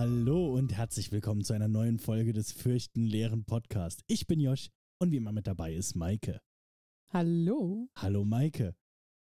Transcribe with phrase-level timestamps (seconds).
[0.00, 4.04] Hallo und herzlich willkommen zu einer neuen Folge des Fürchten leeren Podcast.
[4.06, 4.70] Ich bin Josh
[5.00, 6.40] und wie immer mit dabei ist Maike.
[7.12, 7.88] Hallo.
[7.96, 8.76] Hallo Maike.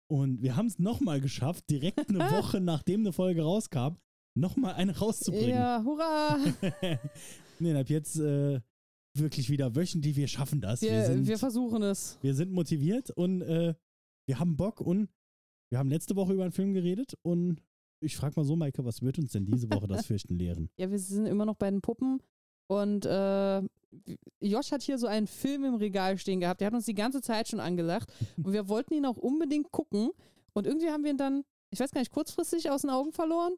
[0.05, 3.95] Und wir haben es nochmal geschafft, direkt eine Woche nachdem eine Folge rauskam,
[4.37, 5.49] nochmal eine rauszubringen.
[5.49, 6.37] Ja, hurra.
[7.59, 8.61] nee, ab jetzt äh,
[9.17, 10.83] wirklich wieder wöchentlich, wir schaffen das.
[10.83, 12.19] Wir, wir, sind, wir versuchen es.
[12.21, 13.73] wir sind motiviert und äh,
[14.27, 15.09] wir haben Bock und
[15.71, 17.59] wir haben letzte Woche über einen Film geredet und
[18.01, 20.69] ich frage mal so, Maike, was wird uns denn diese Woche das Fürchten lehren?
[20.77, 22.21] Ja, wir sind immer noch bei den Puppen.
[22.67, 23.61] Und äh,
[24.41, 26.61] Josh hat hier so einen Film im Regal stehen gehabt.
[26.61, 28.11] Der hat uns die ganze Zeit schon angelacht.
[28.37, 30.11] Und wir wollten ihn auch unbedingt gucken.
[30.53, 33.53] Und irgendwie haben wir ihn dann, ich weiß gar nicht, kurzfristig aus den Augen verloren.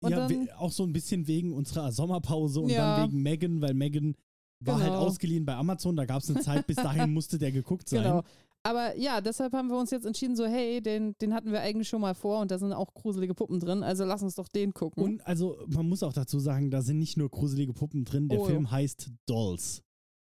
[0.00, 2.96] Und ja, dann, auch so ein bisschen wegen unserer Sommerpause und Ja.
[2.98, 4.16] dann wegen Megan, weil Megan
[4.58, 4.86] war Genau.
[4.90, 8.02] halt ausgeliehen bei Amazon, da gab es eine Zeit, bis dahin musste der geguckt sein.
[8.02, 8.22] genau.
[8.64, 11.88] Aber ja, deshalb haben wir uns jetzt entschieden, so, hey, den, den hatten wir eigentlich
[11.88, 13.82] schon mal vor und da sind auch gruselige Puppen drin.
[13.82, 15.02] Also lass uns doch den gucken.
[15.02, 18.40] Und also, man muss auch dazu sagen, da sind nicht nur gruselige Puppen drin, der
[18.40, 19.82] Oh, Film heißt Dolls.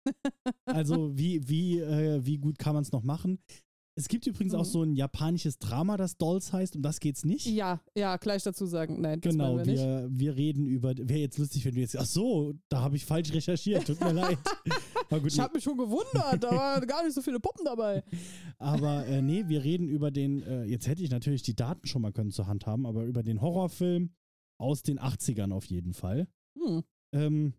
[0.66, 3.38] also, wie, wie, äh, wie gut kann man es noch machen?
[3.96, 4.70] Es gibt übrigens auch Mhm.
[4.70, 7.46] so ein japanisches Drama, das Dolls heißt, um das geht's nicht.
[7.46, 9.00] ja, ja, gleich dazu sagen.
[9.00, 9.78] Nein, das Genau, wir nicht.
[9.78, 13.04] wir, wir reden über, wäre jetzt lustig, wenn du jetzt, ach so, da habe ich
[13.04, 14.38] falsch recherchiert, tut mir leid.
[15.10, 18.02] Gut, Ich habe mich schon gewundert, da waren gar nicht so viele Puppen dabei.
[18.58, 22.02] Aber äh, nee, wir reden über den, äh, jetzt hätte ich natürlich die Daten schon
[22.02, 24.10] mal können zur Hand haben, aber über den Horrorfilm
[24.58, 26.26] aus den 80ern auf jeden Fall.
[26.58, 26.82] Hm.
[27.12, 27.54] Ähm,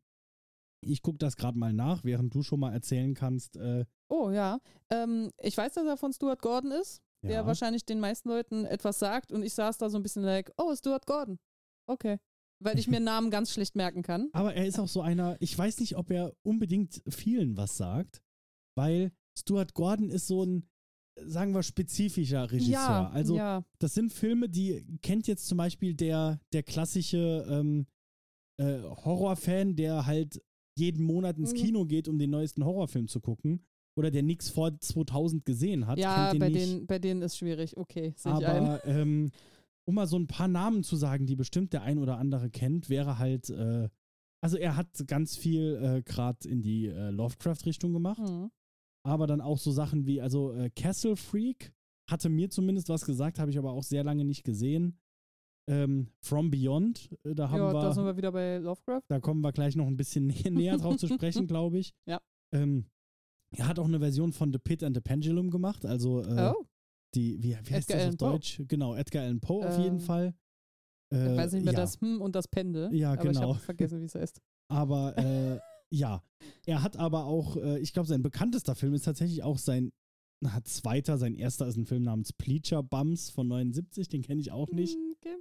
[0.81, 3.55] ich gucke das gerade mal nach, während du schon mal erzählen kannst.
[3.58, 4.59] Äh, Oh ja.
[4.89, 7.30] Ähm, ich weiß, dass er von Stuart Gordon ist, ja.
[7.30, 10.52] der wahrscheinlich den meisten Leuten etwas sagt und ich saß da so ein bisschen like,
[10.58, 11.39] oh, Stuart Gordon.
[11.88, 12.17] Okay.
[12.64, 14.30] Weil ich mir Namen ganz schlecht merken kann.
[14.33, 18.22] Aber er ist auch so einer, ich weiß nicht, ob er unbedingt vielen was sagt,
[18.77, 20.70] weil Stuart Gordon ist so ein,
[21.17, 22.73] sagen wir, spezifischer Regisseur.
[22.73, 23.66] Ja, also ja.
[23.80, 27.87] das sind Filme, die kennt jetzt zum Beispiel der, der klassische ähm,
[28.58, 30.42] äh, Horrorfan, der halt
[30.77, 31.58] jeden Monat ins Mhm.
[31.58, 33.66] Kino geht, um den neuesten Horrorfilm zu gucken.
[33.98, 35.98] Oder der nichts vor 2000 gesehen hat.
[35.98, 36.61] Ja, den bei nicht.
[36.66, 37.78] denen, bei denen ist schwierig.
[37.78, 38.64] Okay, sehe ich ein.
[38.66, 39.32] Aber ähm,
[39.86, 42.89] um mal so ein paar Namen zu sagen, die bestimmt der ein oder andere kennt,
[42.89, 43.88] wäre halt, äh,
[44.42, 48.52] also er hat ganz viel äh, gerade in die äh, Lovecraft-Richtung gemacht, Hm.
[49.05, 51.72] aber dann auch so Sachen wie, also äh, Castle Freak
[52.10, 55.00] hatte mir zumindest was gesagt, habe ich aber auch sehr lange nicht gesehen.
[55.67, 59.02] Ähm, From Beyond, äh, da haben Ja, wir, da sind wir wieder bei Lovecraft.
[59.08, 61.94] da kommen wir gleich noch ein bisschen nä näher drauf zu sprechen, glaube ich.
[62.08, 62.20] Ja.
[62.54, 62.86] Ähm,
[63.60, 66.66] er hat auch eine Version von The Pit and the Pendulum gemacht, also äh, oh,
[67.14, 68.30] die, wie, wie heißt Edgar das auf Poe.
[68.32, 68.61] Deutsch?
[68.67, 70.33] Genau, Edgar Allan Poe auf Ähm, jeden Fall.
[71.11, 72.93] ich Äh, weiß nicht mehr ja, das Hm und das Pendel.
[72.93, 73.49] Ja, aber ich genau.
[73.49, 74.42] habe vergessen, wie es heißt.
[74.70, 76.23] Aber äh, ja,
[76.66, 79.92] er hat aber auch, äh, ich glaube, sein bekanntester Film ist tatsächlich auch sein
[80.42, 84.52] na, zweiter, sein erster ist ein Film namens Bleacher Bums von 79, den kenne ich
[84.52, 84.95] auch nicht.
[84.95, 85.37] Hm, Okay.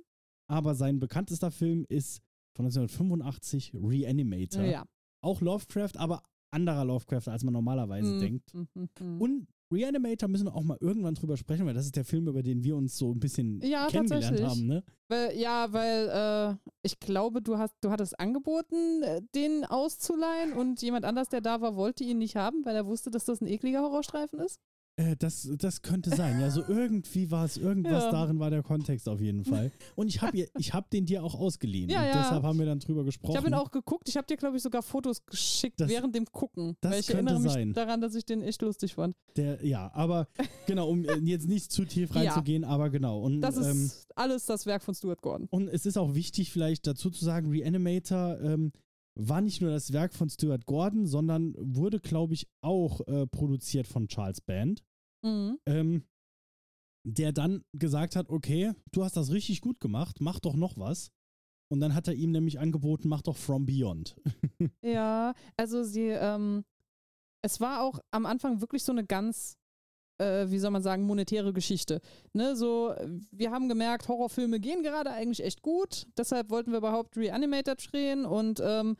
[0.46, 2.20] Aber sein bekanntester Film ist
[2.54, 4.62] von 1985 Reanimator.
[4.64, 4.84] Ja.
[5.22, 6.22] Auch Lovecraft, aber
[6.54, 8.52] anderer Lovecraft, als man normalerweise Hm, denkt.
[8.52, 9.20] hm.
[9.20, 12.42] Und Reanimator müssen wir auch mal irgendwann drüber sprechen, weil das ist der Film, über
[12.42, 14.84] den wir uns so ein bisschen Ja, kennengelernt haben, ne?
[15.08, 20.80] Weil, ja, weil äh, ich glaube, du hast, du hattest angeboten, äh, den auszuleihen und
[20.82, 23.46] jemand anders, der da war, wollte ihn nicht haben, weil er wusste, dass das ein
[23.46, 24.60] ekliger Horrorstreifen ist.
[24.96, 26.40] Äh, das, das könnte sein.
[26.40, 28.10] Ja, so irgendwie war es, irgendwas Ja.
[28.12, 29.72] darin war der Kontext auf jeden Fall.
[29.96, 31.90] Und ich habe ich hab den dir auch ausgeliehen.
[31.90, 32.12] Ja, ja.
[32.22, 33.32] deshalb haben wir dann drüber gesprochen.
[33.32, 34.08] Ich habe ihn auch geguckt.
[34.08, 36.76] Ich habe dir, glaube ich, sogar Fotos geschickt Das- während dem Gucken.
[36.80, 37.72] das weil ich könnte erinnere mich sein.
[37.72, 39.16] daran, dass ich den echt lustig fand.
[39.36, 40.28] Der, ja, aber
[40.66, 42.20] genau, um äh, jetzt nicht zu tief Ja.
[42.22, 43.20] reinzugehen, aber genau.
[43.20, 45.48] Und, Das ähm, ist alles das Werk von Stuart Gordon.
[45.50, 48.70] und es ist auch wichtig, vielleicht dazu zu sagen, Reanimator ähm,
[49.14, 53.86] war nicht nur das Werk von Stuart Gordon, sondern wurde, glaube ich, auch äh, produziert
[53.86, 54.82] von Charles Band.
[55.22, 55.58] Mhm.
[55.64, 56.04] ähm,
[57.06, 61.10] der dann gesagt hat, okay, du hast das richtig gut gemacht, mach doch noch was.
[61.70, 64.16] Und dann hat er ihm nämlich angeboten, mach doch From Beyond.
[64.82, 66.64] Ja, also sie, ähm,
[67.42, 69.58] es war auch am Anfang wirklich so eine ganz,
[70.18, 72.00] äh, wie soll man sagen, monetäre Geschichte.
[72.32, 72.94] Ne, so,
[73.30, 78.24] wir haben gemerkt, Horrorfilme gehen gerade eigentlich echt gut, deshalb wollten wir überhaupt Reanimator drehen
[78.24, 78.96] und ähm,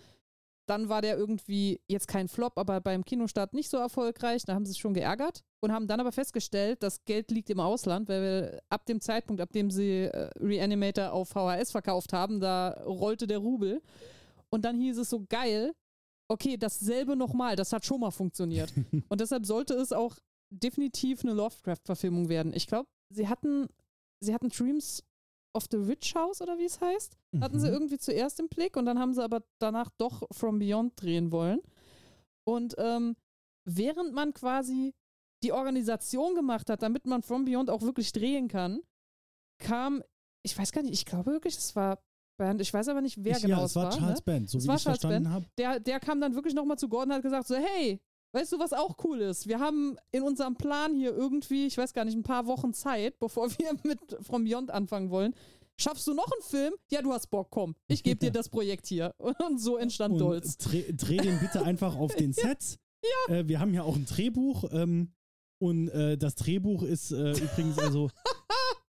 [0.67, 4.45] dann war der irgendwie jetzt kein Flop, aber beim Kinostart nicht so erfolgreich.
[4.45, 7.61] Da haben sie sich schon geärgert und haben dann aber festgestellt, das Geld liegt im
[7.61, 12.41] Ausland, weil wir ab dem Zeitpunkt, ab dem sie äh, Reanimator auf VHS verkauft haben,
[12.41, 13.83] da rollte der Rubel.
[14.49, 15.73] Und dann hieß es so geil,
[16.29, 18.73] okay, dasselbe nochmal, das hat schon mal funktioniert.
[19.09, 20.17] und deshalb sollte es auch
[20.63, 22.53] definitiv eine Lovecraft-Verfilmung werden.
[22.55, 23.69] Ich glaube, sie hatten,
[24.21, 25.03] sie hatten Dreams
[25.57, 27.75] of the Witch House oder wie es heißt, hatten sie Mhm.
[27.75, 31.61] irgendwie zuerst im Blick und dann haben sie aber danach doch From Beyond drehen wollen.
[32.47, 33.17] Und ähm,
[33.69, 34.95] während man quasi
[35.43, 38.81] die Organisation gemacht hat, damit man From Beyond auch wirklich drehen kann,
[39.63, 40.03] kam,
[40.45, 42.03] ich weiß gar nicht, ich glaube wirklich, es war
[42.37, 42.61] Band.
[42.61, 43.91] Ich weiß aber nicht, wer ich, genau ja, es es war.
[43.91, 44.23] Charles ne?
[44.25, 45.47] Band, so Es wie war ich es Charles verstanden habe.
[45.57, 48.01] der, der kam dann wirklich nochmal zu Gordon und hat gesagt so, hey,
[48.35, 49.47] weißt du, was auch cool ist?
[49.47, 53.19] Wir haben in unserem Plan hier irgendwie, ich weiß gar nicht, ein paar Wochen Zeit,
[53.19, 55.35] bevor wir mit From Beyond anfangen wollen.
[55.77, 56.75] Schaffst du noch einen Film?
[56.91, 57.75] Ja, du hast Bock, komm.
[57.89, 59.15] Ich gebe dir das Projekt hier.
[59.49, 60.57] Und so entstand Und Dolz.
[60.59, 62.79] dreh, dreh den bitte einfach auf den Sets.
[63.29, 63.37] Ja.
[63.37, 64.65] Äh, wir haben ja auch ein Drehbuch.
[64.73, 65.13] Ähm,
[65.61, 68.11] und äh, das Drehbuch ist äh, übrigens also.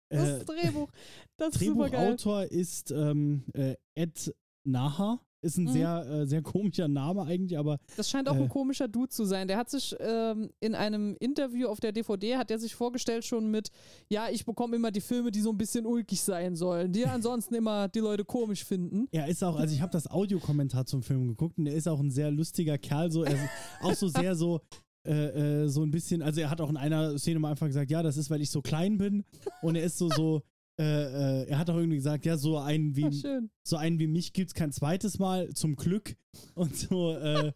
[0.08, 0.90] Das äh, Drehbuch,
[1.36, 2.16] das ist super geil.
[2.16, 4.34] Drehbuchautor ist ähm, äh, Ed
[4.64, 5.20] Naha.
[5.42, 5.72] Ist ein Mhm.
[5.72, 8.40] sehr, äh, sehr komischer Name eigentlich, aber Das scheint auch Äh.
[8.42, 9.48] ein komischer Dude zu sein.
[9.48, 13.50] Der hat sich ähm, in einem Interview auf der DVD, hat er sich vorgestellt schon
[13.50, 13.70] mit,
[14.10, 17.54] ja, ich bekomme immer die Filme, die so ein bisschen ulkig sein sollen, die ansonsten
[17.54, 19.08] immer die Leute komisch finden.
[19.12, 22.00] er ist auch, also ich habe das Audiokommentar zum Film geguckt und er ist auch
[22.00, 23.40] ein sehr lustiger Kerl, so er ist
[23.82, 24.60] auch so sehr so
[25.06, 27.90] äh, äh, so ein bisschen, also er hat auch in einer Szene mal einfach gesagt,
[27.90, 29.24] ja, das ist, weil ich so klein bin
[29.62, 30.42] und er ist so so
[30.80, 34.06] äh, äh, er hat auch irgendwie gesagt, ja, so einen wie Ach, so einen wie
[34.06, 36.16] mich gibt's kein zweites Mal, zum Glück.
[36.54, 37.52] Und so, äh,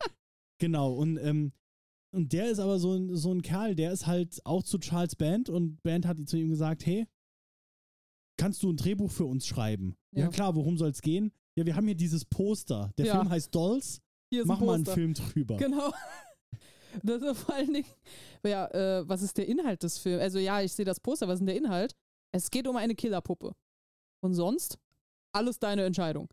[0.58, 0.92] genau.
[0.94, 1.52] Und, ähm,
[2.12, 5.16] und der ist aber so ein, so ein Kerl, der ist halt auch zu Charles
[5.16, 7.06] Band und Band hat zu ihm gesagt, hey,
[8.36, 9.96] kannst du ein Drehbuch für uns schreiben?
[10.12, 10.28] Ja, Ja.
[10.28, 11.32] klar, worum soll's gehen?
[11.56, 12.92] Ja, wir haben hier dieses Poster.
[12.98, 13.16] Der Ja.
[13.16, 14.00] Film heißt Dolls.
[14.44, 14.86] Mach ein mal einen.
[14.86, 15.56] Film drüber.
[15.56, 15.92] Genau.
[17.02, 17.88] Das ist vor allen Dingen,
[18.44, 20.22] ja, äh, was ist der Inhalt des Films?
[20.22, 21.96] Also ja, ich sehe das Poster, was ist denn der Inhalt?
[22.34, 23.54] Es geht um eine Killerpuppe.
[24.20, 24.78] Und sonst
[25.32, 26.28] alles deine Entscheidung.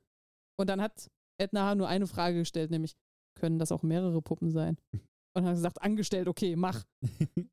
[0.60, 2.96] Und dann hat Ed nachher nur eine Frage gestellt, nämlich,
[3.40, 4.78] können das auch mehrere Puppen sein?
[5.36, 6.84] Und hat gesagt, angestellt, okay, mach.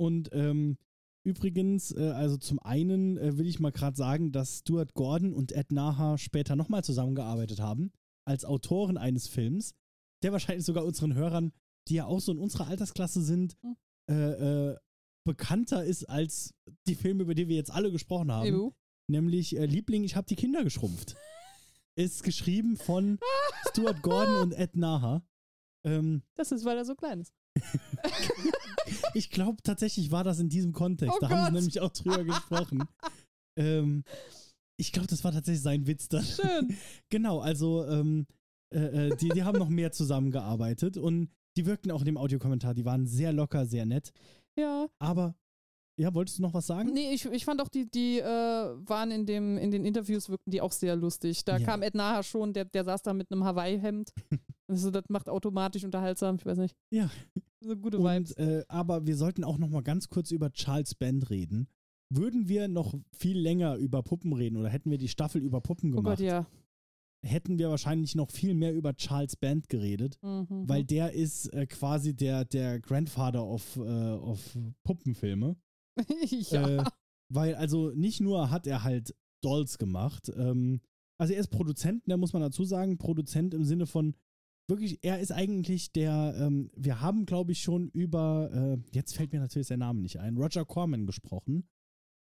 [0.00, 0.76] Und ähm,
[1.24, 5.52] übrigens, äh, also zum einen äh, will ich mal gerade sagen, dass Stuart Gordon und
[5.52, 7.92] Ed Naha später nochmal zusammengearbeitet haben,
[8.26, 9.74] als Autoren eines Films,
[10.22, 11.52] der wahrscheinlich sogar unseren Hörern,
[11.88, 13.76] die ja auch so in unserer Altersklasse sind, Hm.
[14.10, 14.76] äh, äh,
[15.24, 16.54] bekannter ist als
[16.86, 18.46] die Filme, über die wir jetzt alle gesprochen haben.
[18.46, 18.72] Ebu.
[19.10, 21.16] Nämlich äh, Liebling, ich habe die Kinder geschrumpft.
[21.96, 23.18] ist geschrieben von
[23.70, 25.22] Stuart Gordon und Ed Naha.
[25.84, 27.34] Ähm, Das ist, weil er so klein ist.
[29.14, 31.16] ich glaube tatsächlich war das in diesem Kontext.
[31.16, 31.52] Oh da haben sie Gott.
[31.54, 32.84] nämlich auch drüber gesprochen.
[33.58, 34.04] ähm,
[34.76, 36.24] ich glaube, das war tatsächlich sein Witz dann.
[36.24, 36.76] Schön.
[37.10, 38.26] genau, also ähm,
[38.72, 42.74] äh, äh, die, die haben noch mehr zusammengearbeitet und die wirkten auch in dem Audiokommentar.
[42.74, 44.12] Die waren sehr locker, sehr nett.
[44.58, 44.88] Ja.
[44.98, 45.34] Aber,
[45.98, 46.92] ja, wolltest du noch was sagen?
[46.92, 50.50] Nee, ich, ich fand auch, die, die äh, waren in, dem, in den Interviews, wirkten
[50.50, 51.44] die auch sehr lustig.
[51.44, 51.64] Da Ja.
[51.66, 54.10] kam Ed nachher schon, der, der saß da mit einem Hawaii-Hemd.
[54.68, 56.74] also, das macht automatisch unterhaltsam, ich weiß nicht.
[56.90, 57.10] Ja.
[57.60, 58.32] So gute Vibes.
[58.32, 61.68] Und, äh, aber wir sollten auch noch mal ganz kurz über Charles Band reden.
[62.10, 65.92] Würden wir noch viel länger über Puppen reden oder hätten wir die Staffel über Puppen
[65.92, 66.46] Oh gemacht, Gott, ja.
[67.24, 70.18] Hätten wir wahrscheinlich noch viel mehr über Charles Band geredet.
[70.22, 70.68] Mhm.
[70.68, 75.56] weil der ist äh, quasi der, der Grandfather of, äh, of Puppenfilme.
[76.28, 76.78] ja.
[76.78, 76.84] Äh,
[77.32, 80.80] weil also nicht nur hat er halt Dolls gemacht, ähm,
[81.20, 84.14] also er ist Produzent, da muss man dazu sagen, Produzent im Sinne von
[84.68, 89.32] wirklich, er ist eigentlich der, ähm, wir haben glaube ich schon über, äh, jetzt fällt
[89.32, 91.68] mir natürlich sein Name nicht ein, Roger Corman gesprochen.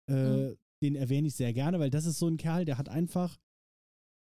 [0.09, 0.13] Äh,
[0.49, 0.55] Mhm.
[0.83, 3.37] Den erwähne ich sehr gerne, weil das ist so ein Kerl, der hat einfach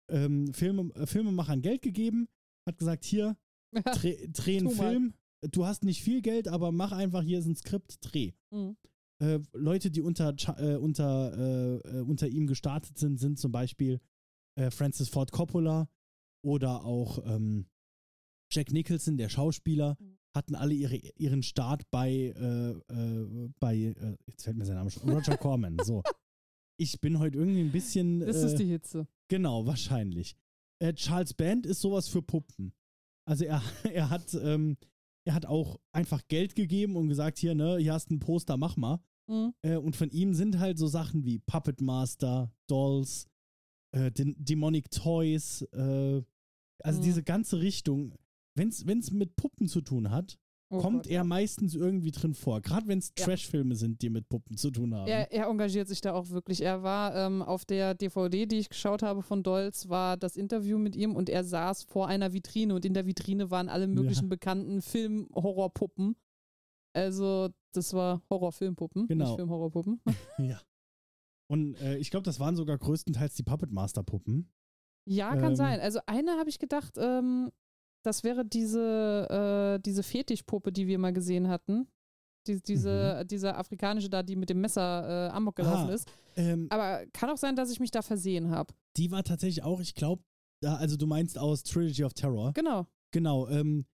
[0.10, 2.28] ähm, Filme, äh, Filmemachern Geld gegeben,
[2.68, 3.38] hat gesagt, hier,
[3.74, 4.92] dreh, dreh einen mal.
[4.92, 5.14] Film.
[5.52, 8.32] Du hast nicht viel Geld, aber mach einfach hier ist ein Skript, dreh.
[8.52, 8.76] Mhm.
[9.22, 14.00] Äh, Leute, die unter, äh, unter, äh, äh, unter ihm gestartet sind, sind zum Beispiel
[14.56, 15.90] äh, Francis Ford Coppola
[16.44, 17.66] oder auch ähm,
[18.52, 20.18] Jack Nicholson, der Schauspieler, Mhm.
[20.36, 22.34] hatten alle ihre, ihren Start bei,
[23.60, 23.76] bei
[24.28, 25.78] jetzt fällt mir sein Name schon, Roger Corman.
[25.84, 26.04] So.
[26.78, 28.20] Ich bin heute irgendwie ein bisschen.
[28.20, 29.08] Das äh, ist die Hitze.
[29.28, 30.36] Genau, wahrscheinlich.
[30.80, 32.74] Äh, Charles Band ist sowas für Puppen.
[33.26, 34.78] Also er, er hat, ähm,
[35.26, 38.58] er hat auch einfach Geld gegeben und gesagt, hier, ne, hier hast du ein Poster,
[38.58, 39.00] mach mal.
[39.28, 39.54] Mhm.
[39.64, 43.28] Äh, und von ihm sind halt so Sachen wie Puppet Master, Dolls,
[43.92, 46.22] äh, Demonic Toys, äh,
[46.84, 47.04] also Mhm.
[47.04, 48.14] diese ganze Richtung.
[48.56, 51.24] Wenn es mit Puppen zu tun hat, Oh kommt Gott, er ja.
[51.24, 52.60] meistens irgendwie drin vor.
[52.62, 53.26] Gerade wenn es Ja.
[53.26, 55.08] Trashfilme sind, die mit Puppen zu tun haben.
[55.08, 56.62] Er, er engagiert sich da auch wirklich.
[56.62, 60.78] Er war ähm, auf der DVD, die ich geschaut habe von Dolls, war das Interview
[60.78, 64.26] mit ihm und er saß vor einer Vitrine und in der Vitrine waren alle möglichen
[64.26, 64.30] Ja.
[64.30, 66.16] bekannten Film-Horrorpuppen.
[66.94, 69.26] Also, das war Horrorfilmpuppen, Genau.
[69.26, 70.02] nicht Film-Horrorpuppen.
[70.40, 70.62] Ja.
[71.50, 74.52] Und äh, ich glaube, das waren sogar größtenteils die Puppet Master Puppen.
[75.08, 75.56] Ja, kann Ähm.
[75.56, 75.80] sein.
[75.80, 77.52] Also eine habe ich gedacht, ähm,
[78.04, 81.88] das wäre diese, äh, diese Fetischpuppe, die wir mal gesehen hatten.
[82.48, 85.90] Die, diese, diese afrikanische da, die mit dem Messer äh, Amok gelaufen Mhm.
[85.90, 85.94] Ah.
[85.94, 86.08] ist.
[86.38, 88.74] Ähm, Aber kann auch sein, dass ich mich da versehen habe.
[88.96, 90.24] die war tatsächlich auch, ich glaube,
[90.64, 92.54] also du meinst aus Trilogy of Terror.
[92.54, 92.88] Genau.
[93.12, 93.48] Genau.
[93.50, 93.86] Ähm,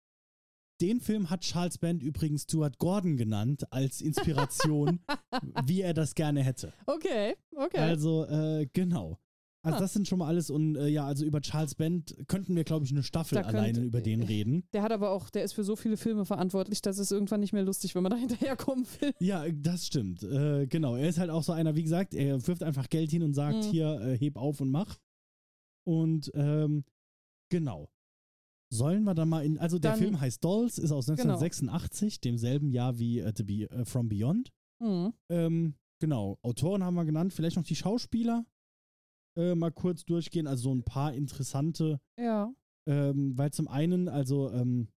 [0.81, 5.01] den Film hat Charles Band übrigens Stuart Gordon genannt als Inspiration,
[5.67, 6.73] wie er das gerne hätte.
[6.87, 7.79] Okay, okay.
[7.79, 9.19] Also, äh, genau.
[9.65, 9.81] Also Ah.
[9.81, 12.85] das sind schon mal alles und äh, ja, also über Charles Band könnten wir, glaube
[12.85, 14.65] ich, eine Staffel Da alleine über den reden.
[14.73, 17.53] Der hat aber auch, der ist für so viele Filme verantwortlich, dass es irgendwann nicht
[17.53, 18.17] mehr lustig, wenn man da
[18.57, 19.13] hinterherkommen will.
[19.21, 20.25] Ja, das stimmt.
[20.25, 23.23] Äh, genau, er ist halt auch so einer, wie gesagt, er wirft einfach Geld hin
[23.23, 23.71] und sagt, Mhm.
[23.71, 24.99] hier, äh, heb auf und mach.
[25.87, 26.85] Und ähm,
[27.49, 27.89] genau.
[28.73, 31.35] Sollen wir dann mal in, also der Dann- Film heißt Dolls, ist aus Genau.
[31.35, 34.51] 1986, demselben Jahr wie äh, Be äh, From Beyond.
[34.81, 35.13] Mhm.
[35.31, 38.45] Ähm, genau, Autoren haben wir genannt, vielleicht noch die Schauspieler
[39.37, 42.53] äh, mal kurz durchgehen, also so ein paar interessante, Ja.
[42.89, 44.89] ähm, weil zum einen, also ähm,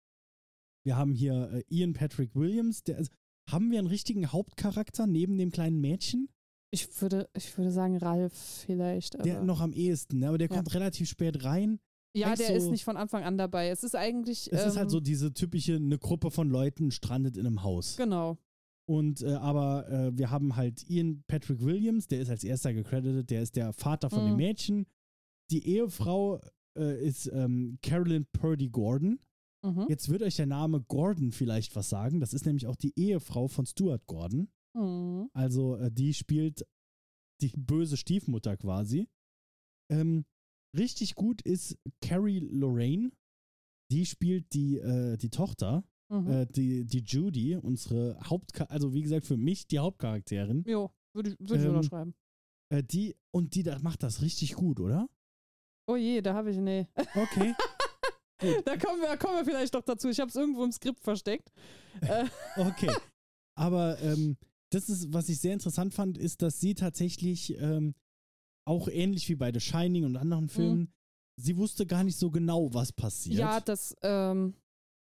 [0.85, 3.11] wir haben hier äh, Ian Patrick Williams, der ist,
[3.51, 6.29] haben wir einen richtigen Hauptcharakter neben dem kleinen Mädchen?
[6.73, 8.33] Ich würde, ich würde sagen, Ralf
[8.67, 9.25] vielleicht.
[9.25, 10.29] Der noch am ehesten, ne?
[10.29, 10.57] aber der Ja.
[10.57, 11.79] kommt relativ spät rein.
[12.17, 13.69] ja, eigentlich der so- ist nicht von Anfang an dabei.
[13.69, 14.53] Es ist eigentlich.
[14.53, 17.97] Es ist halt ähm, so diese typische, eine Gruppe von Leuten strandet in einem Haus.
[17.97, 18.39] Genau.
[18.87, 23.31] Und äh, aber äh, wir haben halt Ian Patrick Williams, der ist als erster gecredited,
[23.31, 24.37] der ist der Vater von dem Mhm.
[24.37, 24.87] Mädchen.
[25.51, 26.41] Die Ehefrau
[26.77, 29.21] äh, ist ähm, Carolyn Purdy Gordon.
[29.65, 29.87] Mhm.
[29.89, 32.21] Jetzt wird euch der Name Gordon vielleicht was sagen.
[32.21, 34.49] Das ist nämlich auch die Ehefrau von Stuart Gordon.
[34.77, 35.31] Mhm.
[35.33, 36.67] Also äh, die spielt
[37.41, 39.09] die böse Stiefmutter quasi.
[39.91, 40.25] Ähm,
[40.77, 43.13] richtig gut ist Carrie Lorraine.
[43.91, 45.85] Die spielt die, äh, die Tochter,
[46.23, 46.31] Mhm.
[46.31, 50.65] äh, die, die Judy, unsere Hauptcharakterin, also wie gesagt für mich die Hauptcharakterin.
[50.67, 52.15] jo, würde ich, würde ich Ähm, unterschreiben.
[52.73, 55.09] Äh, die, und die da macht das richtig gut, oder?
[55.87, 56.87] Oh je, da habe ich, nee.
[57.15, 57.55] Okay.
[58.65, 60.09] da kommen wir, kommen wir vielleicht doch dazu.
[60.09, 61.53] Ich habe es irgendwo im Skript versteckt.
[62.01, 62.91] Äh, Okay.
[63.57, 64.37] Aber ähm,
[64.73, 67.95] das ist, was ich sehr interessant fand, ist, dass sie tatsächlich ähm,
[68.67, 70.93] auch ähnlich wie bei The Shining und anderen Filmen,
[71.41, 73.35] sie wusste gar nicht so genau, was passiert.
[73.37, 73.41] Mhm.
[73.41, 74.55] ja, das, ähm,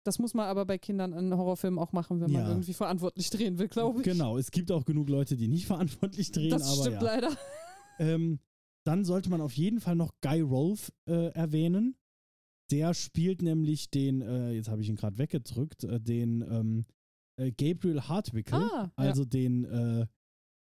[0.05, 2.49] das muss man aber bei Kindern in Horrorfilmen auch machen, wenn man Ja.
[2.49, 4.05] irgendwie verantwortlich drehen will, glaube ich.
[4.05, 7.03] Genau, es gibt auch genug Leute, die nicht verantwortlich drehen, Das aber stimmt ja.
[7.03, 7.37] leider.
[7.99, 8.41] Ähm,
[8.85, 11.97] dann sollte man auf jeden Fall noch Guy Rolfe äh, erwähnen.
[12.71, 16.87] Der spielt nämlich den, äh, jetzt habe ich ihn gerade weggedrückt, äh, den ähm,
[17.37, 18.93] äh, Gabriel Hartwickel, Ah, ja.
[18.97, 20.07] also den äh,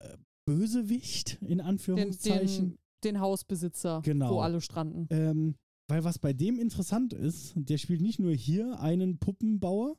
[0.03, 2.69] äh, Bösewicht in Den, Anführungszeichen.
[2.71, 4.31] den, den Hausbesitzer, Genau.
[4.35, 5.07] wo alle stranden.
[5.11, 5.55] Ähm,
[5.87, 9.97] weil was bei dem interessant ist, der spielt nicht nur hier einen Puppenbauer,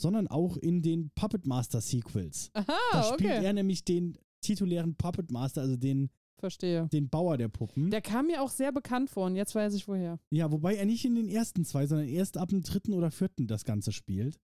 [0.00, 2.50] sondern auch in den Puppet Master Sequels.
[2.54, 3.44] Da Aha, spielt Ah, okay.
[3.44, 6.08] er nämlich den titulären Puppet Master, also den,
[6.38, 6.88] Verstehe.
[6.90, 7.90] den Bauer der Puppen.
[7.90, 10.18] Der kam mir auch sehr bekannt vor und jetzt weiß ich woher.
[10.30, 13.46] ja, wobei er nicht in den ersten zwei, sondern erst ab dem dritten oder vierten
[13.46, 14.38] das Ganze spielt.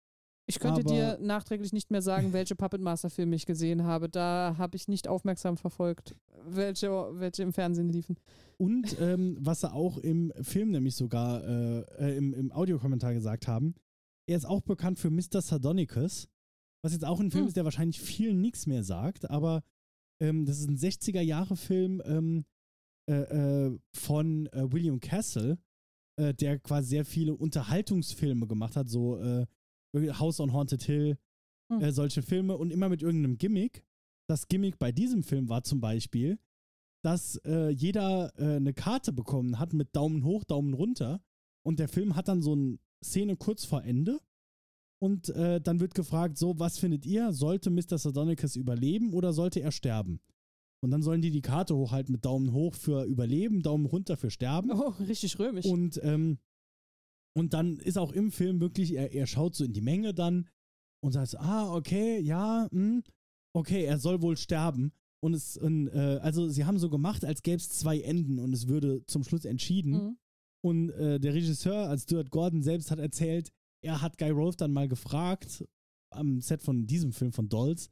[0.45, 4.09] Ich könnte Aber- dir nachträglich nicht mehr sagen, welche Puppet Master Filme ich gesehen habe.
[4.09, 8.17] Da habe ich nicht aufmerksam verfolgt, welche, welche im Fernsehen liefen.
[8.57, 13.47] Und ähm, was sie auch im Film nämlich sogar äh, äh, im, im Audiokommentar gesagt
[13.47, 13.75] haben,
[14.27, 15.41] er ist auch bekannt für Mr.
[15.41, 16.27] Sardonicus,
[16.83, 17.47] was jetzt auch ein Film Hm.
[17.47, 19.63] ist, der wahrscheinlich vielen nichts mehr sagt, aber
[20.21, 22.45] ähm, das ist ein 60er-Jahre-Film ähm,
[23.09, 23.13] äh,
[23.67, 25.57] äh, von äh, William Castle,
[26.17, 29.45] äh, der quasi sehr viele Unterhaltungsfilme gemacht hat, so äh,
[29.93, 31.17] House on Haunted Hill,
[31.71, 31.81] Hm.
[31.81, 33.85] äh, solche Filme und immer mit irgendeinem Gimmick.
[34.27, 36.39] Das Gimmick bei diesem Film war zum Beispiel,
[37.03, 41.21] dass äh, jeder äh, eine Karte bekommen hat mit Daumen hoch, Daumen runter.
[41.65, 44.19] Und der Film hat dann so eine Szene kurz vor Ende.
[45.01, 47.33] Und äh, dann wird gefragt, so, was findet ihr?
[47.33, 47.97] Sollte Mr.
[47.97, 50.21] Sardonicus überleben oder sollte er sterben?
[50.81, 54.29] Und dann sollen die die Karte hochhalten mit Daumen hoch für Überleben, Daumen runter für
[54.29, 54.71] Sterben.
[54.71, 55.65] Oh, richtig römisch.
[55.65, 56.39] Und, ähm,
[57.35, 60.47] und dann ist auch im Film wirklich, er, er schaut so in die Menge dann
[61.03, 63.03] und sagt, so, ah, okay, ja, hm,
[63.55, 64.91] okay, er soll wohl sterben.
[65.23, 68.53] Und es, und, äh, also sie haben so gemacht, als gäbe es zwei Enden und
[68.53, 69.91] es würde zum Schluss entschieden.
[69.91, 70.17] Mhm.
[70.65, 73.51] Und äh, der Regisseur, als Stuart Gordon selbst, hat erzählt,
[73.83, 75.65] er hat Guy Rolfe dann mal gefragt,
[76.13, 77.89] am Set von diesem Film von Dolls,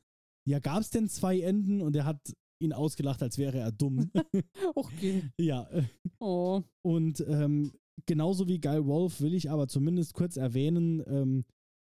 [0.47, 1.81] ja, gab es denn zwei Enden?
[1.81, 2.19] Und er hat
[2.61, 4.11] ihn ausgelacht, als wäre er dumm.
[4.75, 5.23] Okay.
[5.39, 5.69] ja,
[6.19, 6.63] Oh.
[6.85, 7.71] und ähm,
[8.05, 11.45] genauso wie Guy Rolfe will ich aber zumindest kurz erwähnen, ähm,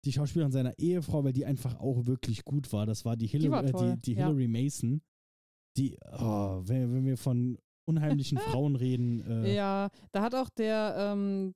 [0.06, 2.86] die Schauspielerin seiner Ehefrau, weil die einfach auch wirklich gut war.
[2.86, 4.28] Das war die, Hillary, war äh, die, die ja.
[4.28, 5.02] Hillary Mason.
[5.78, 10.96] Die, oh, wenn, wenn wir von unheimlichen Frauen reden, äh, Ja, da hat auch der,
[10.98, 11.54] ähm,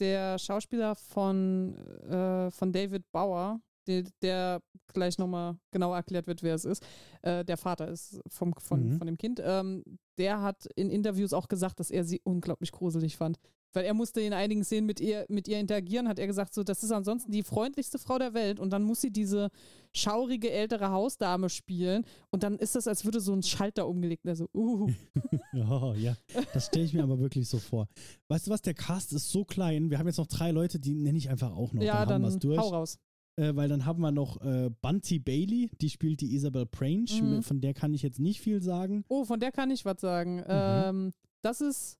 [0.00, 1.74] der Schauspieler von,
[2.08, 4.62] äh, von David Bauer, der, der
[4.92, 6.84] gleich nochmal genau erklärt wird, wer es ist,
[7.22, 8.98] äh, der Vater ist vom, von, Mhm.
[8.98, 9.82] von dem Kind, ähm,
[10.18, 13.38] der hat in Interviews auch gesagt, dass er sie unglaublich gruselig fand.
[13.78, 16.64] Weil er musste in einigen Szenen mit ihr, mit ihr interagieren, hat er gesagt, so,
[16.64, 19.50] das ist ansonsten die freundlichste Frau der Welt und dann muss sie diese
[19.94, 24.26] schaurige ältere Hausdame spielen und dann ist das, als würde so ein Schalter umgelegt.
[24.26, 24.90] Also, uh,
[25.52, 26.16] Ja, ja.
[26.52, 27.86] Das stelle ich mir aber wirklich so vor.
[28.26, 29.90] Weißt du was, der Cast ist so klein.
[29.90, 31.80] Wir haben jetzt noch drei Leute, die nenne ich einfach auch noch.
[31.82, 32.58] ja, dann dann durch.
[32.58, 32.98] hau raus.
[33.36, 37.22] Äh, weil dann haben wir noch äh, Bunty Bailey, die spielt die Isabel Prange.
[37.22, 37.42] Mhm.
[37.44, 39.04] Von der kann ich jetzt nicht viel sagen.
[39.08, 40.00] Oh, von der kann ich was Mhm.
[40.00, 40.42] sagen.
[40.48, 41.98] Ähm, das ist,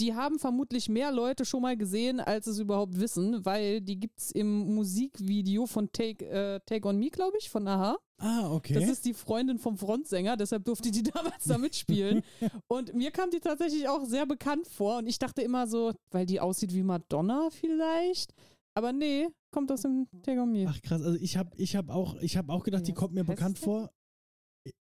[0.00, 4.18] die haben vermutlich mehr Leute schon mal gesehen, als es überhaupt wissen, weil die gibt
[4.18, 7.98] es im Musikvideo von Take, äh, Take On Me, glaube ich, von Aha.
[8.18, 8.74] Ah, okay.
[8.74, 12.22] Das ist die Freundin vom Frontsänger, deshalb durfte die damals da mitspielen.
[12.68, 16.26] und mir kam die tatsächlich auch sehr bekannt vor und ich dachte immer so, weil
[16.26, 18.34] die aussieht wie Madonna vielleicht.
[18.74, 20.66] Aber nee, kommt aus dem Take On Me.
[20.68, 23.24] Ach krass, also ich habe ich hab auch, ich hab auch gedacht, die kommt mir
[23.24, 23.90] bekannt vor.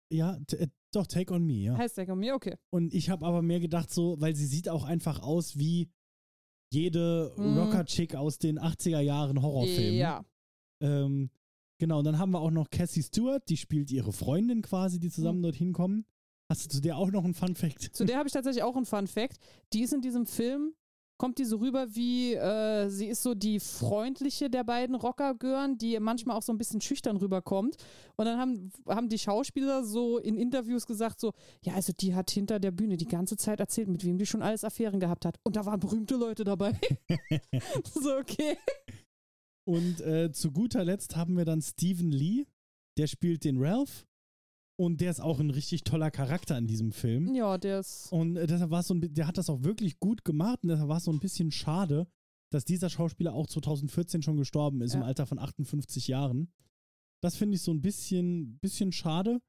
[0.10, 1.78] Ja, äh, doch, Take On Me, ja.
[1.78, 2.56] Heißt Take On Me, okay.
[2.70, 5.90] Und ich habe aber mehr gedacht, so, weil sie sieht auch einfach aus wie
[6.72, 7.58] jede Mhm.
[7.58, 9.96] Rocker-Chick aus den 80er Jahren Horrorfilmen.
[9.98, 10.26] Ja.
[10.82, 11.30] Ähm,
[11.80, 15.10] genau, und dann haben wir auch noch Cassie Stewart, die spielt ihre Freundin quasi, die
[15.10, 15.44] zusammen Mhm.
[15.44, 16.06] dorthin kommen.
[16.50, 17.96] Hast du zu der auch noch einen Fun-Fact?
[17.96, 19.38] Zu der habe ich tatsächlich auch einen Fun Fact.
[19.74, 20.74] Die ist in diesem Film,
[21.18, 26.00] kommt die so rüber wie, äh, sie ist so die freundliche der beiden Rockergören, die
[26.00, 27.78] manchmal auch so ein bisschen schüchtern rüberkommt.
[28.16, 31.34] Und dann haben, haben die Schauspieler so in Interviews gesagt, so,
[31.64, 34.42] ja, also die hat hinter der Bühne die ganze Zeit erzählt, mit wem die schon
[34.42, 35.38] alles Affären gehabt hat.
[35.44, 36.80] Und da waren berühmte Leute dabei.
[37.94, 38.58] so, okay.
[39.68, 42.46] Und äh, zu guter Letzt haben wir dann Stephen Lee,
[42.98, 44.06] der spielt den Ralph.
[44.80, 47.34] Und der ist auch ein richtig toller Charakter in diesem Film.
[47.34, 48.12] Ja, der ist.
[48.12, 50.70] Und äh, deshalb war es so ein, der hat das auch wirklich gut gemacht und
[50.70, 52.08] deshalb war es so ein bisschen schade,
[52.52, 55.08] dass dieser Schauspieler auch 2014 schon gestorben ist, im Ja.
[55.08, 56.54] Alter von 58 Jahren.
[57.24, 59.42] Das finde ich so ein bisschen, bisschen schade.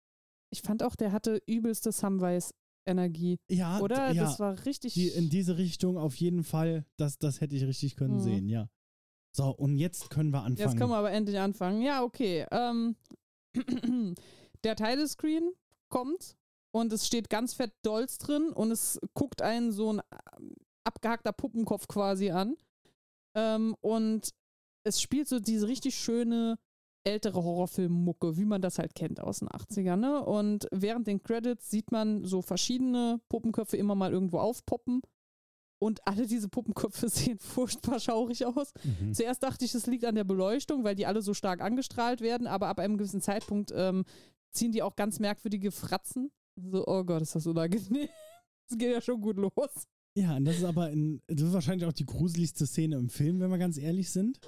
[0.50, 3.36] Ich fand auch, der hatte übelste Samwise-Energie.
[3.50, 4.10] Ja, Oder?
[4.12, 4.94] ja Das war richtig.
[4.94, 8.20] die, in diese Richtung auf jeden Fall, das, das hätte ich richtig können Mhm.
[8.20, 8.70] sehen, ja.
[9.36, 10.56] So, und jetzt können wir anfangen.
[10.70, 11.82] Jetzt können wir aber endlich anfangen.
[11.82, 12.46] Ja, okay.
[12.50, 12.96] Ähm,
[14.64, 15.52] der Title-Screen
[15.88, 16.36] kommt
[16.70, 20.00] und es steht ganz fett Dolls drin und es guckt einen so ein
[20.36, 22.56] ähm, abgehackter Puppenkopf quasi an.
[23.34, 24.30] Ähm, und
[24.84, 26.58] es spielt so diese richtig schöne
[27.04, 29.96] ältere Horrorfilm-Mucke, wie man das halt kennt aus den 80ern.
[29.96, 30.24] Ne?
[30.24, 35.00] Und während den Credits sieht man so verschiedene Puppenköpfe immer mal irgendwo aufpoppen.
[35.80, 38.72] Und alle diese Puppenköpfe sehen furchtbar schaurig aus.
[38.82, 39.14] Mhm.
[39.14, 42.46] Zuerst dachte ich, es liegt an der Beleuchtung, weil die alle so stark angestrahlt werden,
[42.46, 44.04] aber ab einem gewissen Zeitpunkt ähm,
[44.52, 46.30] ziehen die auch ganz merkwürdige Fratzen.
[46.56, 48.08] So, oh Gott, ist das unangenehm.
[48.70, 49.86] Es geht ja schon gut los.
[50.14, 53.40] Ja, und das ist aber in, das ist wahrscheinlich auch die gruseligste Szene im Film,
[53.40, 54.38] wenn wir ganz ehrlich sind.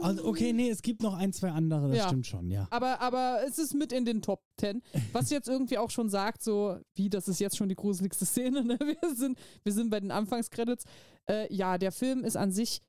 [0.00, 2.06] Also, okay, nee, es gibt noch ein, zwei andere, das Ja.
[2.06, 2.68] stimmt schon, ja.
[2.70, 4.80] Aber, aber es ist mit in den Top Ten.
[5.12, 8.64] Was jetzt irgendwie auch schon sagt, so, wie, das ist jetzt schon die gruseligste Szene,
[8.64, 8.78] ne?
[9.02, 10.84] Wir sind, wir sind bei den Anfangskredits.
[11.28, 12.80] Äh, ja, der Film ist an sich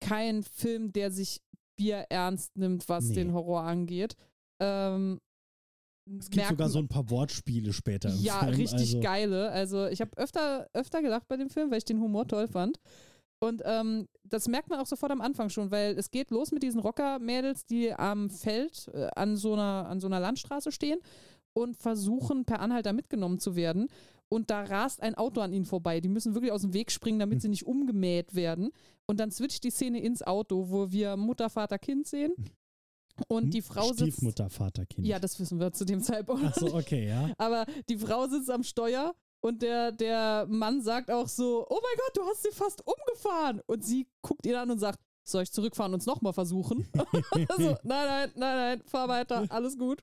[0.00, 1.42] kein Film, der sich
[1.76, 3.16] Bier ernst nimmt, was Nee.
[3.16, 4.14] den Horror angeht.
[4.60, 5.20] Ähm,
[6.18, 8.54] Es gibt sogar merken- so ein paar Wortspiele später im Ja, Film.
[8.54, 9.50] richtig also, geile.
[9.50, 12.78] Also ich habe öfter, öfter gelacht bei dem Film, weil ich den Humor toll fand.
[13.40, 16.62] Und ähm, das merkt man auch sofort am Anfang schon, weil es geht los mit
[16.62, 20.98] diesen Rocker-Mädels, die am Feld äh, an, so einer, an so einer Landstraße stehen
[21.52, 23.88] und versuchen, per Anhalter mitgenommen zu werden.
[24.28, 26.00] Und da rast ein Auto an ihnen vorbei.
[26.00, 27.40] Die müssen wirklich aus dem Weg springen, damit Hm.
[27.42, 28.70] sie nicht umgemäht werden.
[29.06, 32.32] Und dann switcht die Szene ins Auto, wo wir Mutter, Vater, Kind sehen.
[33.26, 34.00] Und die Frau sitzt.
[34.00, 34.10] Hm?
[34.12, 35.06] Stiefmutter, Vater, Kind.
[35.06, 36.44] Ja, das wissen wir zu dem Zeitpunkt.
[36.46, 37.30] Ach so, okay, ja.
[37.38, 41.96] Aber die Frau sitzt am Steuer und der, der Mann sagt auch so: Oh mein
[41.96, 43.60] Gott, du hast sie fast umgefahren.
[43.66, 46.88] Und sie guckt ihn an und sagt: Soll ich zurückfahren und es nochmal versuchen?
[47.48, 50.02] also, nein, nein, nein, nein, fahr weiter, alles gut.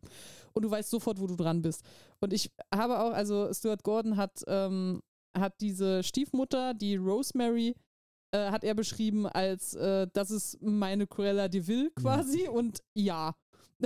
[0.54, 1.84] Und du weißt sofort, wo du dran bist.
[2.19, 5.01] Und ich habe auch, also Stuart Gordon hat, ähm,
[5.38, 7.75] hat diese Stiefmutter, die Rosemary,
[8.32, 12.48] äh, hat er beschrieben als, äh, das ist meine Cruella de Vil quasi.
[12.48, 13.36] Und ja,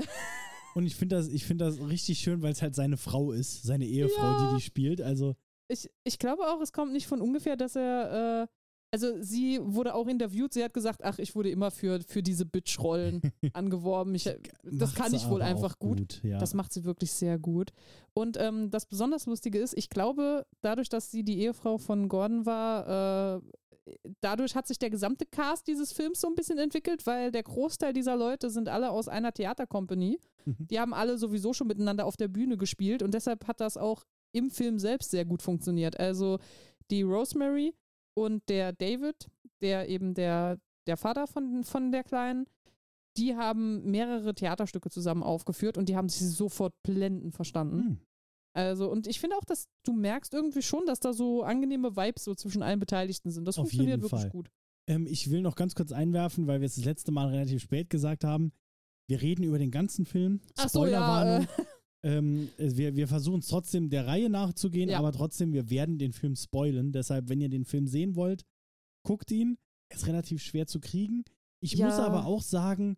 [0.76, 3.64] Und ich finde das, ich find das richtig schön, weil es halt seine Frau ist,
[3.64, 4.50] seine Ehefrau, Ja.
[4.50, 5.02] die die spielt.
[5.02, 5.36] Also,
[5.68, 8.48] ich, ich glaube auch, es kommt nicht von ungefähr, dass er, äh,
[8.92, 12.46] also sie wurde auch interviewt, sie hat gesagt, ach, ich wurde immer für, für diese
[12.46, 13.22] Bitch-Rollen
[13.54, 14.14] angeworben.
[14.16, 14.30] Ich,
[14.64, 16.22] das kann ich wohl einfach auch gut.
[16.24, 16.38] ja.
[16.38, 17.72] Das macht sie wirklich sehr gut.
[18.14, 22.46] Und ähm, das besonders Lustige ist, ich glaube, dadurch, dass sie die Ehefrau von Gordon
[22.46, 23.42] war, äh,
[24.22, 27.94] dadurch hat sich der gesamte Cast dieses Films so ein bisschen entwickelt, weil der Großteil
[27.94, 30.20] dieser Leute sind alle aus einer Theatercompany.
[30.46, 30.68] Mhm.
[30.70, 34.06] Die haben alle sowieso schon miteinander auf der Bühne gespielt und deshalb hat das auch
[34.32, 36.00] im Film selbst sehr gut funktioniert.
[36.00, 36.40] Also
[36.92, 37.74] die Rosemary
[38.16, 39.30] und der David,
[39.62, 42.46] der eben der, der Vater von, von der Kleinen,
[43.18, 47.80] die haben mehrere Theaterstücke zusammen aufgeführt und die haben sich sofort blendend verstanden.
[47.80, 48.00] Hm.
[48.68, 52.24] Also, und ich finde auch, dass du merkst irgendwie schon, dass da so angenehme Vibes
[52.24, 53.46] so zwischen allen Beteiligten sind.
[53.46, 54.30] Das Auf funktioniert wirklich Fall.
[54.30, 54.50] gut.
[54.88, 57.90] Ähm, ich will noch ganz kurz einwerfen, weil wir es das letzte Mal relativ spät
[57.90, 58.52] gesagt haben.
[59.08, 60.42] Wir reden über den ganzen Film.
[60.58, 60.92] Ach so, ja.
[61.00, 61.48] Spoilerwarnung.
[62.02, 65.00] Äh, Ähm, äh, wir wir versuchen es trotzdem der Reihe nachzugehen, Ja.
[65.00, 66.94] aber trotzdem, wir werden den Film spoilen.
[66.94, 68.46] Deshalb, wenn ihr den Film sehen wollt,
[69.06, 69.58] guckt ihn.
[69.92, 71.26] Er ist relativ schwer zu kriegen.
[71.62, 71.88] Ich Ja.
[71.88, 72.96] muss aber auch sagen,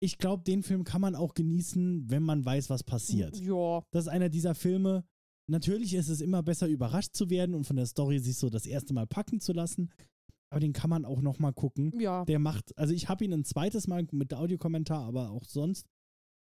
[0.00, 3.36] ich glaube, den Film kann man auch genießen, wenn man weiß, was passiert.
[3.38, 3.82] ja.
[3.90, 5.04] Das ist einer dieser Filme,
[5.46, 8.66] natürlich ist es immer besser, überrascht zu werden und von der Story sich so das
[8.66, 9.90] erste Mal packen zu lassen.
[10.50, 11.92] Aber den kann man auch nochmal gucken.
[11.98, 12.24] Ja.
[12.26, 15.86] Der macht, also ich habe ihn ein zweites Mal mit Audiokommentar, aber auch sonst.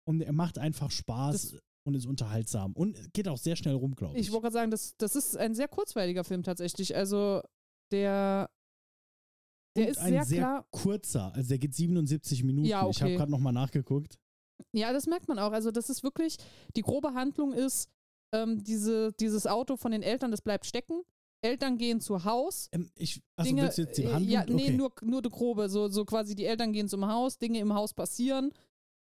[0.06, 2.72] Und er macht einfach Spaß Das- und ist unterhaltsam.
[2.72, 4.26] Und geht auch sehr schnell rum, glaube ich.
[4.26, 6.96] Ich wollte gerade sagen, das, das ist ein sehr kurzweiliger Film tatsächlich.
[6.96, 7.42] Also
[7.90, 8.50] der,
[9.78, 10.66] der ist ein sehr, sehr klar.
[10.70, 11.32] kurzer.
[11.34, 12.66] Also der geht 77 Minuten.
[12.66, 13.16] Ja, Ich habe okay.
[13.16, 14.18] gerade nochmal nachgeguckt.
[14.72, 15.52] Ja, das merkt man auch.
[15.52, 16.36] Also das ist wirklich,
[16.76, 17.88] die grobe Handlung ist,
[18.32, 21.02] ähm, diese, dieses Auto von den Eltern, das bleibt stecken.
[21.40, 22.68] Eltern gehen zu Haus.
[22.72, 24.30] Ähm, ich, achso, Dinge, willst du jetzt die äh, Handlung?
[24.30, 24.76] ja, nee, okay.
[24.76, 25.68] nur, nur die grobe.
[25.68, 28.52] So, so quasi die Eltern gehen zum Haus, Dinge im Haus passieren,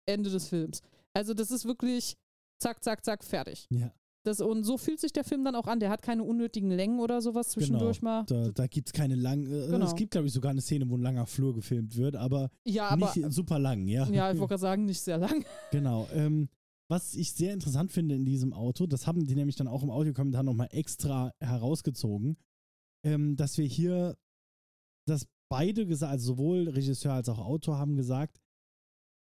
[0.06, 0.82] Ende des Films.
[1.14, 2.18] Also das ist wirklich
[2.60, 3.68] zack, zack, zack, fertig.
[3.72, 3.92] Ja,
[4.26, 5.80] Das, und so fühlt sich der Film dann auch an.
[5.80, 8.26] Der hat keine unnötigen Längen oder sowas zwischendurch mal.
[8.26, 9.46] da, da gibt es keine langen.
[9.48, 9.86] Äh, Genau.
[9.86, 12.90] Es gibt, glaube ich, sogar eine Szene, wo ein langer Flur gefilmt wird, aber, Ja,
[12.90, 14.08] aber nicht super lang, ja.
[14.10, 15.46] ja, ich wollte gerade sagen, nicht sehr lang.
[15.72, 16.08] Genau.
[16.14, 16.50] Ähm,
[16.92, 19.90] was ich sehr interessant finde in diesem Auto, das haben die nämlich dann auch im
[19.92, 22.36] Audiokommentar nochmal extra herausgezogen,
[23.06, 24.18] ähm, dass wir hier,
[25.08, 28.42] dass beide gesagt, also sowohl Regisseur als auch Autor haben gesagt,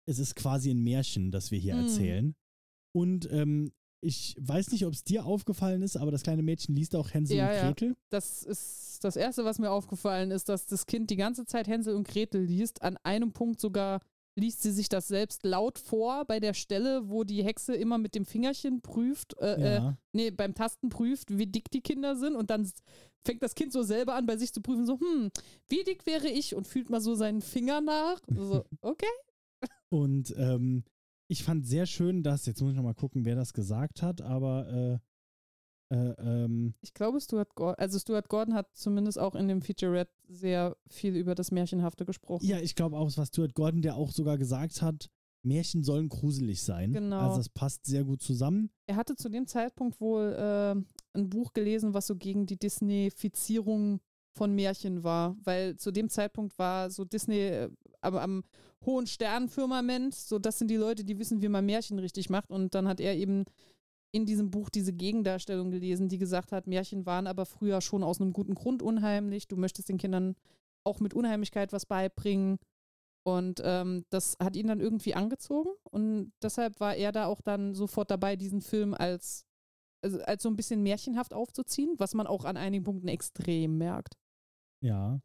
[0.07, 1.81] es ist quasi ein Märchen, das wir hier Mhm.
[1.81, 2.35] erzählen.
[2.95, 3.71] Und ähm,
[4.03, 7.37] ich weiß nicht, ob es dir aufgefallen ist, aber das kleine Mädchen liest auch Hänsel
[7.37, 7.67] Ja, und ja.
[7.67, 7.95] Gretel.
[8.11, 11.95] Das ist das Erste, was mir aufgefallen ist, dass das Kind die ganze Zeit Hänsel
[11.95, 12.81] und Gretel liest.
[12.81, 13.99] An einem Punkt sogar
[14.35, 18.15] liest sie sich das selbst laut vor, bei der Stelle, wo die Hexe immer mit
[18.15, 19.97] dem Fingerchen prüft, äh, äh, Ja.
[20.11, 22.69] nee, beim Tasten prüft, wie dick die Kinder sind und dann
[23.25, 25.29] fängt das Kind so selber an, bei sich zu prüfen, so, hm,
[25.69, 26.55] wie dick wäre ich?
[26.55, 28.19] Und fühlt mal so seinen Finger nach.
[28.35, 29.05] So, okay.
[29.89, 30.83] Und ähm,
[31.33, 35.01] ich fand sehr schön, dass, jetzt muss ich nochmal gucken, wer das gesagt hat, aber
[35.91, 39.61] äh, äh, ähm, Ich glaube, Stuart Gordon, also Stuart Gordon hat zumindest auch in dem
[39.61, 42.45] Featurette sehr viel über das Märchenhafte gesprochen.
[42.45, 45.09] Ja, ich glaube auch, es war Stuart Gordon, der auch sogar gesagt hat,
[45.43, 46.93] Märchen sollen gruselig sein.
[46.93, 47.17] Genau.
[47.17, 48.69] Also das passt sehr gut zusammen.
[48.87, 53.99] Er hatte zu dem Zeitpunkt wohl äh, ein Buch gelesen, was so gegen die Disneyfizierung
[54.35, 57.69] von Märchen war, weil zu dem Zeitpunkt war so Disney äh,
[58.01, 58.43] am, am
[58.85, 62.75] hohen Sternenfirmament, so das sind die Leute, die wissen, wie man Märchen richtig macht und
[62.75, 63.45] dann hat er eben
[64.11, 68.21] in diesem Buch diese Gegendarstellung gelesen, die gesagt hat, Märchen waren aber früher schon aus
[68.21, 70.35] einem guten Grund unheimlich, du möchtest den Kindern
[70.85, 72.59] auch mit Unheimlichkeit was beibringen
[73.25, 77.73] und ähm, das hat ihn dann irgendwie angezogen und deshalb war er da auch dann
[77.73, 79.45] sofort dabei, diesen Film als,
[80.03, 84.15] also als so ein bisschen märchenhaft aufzuziehen, was man auch an einigen Punkten extrem merkt.
[84.81, 85.21] Ja.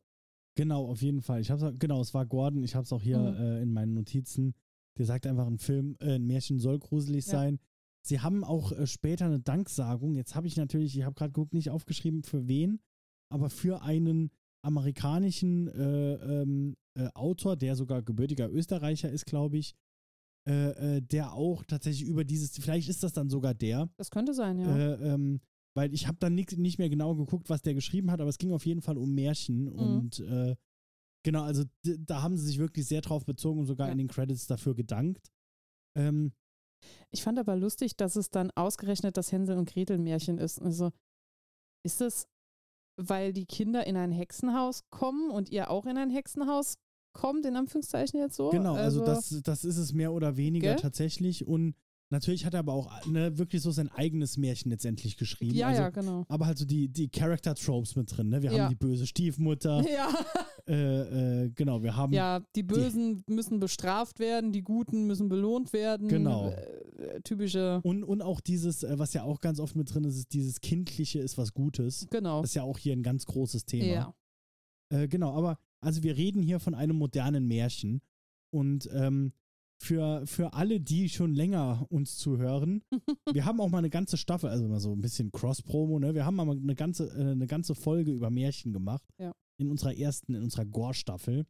[0.59, 1.41] Genau, auf jeden Fall.
[1.41, 3.37] Ich hab's, genau, es war Gordon, ich habe es auch hier Mhm.
[3.37, 4.55] äh, in meinen Notizen.
[4.99, 7.31] Der sagt einfach, ein Film, äh, ein Märchen soll gruselig Ja.
[7.39, 7.61] sein.
[8.03, 10.15] Sie haben auch äh, später eine Danksagung.
[10.17, 12.81] Jetzt habe ich natürlich, ich habe gerade geguckt, nicht aufgeschrieben, für wen,
[13.33, 14.31] aber für einen
[14.65, 19.77] amerikanischen äh, ähm, äh, Autor, der sogar gebürtiger Österreicher ist, glaube ich,
[20.47, 24.59] äh, der auch tatsächlich über dieses, vielleicht ist das dann sogar der, Das könnte sein,
[24.59, 24.77] ja.
[24.77, 25.41] äh, ähm,
[25.79, 28.39] weil ich habe dann nicht, nicht mehr genau geguckt, was der geschrieben hat, aber es
[28.39, 29.73] ging auf jeden Fall um Märchen Mhm.
[29.79, 30.57] und äh,
[31.25, 33.93] genau, also da haben sie sich wirklich sehr drauf bezogen und sogar Ja.
[33.93, 35.31] in den Credits dafür gedankt.
[35.97, 36.33] Ähm,
[37.11, 40.61] Ich fand aber lustig, dass es dann ausgerechnet das Hänsel und Gretel Märchen ist.
[40.61, 40.91] Also
[41.85, 42.27] ist es,
[43.01, 46.77] weil die Kinder in ein Hexenhaus kommen und ihr auch in ein Hexenhaus
[47.15, 48.51] kommt, in Anführungszeichen jetzt so?
[48.51, 50.81] genau, also, das, das ist es mehr oder weniger Gell?
[50.81, 51.75] tatsächlich und
[52.11, 55.55] natürlich hat er aber auch ne, wirklich so sein eigenes Märchen letztendlich geschrieben.
[55.55, 56.25] Ja, also, ja, genau.
[56.29, 58.43] Aber halt so die, die Character-Tropes mit drin, ne?
[58.43, 58.65] Wir Ja.
[58.65, 60.13] haben die böse Stiefmutter, Ja.
[60.67, 65.73] äh, äh, genau, wir haben ja, die Bösen müssen bestraft werden, die Guten müssen belohnt
[65.73, 66.09] werden.
[66.09, 66.51] Genau.
[66.51, 70.17] Äh, typische, und, und auch dieses, äh, was ja auch ganz oft mit drin ist,
[70.17, 72.07] ist dieses Kindliche ist was Gutes.
[72.11, 72.41] genau.
[72.41, 73.87] Das ist ja auch hier ein ganz großes Thema.
[73.87, 74.15] Ja.
[74.91, 78.01] Äh, genau, aber also wir reden hier von einem modernen Märchen.
[78.51, 79.33] Und ähm,
[79.81, 82.83] für, für alle, die schon länger uns zuhören,
[83.33, 86.15] wir haben auch mal eine ganze Staffel, also mal so ein bisschen Cross-Promo, ne?
[86.15, 89.05] Wir haben mal eine ganze, äh, eine ganze Folge über Märchen gemacht.
[89.19, 89.33] Ja.
[89.61, 91.47] In unserer ersten, in unserer Gore-Staffel.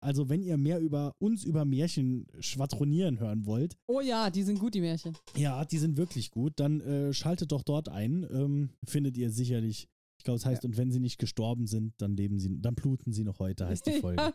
[0.00, 4.58] Also, wenn ihr mehr über uns über Märchen schwadronieren hören wollt, Oh ja, die sind
[4.58, 5.16] gut, die Märchen.
[5.36, 8.26] ja, die sind wirklich gut, dann äh, schaltet doch dort ein.
[8.30, 9.88] Ähm, findet ihr sicherlich.
[10.18, 13.12] Ich glaube, es heißt, und wenn sie nicht gestorben sind, dann leben sie, dann bluten
[13.12, 14.22] sie noch heute, heißt die Folge.
[14.22, 14.34] Ja.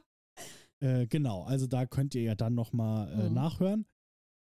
[0.82, 3.34] Äh, genau, also da könnt ihr ja dann nochmal äh, Mhm.
[3.34, 3.86] nachhören.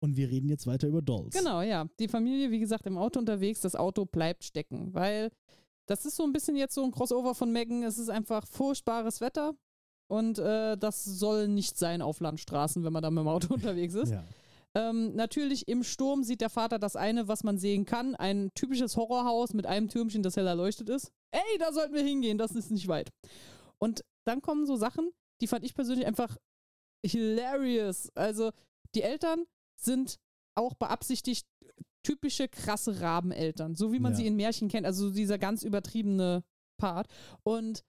[0.02, 1.34] Und wir reden jetzt weiter über Dolls.
[1.34, 1.88] Genau, ja.
[2.00, 5.32] Die Familie, wie gesagt, im Auto unterwegs, das Auto bleibt stecken, weil
[5.88, 7.84] das ist so ein bisschen jetzt so ein Crossover von Megan.
[7.84, 9.54] Es ist einfach furchtbares Wetter
[10.10, 13.94] und äh, das soll nicht sein auf Landstraßen, wenn man da mit dem Auto unterwegs
[13.94, 14.12] ist.
[14.12, 14.24] Ja.
[14.76, 18.16] Ähm, natürlich im Sturm sieht der Vater das eine, was man sehen kann.
[18.16, 21.12] Ein typisches Horrorhaus mit einem Türmchen, das hell erleuchtet ist.
[21.32, 23.10] Ey, da sollten wir hingehen, das ist nicht weit.
[23.78, 25.12] Und dann kommen so Sachen,
[25.44, 26.38] die fand ich persönlich einfach
[27.06, 28.10] hilarious.
[28.16, 28.52] Also
[28.96, 29.46] die Eltern
[29.80, 30.18] sind
[30.56, 31.46] auch beabsichtigt
[32.06, 34.18] typische krasse Rabeneltern, so wie man Ja.
[34.20, 36.44] sie in Märchen kennt, also dieser ganz übertriebene
[36.80, 37.08] Part.
[37.44, 37.84] Und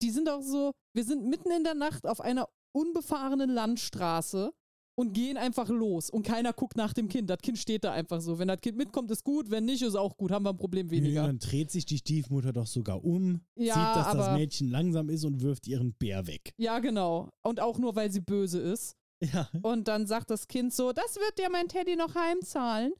[0.00, 4.52] die sind auch so, wir sind mitten in der Nacht auf einer unbefahrenen Landstraße
[4.94, 7.30] und gehen einfach los und keiner guckt nach dem Kind.
[7.30, 8.38] Das Kind steht da einfach so.
[8.38, 10.86] Wenn das Kind mitkommt, ist gut, wenn nicht, ist auch gut, haben wir ein Problem
[10.88, 11.26] Ja, weniger.
[11.26, 15.08] dann dreht sich die Stiefmutter doch sogar um, Ja, sieht, dass das aber- Mädchen langsam
[15.08, 16.52] ist und wirft ihren Bär weg.
[16.58, 17.30] Ja, genau.
[17.42, 18.96] Und auch nur, weil sie böse ist.
[19.22, 19.48] Ja.
[19.62, 22.92] Und dann sagt das Kind so, das wird dir mein Teddy noch heimzahlen.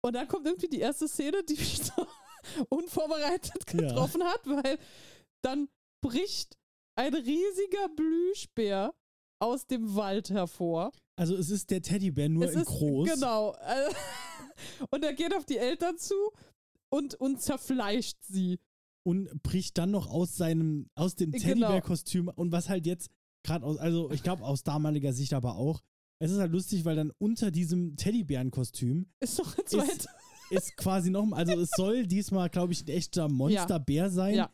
[0.00, 2.06] Und dann kommt irgendwie die erste Szene, die mich so
[2.68, 3.80] unvorbereitet Ja.
[3.88, 4.78] getroffen hat, weil
[5.42, 5.68] dann
[6.02, 6.56] bricht
[6.96, 8.94] ein riesiger Plüschbär
[9.40, 10.92] aus dem Wald hervor.
[11.16, 13.08] Also es ist der Teddybär nur es in ist, groß.
[13.12, 13.54] Genau.
[13.54, 13.92] Äh,
[14.90, 16.14] Und er geht auf die Eltern zu
[16.90, 18.58] und, und zerfleischt sie.
[19.06, 21.44] und bricht dann noch aus seinem, aus dem Genau.
[21.44, 23.10] Teddybär-Kostüm und was halt jetzt
[23.44, 25.80] gerade aus, also ich glaube aus damaliger Sicht aber auch,
[26.20, 30.10] es ist halt lustig, weil dann unter diesem Teddybärenkostüm Ist doch ein zweiter.
[30.50, 34.34] ist quasi noch, also es soll diesmal, glaube ich, ein echter Monsterbär sein.
[34.34, 34.50] Ja.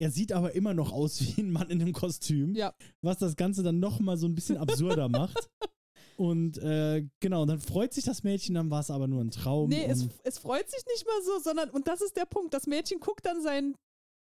[0.00, 2.74] Er sieht aber immer noch aus wie ein Mann in einem Kostüm, Ja.
[3.00, 5.48] was das Ganze dann nochmal so ein bisschen absurder macht.
[6.16, 9.32] Und äh, genau, und dann freut sich das Mädchen, dann war es aber nur ein
[9.32, 9.68] Traum.
[9.68, 12.68] Nee, es, es freut sich nicht mal so, sondern, und das ist der Punkt, das
[12.68, 13.74] Mädchen guckt dann seinen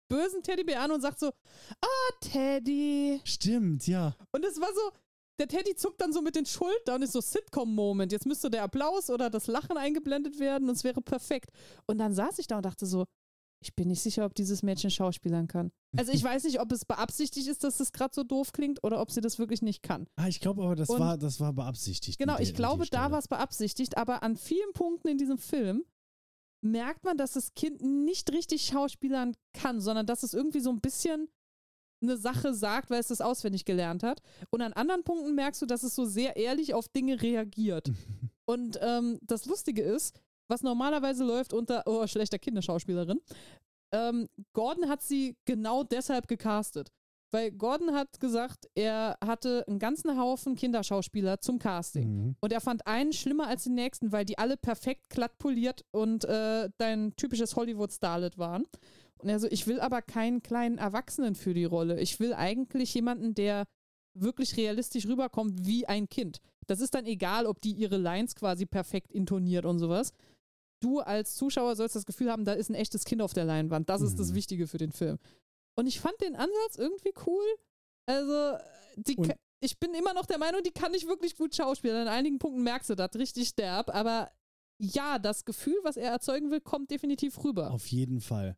[0.09, 3.21] bösen Teddybär an und sagt so, ah, Teddy.
[3.23, 4.17] stimmt, ja.
[4.33, 4.81] Und es war so,
[5.39, 8.11] der Teddy zuckt dann so mit den Schultern, ist so Sitcom-Moment.
[8.11, 11.51] Jetzt müsste der Applaus oder das Lachen eingeblendet werden und es wäre perfekt.
[11.87, 13.05] Und dann saß ich da und dachte so,
[13.63, 15.71] ich bin nicht sicher, ob dieses Mädchen schauspielern kann.
[15.97, 19.01] Also ich weiß nicht, ob es beabsichtigt ist, dass das gerade so doof klingt oder
[19.01, 20.07] ob sie das wirklich nicht kann.
[20.17, 22.19] Ah, ich glaube aber, das Und- war, das war beabsichtigt.
[22.19, 25.85] Genau, der- ich glaube, da war es beabsichtigt, aber an vielen Punkten in diesem Film
[26.63, 30.81] merkt man, dass das Kind nicht richtig schauspielern kann, sondern dass es irgendwie so ein
[30.81, 31.29] bisschen
[32.03, 34.21] eine Sache sagt, weil es das auswendig gelernt hat.
[34.51, 37.91] Und an anderen Punkten merkst du, dass es so sehr ehrlich auf Dinge reagiert.
[38.45, 40.15] Und ähm, das Lustige ist,
[40.49, 43.21] was normalerweise läuft unter, oh, schlechter Kinderschauspielerin,
[43.93, 46.91] ähm, Gordon hat sie genau deshalb gecastet.
[47.33, 52.09] Weil Gordon hat gesagt, er hatte einen ganzen Haufen Kinderschauspieler zum Casting.
[52.09, 52.37] Mhm.
[52.41, 56.25] Und er fand einen schlimmer als den nächsten, weil die alle perfekt glatt poliert und
[56.25, 58.65] äh, dein typisches Hollywood-Starlet waren.
[59.19, 62.01] Und er so, ich will aber keinen kleinen Erwachsenen für die Rolle.
[62.01, 63.65] Ich will eigentlich jemanden, der
[64.15, 66.41] wirklich realistisch rüberkommt wie ein Kind.
[66.67, 70.13] Das ist dann egal, ob die ihre Lines quasi perfekt intoniert und sowas.
[70.81, 73.89] Du als Zuschauer sollst das Gefühl haben, da ist ein echtes Kind auf der Leinwand.
[73.89, 74.35] Das ist das Mhm.
[74.35, 75.19] Wichtige für den Film.
[75.79, 77.45] Und ich fand den Ansatz irgendwie cool.
[78.07, 78.59] Also,
[78.97, 81.97] die, Und- ich bin immer noch der Meinung, die kann nicht wirklich gut schauspielen.
[81.97, 84.31] An einigen Punkten merkst du das richtig derb, aber
[84.79, 87.71] ja, das Gefühl, was er erzeugen will, kommt definitiv rüber.
[87.73, 88.57] Auf jeden Fall.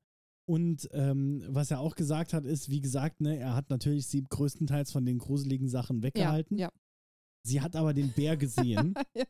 [0.49, 4.25] Und ähm, was er auch gesagt hat, ist, wie gesagt, ne, er hat natürlich sie
[4.25, 6.59] größtenteils von den gruseligen Sachen ja, weggehalten.
[6.59, 6.71] ja.
[7.45, 8.95] Sie hat aber den Bär gesehen.
[9.15, 9.25] Ja.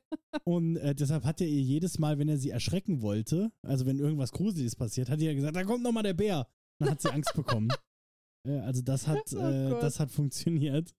[0.44, 3.98] Und äh, deshalb hat er ihr jedes Mal, wenn er sie erschrecken wollte, also wenn
[3.98, 6.46] irgendwas Gruseliges passiert, hat er gesagt, da kommt nochmal der Bär.
[6.78, 7.68] Dann hat sie Angst bekommen.
[8.46, 10.94] äh, also das hat, Oh äh, das hat funktioniert.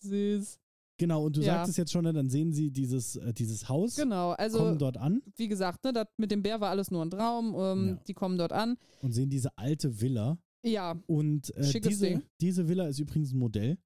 [0.00, 0.58] Süß.
[0.98, 1.56] Genau, und du Ja.
[1.56, 4.96] sagtest jetzt schon, ne, dann sehen sie dieses, äh, dieses Haus, Genau, also kommen dort
[4.96, 7.54] an wie gesagt, ne, das mit dem Bär war alles nur ein Traum.
[7.58, 7.94] Ähm, Ja.
[8.06, 8.76] Die kommen dort an.
[9.02, 10.38] und sehen diese alte Villa.
[10.64, 12.22] Ja, Und äh, diese, Ding.
[12.40, 13.78] diese Villa ist übrigens ein Modell.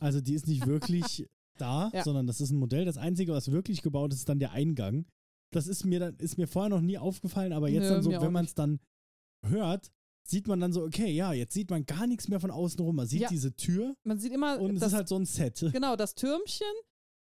[0.00, 2.04] Also die ist nicht wirklich da, Ja.
[2.04, 2.84] sondern das ist ein Modell.
[2.84, 5.06] Das Einzige, was wirklich gebaut ist, ist dann der Eingang.
[5.52, 8.10] Das ist mir dann, ist mir vorher noch nie aufgefallen, aber jetzt Nö, dann so,
[8.10, 8.80] wenn man es dann
[9.46, 9.90] hört,
[10.28, 12.96] sieht man dann so, okay, ja, jetzt sieht man gar nichts mehr von außen rum.
[12.96, 13.28] Man sieht Ja.
[13.28, 15.60] diese Tür man sieht immer und es das, ist halt so ein Set.
[15.72, 16.66] genau das Türmchen,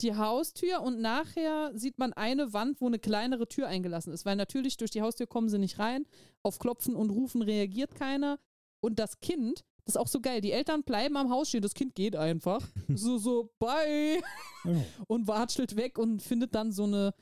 [0.01, 4.37] die Haustür und nachher sieht man eine Wand, wo eine kleinere Tür eingelassen ist, weil
[4.37, 6.07] natürlich durch die Haustür kommen sie nicht rein.
[6.43, 8.39] Auf Klopfen und Rufen reagiert keiner.
[8.81, 10.41] Und das Kind, das ist auch so geil.
[10.41, 12.67] Die Eltern bleiben am Haus stehen, das Kind geht einfach.
[12.89, 14.21] so, so, bye.
[14.65, 14.85] Ja.
[15.09, 17.15] und watschelt weg und findet dann so eine,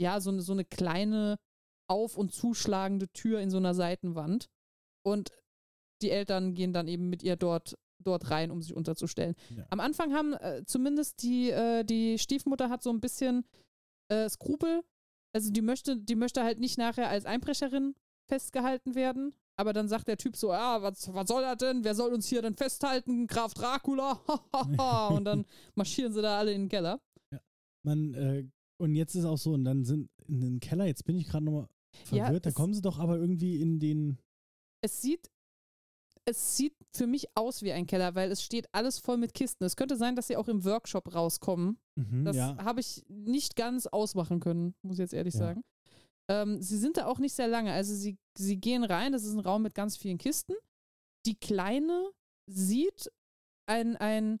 [0.00, 1.38] ja, so eine, so eine kleine
[1.88, 4.48] auf- und zuschlagende Tür in so einer Seitenwand.
[5.04, 5.30] Und
[6.02, 9.34] die Eltern gehen dann eben mit ihr dort, dort rein, um sich unterzustellen.
[9.54, 9.66] Ja.
[9.70, 13.44] Am Anfang haben äh, zumindest die, äh, die Stiefmutter hat so ein bisschen
[14.08, 14.82] äh, Skrupel.
[15.34, 17.94] Also die möchte, die möchte halt nicht nachher als Einbrecherin
[18.26, 19.34] festgehalten werden.
[19.58, 21.82] Aber dann sagt der Typ so, ja, was, was soll das denn?
[21.82, 23.26] Wer soll uns hier denn festhalten?
[23.26, 24.20] Graf Dracula?
[25.16, 27.00] und dann marschieren sie da alle in den Keller.
[27.84, 28.44] Man, äh,
[28.78, 31.44] und jetzt ist auch so, und dann sind in den Keller, jetzt bin ich gerade
[31.44, 31.68] nochmal
[32.10, 34.18] Ja, verwirrt, da es- kommen sie doch aber irgendwie in den.
[34.84, 35.30] Es sieht,
[36.26, 39.64] es sieht für mich aus wie ein Keller, weil es steht alles voll mit Kisten.
[39.64, 41.78] Es könnte sein, dass sie auch im Workshop rauskommen.
[41.94, 45.38] Mhm, Das ja, habe ich nicht ganz ausmachen können, muss ich jetzt ehrlich Ja.
[45.40, 45.62] sagen.
[46.28, 47.72] Ähm, sie sind da auch nicht sehr lange.
[47.72, 50.54] Also sie, sie gehen rein, das ist ein Raum mit ganz vielen Kisten.
[51.24, 52.10] Die Kleine
[52.48, 53.10] sieht
[53.66, 54.38] ein, ein,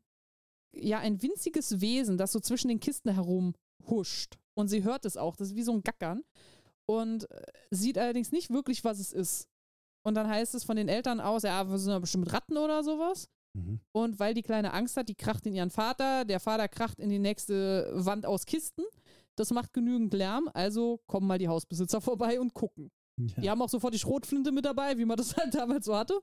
[0.74, 3.54] ja, ein winziges Wesen, das so zwischen den Kisten herum
[3.86, 4.36] huscht.
[4.54, 5.36] Und sie hört es auch.
[5.36, 6.22] Das ist wie so ein Gackern.
[6.86, 9.48] und äh, sieht allerdings nicht wirklich, was es ist.
[10.04, 12.84] Und dann heißt es von den Eltern aus, ja, wir sind ja bestimmt Ratten oder
[12.84, 13.28] sowas.
[13.54, 13.80] Mhm.
[13.92, 17.10] Und weil die Kleine Angst hat, die kracht in ihren Vater, der Vater kracht in
[17.10, 18.84] die nächste Wand aus Kisten.
[19.36, 22.90] Das macht genügend Lärm, also kommen mal die Hausbesitzer vorbei und gucken.
[23.18, 23.42] Ja.
[23.42, 26.20] Die haben auch sofort die Schrotflinte mit dabei, wie man das halt damals so hatte.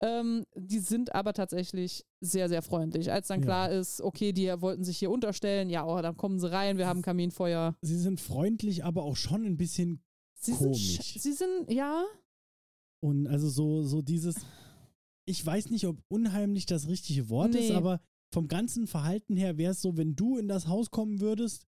[0.00, 3.10] Ähm, die sind aber tatsächlich sehr, sehr freundlich.
[3.10, 3.44] Als dann Ja.
[3.46, 6.86] klar ist, okay, die wollten sich hier unterstellen, ja, oh, dann kommen sie rein, wir
[6.86, 7.76] haben Kaminfeuer.
[7.82, 10.00] Sie sind freundlich, aber auch schon ein bisschen
[10.40, 10.98] Sie Komisch.
[11.12, 12.04] sind, sie sind, ja,
[13.00, 14.36] und also so, so dieses,
[15.24, 17.74] ich weiß nicht, ob unheimlich das richtige Wort ist, Nee.
[17.74, 18.00] aber
[18.32, 21.64] vom ganzen Verhalten her wäre es so, wenn du in das Haus kommen würdest,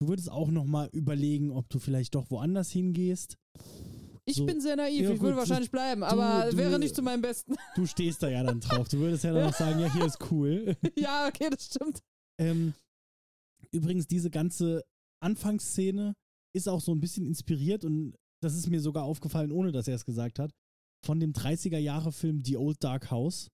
[0.00, 3.36] du würdest auch nochmal überlegen, ob du vielleicht doch woanders hingehst.
[4.24, 4.46] ich So.
[4.46, 7.54] bin sehr naiv, Ja, ich würde wahrscheinlich bleiben, aber du- wäre nicht zu meinem Besten.
[7.76, 8.88] Du stehst da ja dann drauf.
[8.88, 10.76] Du würdest ja dann auch sagen, ja, hier ist cool.
[10.96, 12.00] ja, okay, das stimmt.
[12.40, 12.74] Ähm,
[13.72, 14.82] übrigens, diese ganze
[15.22, 16.14] Anfangsszene
[16.56, 19.94] ist auch so ein bisschen inspiriert und das ist mir sogar aufgefallen, ohne dass er
[19.94, 20.50] es gesagt hat,
[21.04, 23.48] von dem 30er-Jahre-Film The Old Dark House.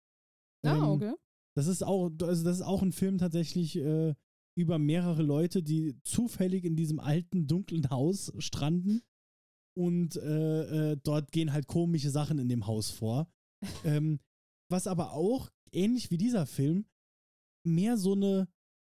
[0.65, 1.15] Ah, Ähm, okay.
[1.57, 4.15] Das ist auch, also das ist auch ein Film tatsächlich äh,
[4.57, 9.03] über mehrere Leute, die zufällig in diesem alten, dunklen Haus stranden.
[9.79, 13.29] Und äh, äh, dort gehen halt komische Sachen in dem Haus vor.
[13.85, 14.19] ähm,
[14.71, 16.87] was aber auch, ähnlich wie dieser Film,
[17.66, 18.49] mehr so eine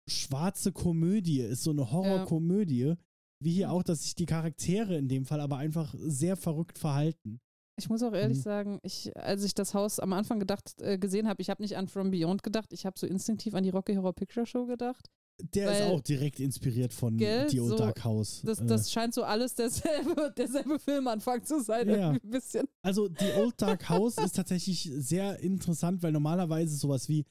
[0.07, 2.95] schwarze Komödie ist, so eine Horrorkomödie.
[3.43, 7.39] Wie hier auch, dass sich die Charaktere in dem Fall aber einfach sehr verrückt verhalten.
[7.79, 8.41] Ich muss auch ehrlich Mhm.
[8.43, 11.77] sagen, ich, als ich das Haus am Anfang gedacht, äh, gesehen habe, ich habe nicht
[11.77, 15.09] an From Beyond gedacht, ich habe so instinktiv an die Rocky Horror Picture Show gedacht.
[15.53, 18.41] Der ist Weil- auch direkt inspiriert von Gell, The Old so, Dark House.
[18.43, 22.09] Das, Äh, das scheint so alles derselbe, derselbe Filmanfang zu sein, Ja.
[22.11, 22.65] ein bisschen.
[22.81, 27.25] Also The Old Dark House ist tatsächlich sehr interessant, weil normalerweise sowas wie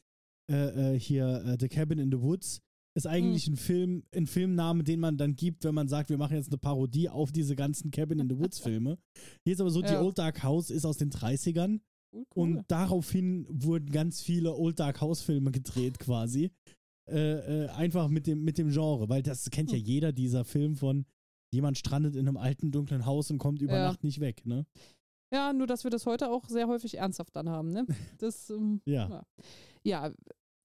[0.48, 2.60] äh, äh, hier äh, The Cabin in the Woods
[2.96, 6.36] ist eigentlich ein Film, ein Filmname, den man dann gibt, wenn man sagt, wir machen
[6.36, 8.96] jetzt eine Parodie auf diese ganzen Cabin in the Woods Filme.
[9.44, 10.00] Hier ist aber so, The Ja.
[10.00, 11.80] Old Dark House ist aus den 30ern
[12.12, 12.24] Cool, cool.
[12.36, 16.52] und daraufhin wurden ganz viele Old Dark House Filme gedreht quasi.
[17.08, 19.84] Äh, äh, einfach mit dem, mit dem Genre, weil das kennt ja Hm.
[19.84, 21.06] jeder, dieser Film von
[21.52, 23.88] jemand strandet in einem alten, dunklen Haus und kommt über Ja.
[23.88, 24.66] Nacht nicht weg, ne?
[25.32, 27.86] ja, nur dass wir das heute auch sehr häufig ernsthaft dann haben, ne?
[28.18, 29.08] Das, ähm, Ja.
[29.08, 29.24] Ja.
[30.08, 30.12] ja,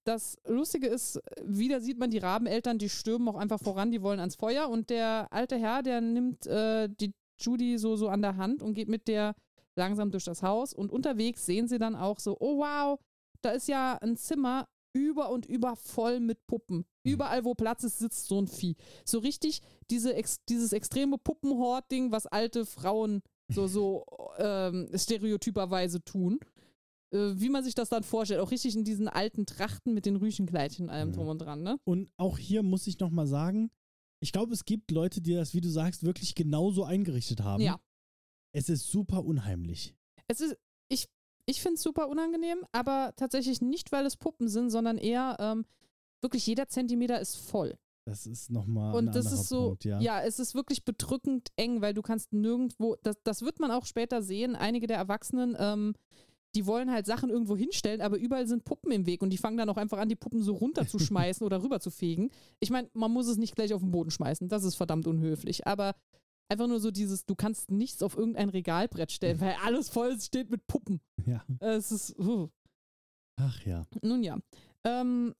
[0.03, 4.19] das Lustige ist, wieder sieht man die Rabeneltern, die stürmen auch einfach voran, die wollen
[4.19, 8.37] ans Feuer und der alte Herr, der nimmt äh, die Judy so, so an der
[8.37, 9.35] Hand und geht mit der
[9.77, 12.99] langsam durch das Haus und unterwegs sehen sie dann auch so, oh wow,
[13.41, 16.85] da ist ja ein Zimmer über und über voll mit Puppen.
[17.03, 18.75] Überall, wo Platz ist, sitzt so ein Vieh.
[19.05, 24.05] So richtig diese ex dieses extreme Puppenhort-Ding, was alte Frauen so, so
[24.37, 26.39] ähm, stereotyperweise tun
[27.13, 28.39] äh, wie man sich das dann vorstellt.
[28.39, 31.13] Auch richtig in diesen alten Trachten mit den Rüschenkleidchen allem Mhm.
[31.13, 31.77] drum und dran, ne?
[31.83, 33.69] Und auch hier muss ich nochmal sagen,
[34.23, 37.63] ich glaube, es gibt Leute, die das, wie du sagst, wirklich genauso eingerichtet haben.
[37.63, 37.79] Ja.
[38.53, 39.95] Es ist super unheimlich.
[40.27, 40.55] Es ist,
[41.51, 45.65] ich, finde es super unangenehm, aber tatsächlich nicht, weil es Puppen sind, sondern eher ähm,
[46.21, 47.77] wirklich jeder Zentimeter ist voll.
[48.05, 49.99] Das ist nochmal ein Und das ist so, Punkt, ja.
[49.99, 50.21] ja.
[50.21, 54.23] es ist wirklich bedrückend eng, weil du kannst nirgendwo, das, das wird man auch später
[54.23, 55.93] sehen, einige der Erwachsenen, ähm,
[56.55, 59.57] die wollen halt Sachen irgendwo hinstellen, aber überall sind Puppen im Weg und die fangen
[59.57, 62.31] dann auch einfach an, die Puppen so runterzuschmeißen oder rüber zu fegen.
[62.59, 65.67] Ich meine, man muss es nicht gleich auf den Boden schmeißen, das ist verdammt unhöflich,
[65.67, 65.93] aber
[66.49, 70.49] einfach nur so dieses, du kannst nichts auf irgendein Regalbrett stellen, weil alles voll steht
[70.49, 71.01] mit Puppen.
[71.25, 71.45] ja.
[71.59, 72.49] Es ist, uh.
[73.37, 73.85] Ach ja.
[74.01, 74.37] Nun ja.
[74.83, 75.33] Ähm,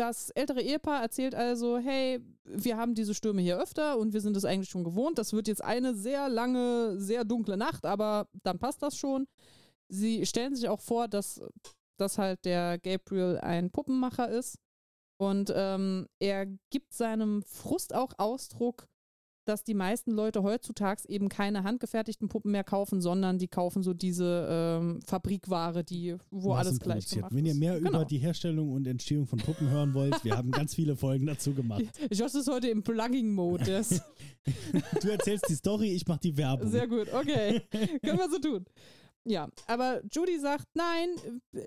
[0.00, 4.36] das ältere Ehepaar erzählt also, hey, wir haben diese Stürme hier öfter und wir sind
[4.36, 5.18] es eigentlich schon gewohnt.
[5.18, 9.26] Das wird jetzt eine sehr lange, sehr dunkle Nacht, aber dann passt das schon.
[9.88, 11.42] Sie stellen sich auch vor, dass,
[11.98, 14.56] dass halt der Gabriel ein Puppenmacher ist.
[15.18, 18.88] Und ähm, er gibt seinem Frust auch Ausdruck,
[19.50, 23.92] dass die meisten Leute heutzutage eben keine handgefertigten Puppen mehr kaufen, sondern die kaufen so
[23.92, 27.58] diese ähm, Fabrikware, die, wo alles gleich gemacht Wenn ihr ist.
[27.58, 27.90] mehr Genau.
[27.90, 31.52] über die Herstellung und Entstehung von Puppen hören wollt, wir haben ganz viele Folgen dazu
[31.52, 31.82] gemacht.
[32.10, 33.70] Josh ist heute im Plugging-Mode.
[33.72, 34.02] ist-
[35.02, 36.70] Du erzählst die Story, ich mache die Werbung.
[36.70, 37.60] Sehr gut, okay.
[38.02, 38.64] Können wir so tun.
[39.24, 41.10] Ja, aber Judy sagt, nein,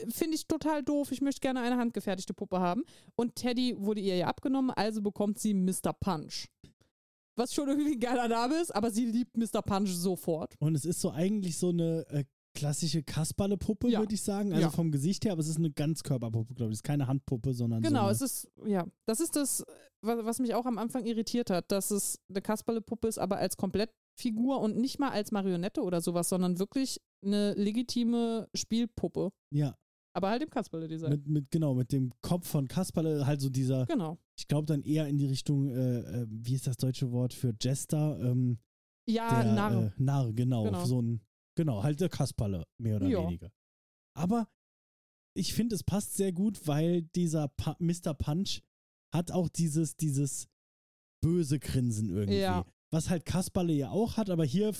[0.09, 2.81] finde ich total doof, ich möchte gerne eine handgefertigte Puppe haben.
[3.15, 5.93] Und Teddy wurde ihr ja abgenommen, also bekommt sie Mr.
[5.99, 6.47] Punch.
[7.35, 9.61] Was schon irgendwie ein geiler Name ist, aber sie liebt Mr.
[9.61, 10.53] Punch sofort.
[10.59, 12.25] Und es ist so eigentlich so eine äh,
[12.55, 13.99] klassische Kasperle-Puppe, Ja.
[13.99, 14.51] würde ich sagen.
[14.53, 14.69] Also Ja.
[14.69, 16.75] vom Gesicht her, aber es ist eine Ganzkörperpuppe, glaube ich.
[16.75, 19.63] Es ist keine Handpuppe, sondern Genau, so es ist, ja, das ist das,
[20.01, 23.57] was, was mich auch am Anfang irritiert hat, dass es eine Kasperle-Puppe ist, aber als
[23.57, 29.31] Komplettfigur und nicht mal als Marionette oder sowas, sondern wirklich eine legitime Spielpuppe.
[29.51, 29.75] ja,
[30.15, 31.09] Aber halt im Kasperle-Design.
[31.09, 34.19] mit, mit, genau, mit dem Kopf von Kasperle, halt so dieser, Genau.
[34.37, 37.53] Ich glaube dann eher in die Richtung, äh, äh, wie ist das deutsche Wort für
[37.61, 38.19] Jester?
[38.19, 38.59] Ähm,
[39.07, 39.83] Ja, der, Narr.
[39.85, 40.85] Äh, Narr, genau, Genau.
[40.85, 41.21] So ein,
[41.55, 43.23] genau, halt der Kasperle, mehr oder Ja.
[43.23, 43.51] weniger.
[44.15, 44.47] Aber
[45.35, 48.13] ich finde, es passt sehr gut, weil dieser pa Mr.
[48.13, 48.61] Punch
[49.13, 50.47] hat auch dieses, dieses
[51.21, 52.39] böse Grinsen irgendwie.
[52.39, 52.65] Ja.
[52.91, 54.73] Was halt Kasperle ja auch hat, aber hier,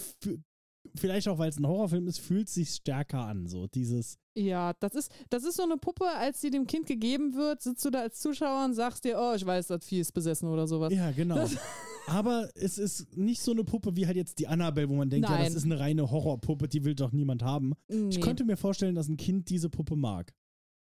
[0.96, 3.48] vielleicht auch, weil es ein Horrorfilm ist, fühlt sich stärker an.
[3.48, 7.34] So dieses, Ja, das ist, das ist so eine Puppe, als sie dem Kind gegeben
[7.36, 10.12] wird, sitzt du da als Zuschauer und sagst dir, oh, ich weiß, das Vieh ist
[10.14, 10.94] besessen oder sowas.
[10.94, 11.36] ja, genau.
[11.36, 11.58] Das-
[12.08, 15.30] aber es ist nicht so eine Puppe wie halt jetzt die Annabelle, wo man denkt,
[15.30, 15.58] ja, das Nein.
[15.58, 17.74] ist eine reine Horrorpuppe, die will doch niemand haben.
[17.88, 18.10] Nee.
[18.10, 20.34] Ich könnte mir vorstellen, dass ein Kind diese Puppe mag.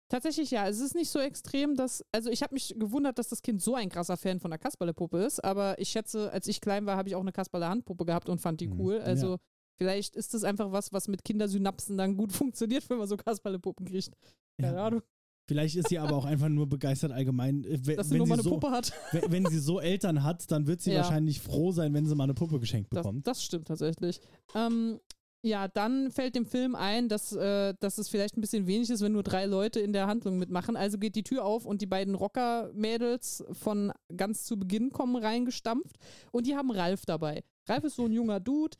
[0.09, 3.41] Tatsächlich ja, es ist nicht so extrem, dass, also ich habe mich gewundert, dass das
[3.41, 6.85] Kind so ein krasser Fan von der Kasperle-Puppe ist, aber ich schätze, als ich klein
[6.85, 8.79] war, habe ich auch eine Kasperle-Handpuppe gehabt und fand die Mhm.
[8.79, 8.99] cool.
[8.99, 9.37] Also Ja.
[9.77, 13.85] Vielleicht ist das einfach was, was mit Kindersynapsen dann gut funktioniert, wenn man so Kasperle-Puppen
[13.85, 14.11] kriegt.
[14.59, 15.01] Keine Ahnung,
[15.49, 17.63] Vielleicht ist sie aber auch einfach nur begeistert allgemein.
[17.63, 18.91] äh, we- dass sie Wenn, nur mal sie eine so, Puppe hat.
[19.13, 20.97] we- wenn sie so Eltern hat, dann wird sie Ja.
[20.97, 23.25] wahrscheinlich froh sein, wenn sie mal eine Puppe geschenkt Das, bekommt.
[23.25, 24.19] das stimmt tatsächlich.
[24.55, 24.99] Ähm,
[25.45, 28.99] ja, dann fällt dem Film ein, dass, äh, dass es vielleicht ein bisschen wenig ist,
[29.01, 30.75] wenn nur drei Leute in der Handlung mitmachen.
[30.75, 35.97] Also geht die Tür auf und die beiden Rocker-Mädels von ganz zu Beginn kommen reingestampft
[36.31, 37.43] und die haben Ralf dabei.
[37.69, 38.75] Ralf ist so ein junger Dude,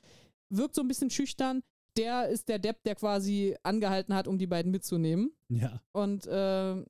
[0.49, 1.61] wirkt so ein bisschen schüchtern.
[1.97, 5.31] Der ist der Depp, der quasi angehalten hat, um die beiden mitzunehmen.
[5.49, 5.81] ja.
[5.93, 6.83] Und äh,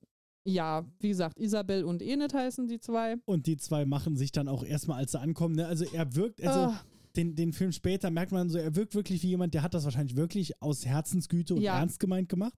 [0.44, 3.16] ja, wie gesagt, Isabel und Enid heißen die zwei.
[3.26, 5.56] Und die zwei machen sich dann auch erstmal, als sie ankommen.
[5.56, 5.66] Ne?
[5.66, 6.80] Also er wirkt, also Ah.
[7.16, 9.84] den, den Film später merkt man so, er wirkt wirklich wie jemand, der hat das
[9.84, 11.78] wahrscheinlich wirklich aus Herzensgüte und Ja.
[11.78, 12.54] ernst gemeint gemacht.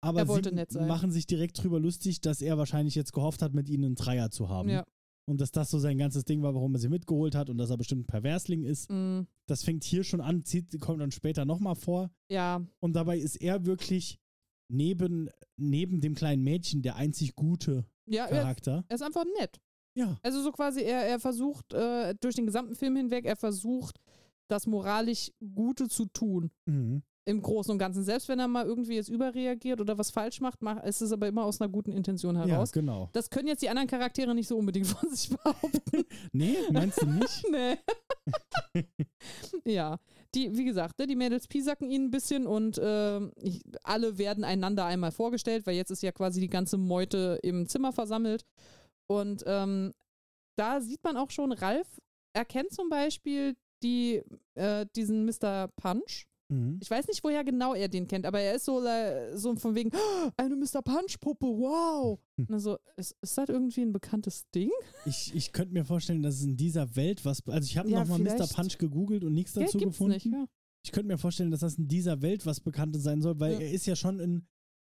[0.00, 0.86] Aber Er wollte sie nett sein.
[0.86, 4.30] machen sich direkt drüber lustig, dass er wahrscheinlich jetzt gehofft hat, mit ihnen einen Dreier
[4.30, 4.68] zu haben.
[4.68, 4.84] Ja.
[5.26, 7.70] Und dass das so sein ganzes Ding war, warum er sie mitgeholt hat und dass
[7.70, 8.90] er bestimmt ein Perversling ist.
[8.90, 12.10] Mm, Das fängt hier schon an, zieht, kommt dann später nochmal vor.
[12.30, 14.18] ja, Und dabei ist er wirklich
[14.70, 18.84] neben, neben dem kleinen Mädchen der einzig gute ja, er, Charakter.
[18.88, 19.60] er ist einfach nett.
[19.96, 20.18] Ja.
[20.22, 23.98] Also so quasi, er, er versucht äh, durch den gesamten Film hinweg, er versucht,
[24.48, 26.50] das moralisch Gute zu tun.
[26.66, 27.02] Mhm.
[27.26, 28.04] Im Großen und Ganzen.
[28.04, 31.44] Selbst wenn er mal irgendwie jetzt überreagiert oder was falsch macht, ist es aber immer
[31.44, 32.70] aus einer guten Intention Ja, heraus.
[32.72, 33.08] genau.
[33.12, 36.04] Das können jetzt die anderen Charaktere nicht so unbedingt von sich behaupten.
[36.32, 37.44] Nee, meinst du nicht?
[37.50, 37.76] nee.
[39.64, 39.98] ja,
[40.34, 44.44] die, wie gesagt, ne, die Mädels piesacken ihn ein bisschen und ähm, ich, alle werden
[44.44, 48.44] einander einmal vorgestellt, weil jetzt ist ja quasi die ganze Meute im Zimmer versammelt.
[49.06, 49.92] Und ähm,
[50.56, 52.00] da sieht man auch schon, Ralf
[52.34, 54.22] erkennt zum Beispiel die,
[54.54, 55.68] äh, diesen Mr.
[55.76, 56.26] Punch.
[56.48, 56.78] Mhm.
[56.82, 58.82] Ich weiß nicht, woher genau er den kennt, aber er ist so,
[59.34, 60.82] so von wegen, "Oh, eine Mr.
[60.82, 62.18] Punch-Puppe, wow.
[62.38, 62.46] Hm.
[62.52, 64.70] Also, ist, ist das irgendwie ein bekanntes Ding?
[65.06, 67.46] Ich, ich könnte mir vorstellen, dass es in dieser Welt was.
[67.48, 68.46] Also, ich habe Ja, nochmal Mr.
[68.46, 70.12] Punch gegoogelt und nichts dazu gefunden.
[70.14, 70.46] nicht, ja.
[70.84, 73.60] Ich könnte mir vorstellen, dass das in dieser Welt was Bekanntes sein soll, weil Ja.
[73.60, 74.46] er ist ja schon ein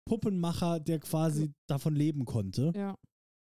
[0.09, 2.71] Puppenmacher, der quasi davon leben konnte.
[2.75, 2.95] ja.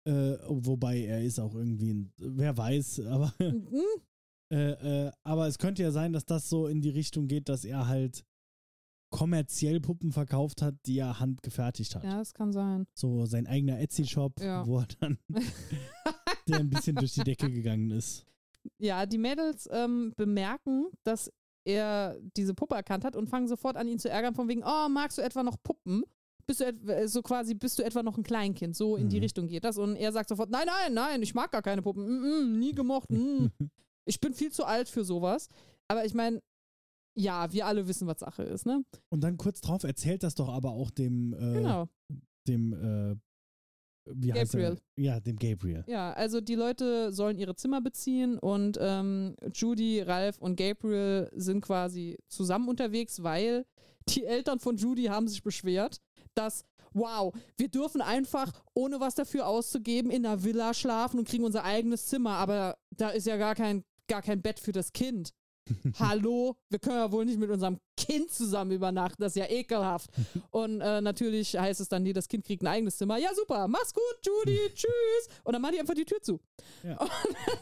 [0.06, 2.12] Äh, wobei er ist auch irgendwie ein.
[2.16, 3.34] Wer weiß, aber.
[3.40, 3.82] Mhm.
[4.50, 7.64] Äh, äh, aber es könnte ja sein, dass das so in die Richtung geht, dass
[7.64, 8.24] er halt
[9.10, 12.04] kommerziell Puppen verkauft hat, die er handgefertigt hat.
[12.04, 12.86] Ja, das kann sein.
[12.94, 14.66] So sein eigener Etsy-Shop, Ja.
[14.66, 15.18] wo er dann
[16.48, 18.24] der ein bisschen durch die Decke gegangen ist.
[18.78, 21.30] Ja, die Mädels ähm, bemerken, dass
[21.64, 24.88] er diese Puppe erkannt hat und fangen sofort an, ihn zu ärgern, von wegen, oh,
[24.90, 26.02] magst du etwa noch Puppen?
[26.46, 28.74] Bist du etwa, äh, so quasi, bist du etwa noch ein Kleinkind?
[28.76, 29.22] So in die Mhm.
[29.22, 29.76] Richtung geht das.
[29.78, 32.04] Und er sagt sofort, nein, nein, nein, ich mag gar keine Puppen.
[32.06, 33.10] Mm, mm, nie gemocht.
[33.10, 33.46] Mm.
[34.08, 35.48] Ich bin viel zu alt für sowas.
[35.88, 36.40] Aber ich meine,
[37.16, 38.84] ja, wir alle wissen, was Sache ist, ne?
[39.10, 41.88] Und dann kurz drauf erzählt das doch aber auch dem, äh, Genau.
[42.46, 43.16] dem, äh,
[44.10, 44.60] wie heißt er?
[44.70, 44.80] Gabriel.
[44.96, 45.84] Ja, dem Gabriel.
[45.88, 51.60] Ja, also die Leute sollen ihre Zimmer beziehen und ähm, Judy, Ralph und Gabriel sind
[51.60, 53.66] quasi zusammen unterwegs, weil
[54.08, 56.00] die Eltern von Judy haben sich beschwert,
[56.34, 61.44] dass, wow, wir dürfen einfach, ohne was dafür auszugeben, in einer Villa schlafen und kriegen
[61.44, 65.32] unser eigenes Zimmer, aber da ist ja gar kein, gar kein Bett für das Kind.
[65.98, 70.08] Hallo, wir können ja wohl nicht mit unserem Kind zusammen übernachten, das ist ja ekelhaft.
[70.50, 73.18] Und äh, natürlich heißt es dann, nee, das Kind kriegt ein eigenes Zimmer.
[73.18, 75.28] Ja, super, mach's gut, Judy, tschüss.
[75.44, 76.40] Und dann machen die einfach die Tür zu.
[76.82, 76.96] Ja.
[76.98, 77.10] Und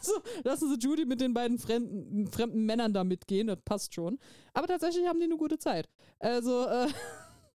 [0.03, 0.13] so,
[0.45, 4.19] lassen sie Judy mit den beiden fremden, fremden Männern da mitgehen, das passt schon.
[4.55, 5.89] Aber tatsächlich haben die eine gute Zeit.
[6.21, 6.87] Also, äh,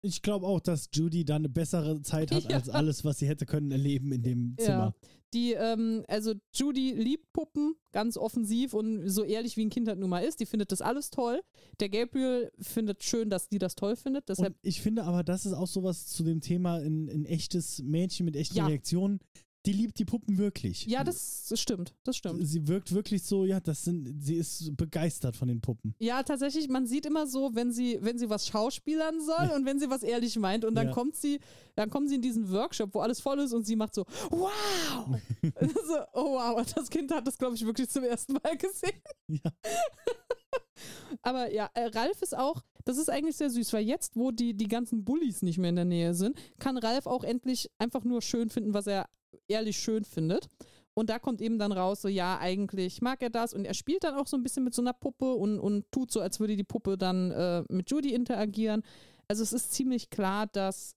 [0.03, 2.57] Ich glaube auch, dass Judy da eine bessere Zeit hat Ja.
[2.57, 4.95] als alles, was sie hätte können erleben in dem Zimmer.
[5.33, 9.99] Die, ähm, also Judy liebt Puppen, ganz offensiv und so ehrlich wie ein Kind halt
[9.99, 10.41] nun mal ist.
[10.41, 11.43] Die findet das alles toll.
[11.81, 14.29] Der Gabriel findet schön, dass die das toll findet.
[14.29, 17.83] Deshalb, Und ich finde aber, das ist auch sowas zu dem Thema ein, ein echtes
[17.83, 18.67] Mädchen mit echten Ja.
[18.67, 19.21] Reaktionen.
[19.67, 20.87] Die liebt die Puppen wirklich.
[20.87, 22.47] ja, das, das stimmt, das stimmt.
[22.47, 25.95] Sie wirkt wirklich so, ja, das sind, sie ist begeistert von den Puppen.
[25.99, 29.79] Ja, tatsächlich, man sieht immer so, wenn sie, wenn sie was schauspielern soll und wenn
[29.79, 30.93] sie was ehrlich meint und dann Ja.
[30.95, 31.41] kommt sie,
[31.77, 35.19] dann kommen sie in diesen Workshop, wo alles voll ist und sie macht so, wow!
[35.61, 39.03] so, oh wow, das Kind hat das, glaube ich, wirklich zum ersten Mal gesehen.
[39.29, 39.51] Ja.
[41.23, 44.55] Aber ja, äh, Ralf ist auch, das ist eigentlich sehr süß, weil jetzt, wo die,
[44.55, 48.23] die ganzen Bullies nicht mehr in der Nähe sind, kann Ralf auch endlich einfach nur
[48.23, 49.07] schön finden, was er
[49.49, 50.49] ehrlich schön findet.
[50.95, 54.05] Und da kommt eben dann raus, so ja, eigentlich mag er das und er spielt
[54.05, 56.57] dann auch so ein bisschen mit so einer Puppe und, und tut so, als würde
[56.57, 58.83] die Puppe dann äh, mit Judy interagieren.
[59.29, 60.97] Also es ist ziemlich klar, dass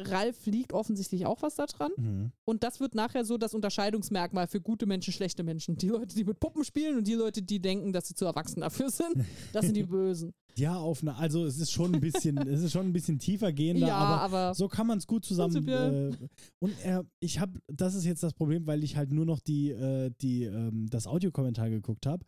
[0.00, 1.90] Ralf liegt offensichtlich auch was da dran.
[1.96, 2.32] Mhm.
[2.44, 5.76] Und das wird nachher so das Unterscheidungsmerkmal für gute Menschen, schlechte Menschen.
[5.76, 8.60] Die Leute, die mit Puppen spielen und die Leute, die denken, dass sie zu erwachsen
[8.60, 9.14] dafür sind,
[9.52, 10.32] das sind die Bösen.
[10.56, 13.52] Ja, auf eine, also es ist schon ein bisschen, es ist schon ein bisschen tiefer
[13.52, 15.66] gehender, ja, aber, aber, so kann man es gut zusammen.
[15.68, 16.12] Äh,
[16.58, 19.70] und er, ich habe, das ist jetzt das Problem, weil ich halt nur noch die,
[19.70, 22.24] äh, die, ähm, das Audiokommentar geguckt habe.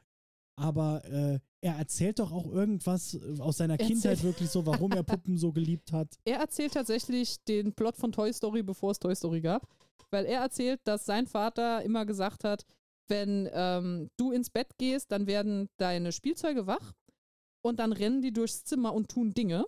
[0.56, 4.92] Aber äh, er erzählt doch auch irgendwas aus seiner Er Kindheit erzählt- wirklich so, warum
[4.92, 6.18] er Puppen so geliebt hat.
[6.24, 9.66] er erzählt tatsächlich den Plot von Toy Story, bevor es Toy Story gab.
[10.10, 12.66] Weil er erzählt, dass sein Vater immer gesagt hat,
[13.08, 16.92] wenn ähm, du ins Bett gehst, dann werden deine Spielzeuge wach
[17.62, 19.64] und dann rennen die durchs Zimmer und tun Dinge.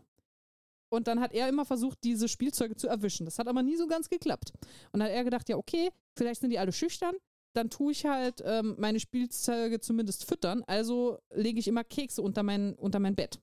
[0.90, 3.24] Und dann hat er immer versucht, diese Spielzeuge zu erwischen.
[3.24, 4.52] Das hat aber nie so ganz geklappt.
[4.92, 7.14] Und dann hat er gedacht, ja, okay, vielleicht sind die alle schüchtern.
[7.54, 10.64] Dann tue ich halt ähm, meine Spielzeuge zumindest füttern.
[10.66, 13.40] Also lege ich immer Kekse unter mein, unter mein Bett.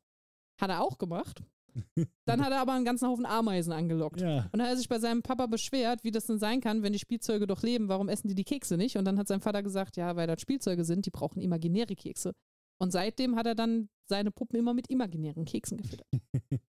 [0.59, 1.41] Hat er auch gemacht.
[2.25, 4.19] Dann hat er aber einen ganzen Haufen Ameisen angelockt.
[4.19, 4.43] Ja.
[4.51, 6.91] Und dann hat er sich bei seinem Papa beschwert, wie das denn sein kann, wenn
[6.91, 8.97] die Spielzeuge doch leben, warum essen die die Kekse nicht?
[8.97, 12.33] Und dann hat sein Vater gesagt, ja, weil das Spielzeuge sind, die brauchen imaginäre Kekse.
[12.77, 16.07] Und seitdem hat er dann seine Puppen immer mit imaginären Keksen gefüttert.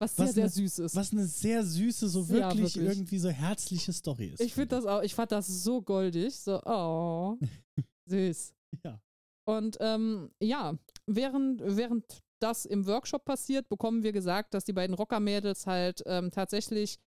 [0.00, 0.94] Was sehr, Was sehr ne- süß ist.
[0.96, 2.86] Was eine sehr süße, so Ja, wirklich, wirklich.
[2.86, 4.40] irgendwie so herzliche Story ist.
[4.40, 6.38] ich finde das auch, ich fand das so goldig.
[6.38, 7.36] So, oh,
[8.06, 8.54] süß.
[8.84, 9.00] Ja.
[9.44, 10.76] Und ähm, ja,
[11.06, 16.30] während, während das im Workshop passiert, bekommen wir gesagt, dass die beiden Rocker-Mädels halt ähm,
[16.30, 16.98] tatsächlich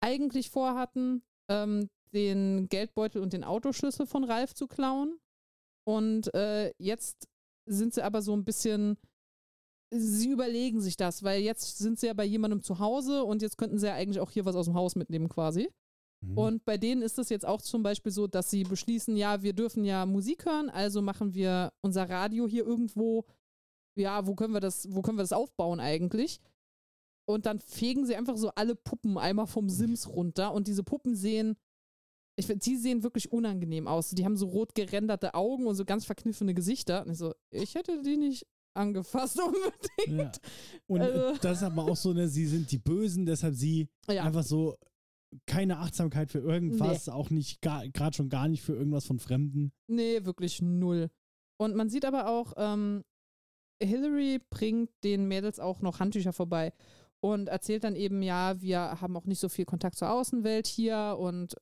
[0.00, 5.18] eigentlich vorhatten, ähm, den Geldbeutel und den Autoschlüssel von Ralf zu klauen.
[5.84, 7.26] Und äh, jetzt
[7.68, 8.96] sind sie aber so ein bisschen,
[9.90, 13.58] sie überlegen sich das, weil jetzt sind sie ja bei jemandem zu Hause und jetzt
[13.58, 15.70] könnten sie ja eigentlich auch hier was aus dem Haus mitnehmen quasi.
[16.20, 16.38] Mhm.
[16.38, 19.52] Und bei denen ist es jetzt auch zum Beispiel so, dass sie beschließen, ja, wir
[19.52, 23.24] dürfen ja Musik hören, also machen wir unser Radio hier irgendwo,
[23.96, 26.40] ja, wo können wir das, wo können wir das aufbauen eigentlich?
[27.28, 31.16] Und dann fegen sie einfach so alle Puppen einmal vom Sims runter und diese Puppen
[31.16, 31.56] sehen,
[32.38, 34.10] ich die sehen wirklich unangenehm aus.
[34.10, 37.04] Die haben so rot gerenderte Augen und so ganz verkniffene Gesichter.
[37.04, 38.46] Und ich so, ich hätte die nicht
[38.76, 39.38] angefasst
[40.06, 40.36] unbedingt.
[40.36, 40.50] ja.
[40.86, 44.24] Und Also- das ist aber auch so, ne, sie sind die Bösen, deshalb sie Ja,
[44.24, 44.76] einfach so
[45.46, 49.72] keine Achtsamkeit für irgendwas, auch nicht, gerade schon gar nicht für irgendwas von Fremden.
[49.88, 51.10] Nee, wirklich null.
[51.58, 53.02] Und man sieht aber auch, ähm,
[53.82, 56.72] Hillary bringt den Mädels auch noch Handtücher vorbei
[57.20, 61.16] und erzählt dann eben, ja, wir haben auch nicht so viel Kontakt zur Außenwelt hier
[61.18, 61.54] und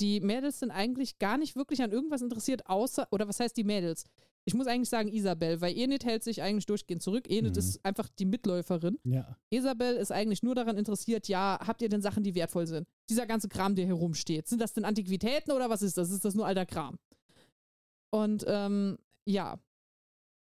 [0.00, 3.64] die Mädels sind eigentlich gar nicht wirklich an irgendwas interessiert, außer, oder was heißt die
[3.64, 4.04] Mädels?
[4.46, 7.30] Ich muss eigentlich sagen Isabel, weil Enid hält sich eigentlich durchgehend zurück.
[7.30, 7.58] Enid Mhm.
[7.58, 8.98] ist einfach die Mitläuferin.
[9.04, 9.38] Ja.
[9.50, 12.86] Isabel ist eigentlich nur daran interessiert, ja, habt ihr denn Sachen, die wertvoll sind?
[13.08, 14.46] Dieser ganze Kram, der hier rumsteht.
[14.46, 16.10] Sind das denn Antiquitäten oder was ist das?
[16.10, 16.98] Ist das nur alter Kram?
[18.10, 19.58] Und ähm, ja,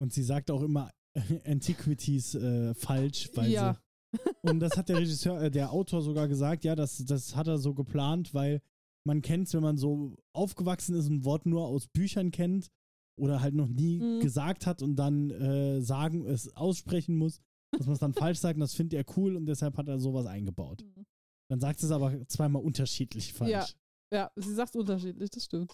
[0.00, 0.90] Und sie sagt auch immer
[1.46, 4.18] Antiquities äh, falsch, weil ja, sie.
[4.42, 7.58] Und das hat der Regisseur, äh, der Autor sogar gesagt, ja, das, das hat er
[7.58, 8.60] so geplant, weil
[9.06, 12.70] man kennt wenn man so aufgewachsen ist und ein Wort nur aus Büchern kennt
[13.16, 14.20] oder halt noch nie Mhm.
[14.20, 17.40] gesagt hat und dann äh, sagen, es aussprechen muss,
[17.72, 19.98] dass man es dann falsch sagt und das findet er cool und deshalb hat er
[19.98, 20.82] sowas eingebaut.
[20.82, 21.06] Mhm.
[21.48, 23.50] Dann sagt es aber zweimal unterschiedlich falsch.
[23.50, 23.66] Ja.
[24.12, 25.72] ja, sie sagt unterschiedlich, das stimmt.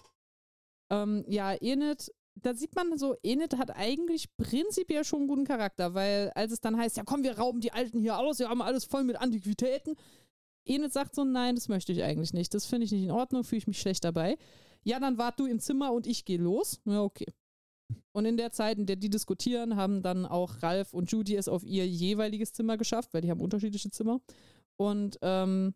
[0.91, 5.93] Ähm, ja, Enid, da sieht man so, Enid hat eigentlich prinzipiell schon einen guten Charakter,
[5.93, 8.61] weil als es dann heißt, ja komm, wir rauben die Alten hier aus, wir haben
[8.61, 9.95] alles voll mit Antiquitäten.
[10.65, 12.53] Enid sagt so, nein, das möchte ich eigentlich nicht.
[12.53, 14.37] Das finde ich nicht in Ordnung, fühle ich mich schlecht dabei.
[14.83, 16.81] Ja, dann wart du im Zimmer und ich gehe los.
[16.85, 17.31] Ja, okay.
[18.13, 21.47] Und in der Zeit, in der die diskutieren, haben dann auch Ralf und Judy es
[21.47, 24.21] auf ihr jeweiliges Zimmer geschafft, weil die haben unterschiedliche Zimmer.
[24.77, 25.73] Und ähm,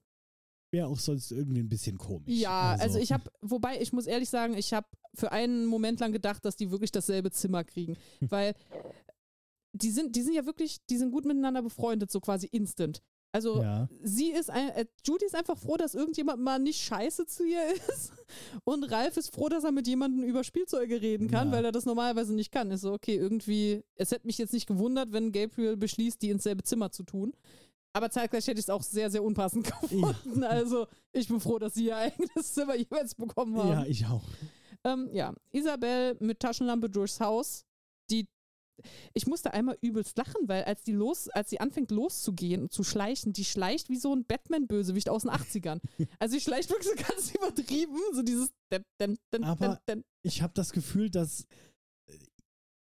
[0.72, 2.34] Wäre auch sonst irgendwie ein bisschen komisch.
[2.36, 6.12] ja, also, ich habe, wobei ich muss ehrlich sagen, ich habe für einen Moment lang
[6.12, 8.56] gedacht, dass die wirklich dasselbe Zimmer kriegen, weil
[9.74, 13.02] die sind, die sind ja wirklich, die sind gut miteinander befreundet, so quasi instant.
[13.36, 13.90] Also Ja.
[14.02, 17.60] sie ist, ein, äh, Judy ist einfach froh, dass irgendjemand mal nicht scheiße zu ihr
[17.90, 18.14] ist
[18.64, 21.56] und Ralf ist froh, dass er mit jemandem über Spielzeuge reden kann, Ja.
[21.56, 22.72] weil er das normalerweise nicht kann.
[22.72, 26.44] Ist so, okay, irgendwie, es hätte mich jetzt nicht gewundert, wenn Gabriel beschließt, die ins
[26.44, 27.34] selbe Zimmer zu tun.
[27.92, 30.44] Aber zeitgleich hätte ich es auch sehr, sehr unpassend gefunden.
[30.46, 33.70] Also ich bin froh, dass sie ihr eigenes Zimmer jeweils bekommen haben.
[33.70, 34.24] Ja, ich auch.
[34.86, 37.65] Ähm, ja, Isabel mit Taschenlampe durchs Haus.
[39.14, 42.84] Ich musste einmal übelst lachen, weil als die los, als sie anfängt loszugehen und zu
[42.84, 45.80] schleichen, die schleicht wie so ein Batman-Bösewicht aus den 80ern.
[46.20, 48.50] Also sie schleicht wirklich so ganz übertrieben, so dieses.
[48.72, 49.80] Den, den, den, Aber-.
[50.24, 51.46] Ich habe das Gefühl, dass
[52.10, 52.18] äh,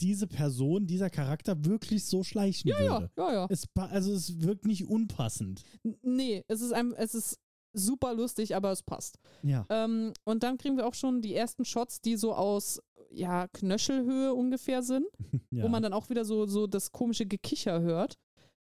[0.01, 3.11] diese Person, dieser Charakter wirklich so schleichen Ja, ja, würde.
[3.17, 3.47] ja, ja.
[3.49, 5.63] Es, pa- also es wirkt nicht unpassend.
[6.01, 7.39] Nee, es ist, ein, es ist
[7.73, 9.17] super lustig, aber es passt.
[9.43, 9.65] Ja.
[9.69, 14.33] Ähm, und dann kriegen wir auch schon die ersten Shots, die so aus ja, Knöchelhöhe
[14.33, 15.05] ungefähr sind,
[15.51, 15.63] ja.
[15.63, 18.17] wo man dann auch wieder so, so das komische Gekicher hört.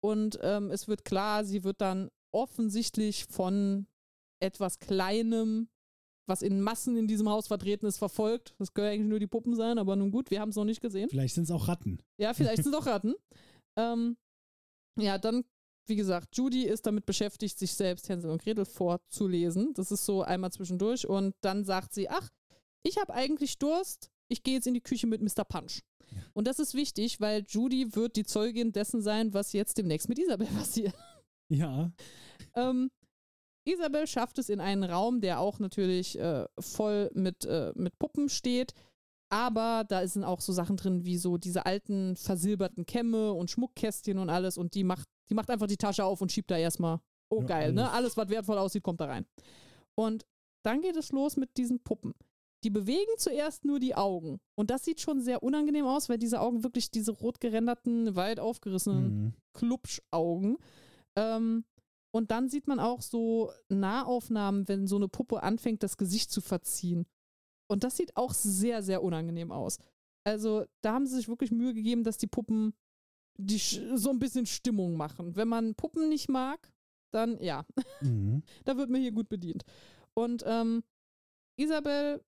[0.02, 3.86] Und ähm, es wird klar, sie wird dann offensichtlich von
[4.42, 5.68] etwas Kleinem,
[6.26, 8.54] was in Massen in diesem Haus vertreten ist, verfolgt.
[8.58, 10.80] Das können eigentlich nur die Puppen sein, aber nun gut, wir haben es noch nicht
[10.80, 11.08] gesehen.
[11.08, 11.98] Vielleicht sind es auch Ratten.
[12.18, 13.14] Ja, vielleicht sind es auch Ratten.
[13.76, 14.16] Ähm,
[14.96, 15.42] ja, dann,
[15.86, 19.74] wie gesagt, Judy ist damit beschäftigt, sich selbst Hänsel und Gretel vorzulesen.
[19.74, 21.06] Das ist so einmal zwischendurch.
[21.06, 22.30] Und dann sagt sie, ach,
[22.82, 24.10] ich habe eigentlich Durst.
[24.28, 25.44] Ich gehe jetzt in die Küche mit Mr.
[25.44, 25.80] Punch.
[26.10, 26.22] Ja.
[26.32, 30.18] Und das ist wichtig, weil Judy wird die Zeugin dessen sein, was jetzt demnächst mit
[30.18, 30.94] Isabel passiert.
[31.48, 31.92] Ja.
[32.54, 32.90] Ähm,
[33.66, 38.28] Isabel schafft es in einen Raum, der auch natürlich äh, voll mit, äh, mit Puppen
[38.28, 38.74] steht.
[39.34, 44.18] Aber da sind auch so Sachen drin wie so diese alten versilberten Kämme und Schmuckkästchen
[44.18, 44.56] und alles.
[44.56, 47.00] Und die macht, die macht einfach die Tasche auf und schiebt da erstmal.
[47.30, 47.82] Oh, Ja, geil, ne?
[47.90, 47.94] alles.
[47.94, 49.26] Alles, was wertvoll aussieht, kommt da rein.
[49.96, 50.24] Und
[50.64, 52.14] dann geht es los mit diesen Puppen.
[52.62, 54.38] Die bewegen zuerst nur die Augen.
[54.54, 58.38] Und das sieht schon sehr unangenehm aus, weil diese Augen wirklich diese rot gerenderten, weit
[58.38, 59.32] aufgerissenen Mhm.
[59.52, 60.58] Klubschaugen.
[61.16, 61.64] Ähm,
[62.12, 66.40] und dann sieht man auch so Nahaufnahmen, wenn so eine Puppe anfängt, das Gesicht zu
[66.40, 67.04] verziehen.
[67.74, 69.78] Und das sieht auch sehr, sehr unangenehm aus.
[70.22, 72.72] Also da haben sie sich wirklich Mühe gegeben, dass die Puppen
[73.36, 75.34] die so ein bisschen Stimmung machen.
[75.34, 76.72] Wenn man Puppen nicht mag,
[77.12, 77.66] dann ja,
[78.00, 78.44] Mhm.
[78.64, 79.64] da wird man hier gut bedient.
[80.14, 80.84] Und ähm,
[81.56, 82.22] Isabel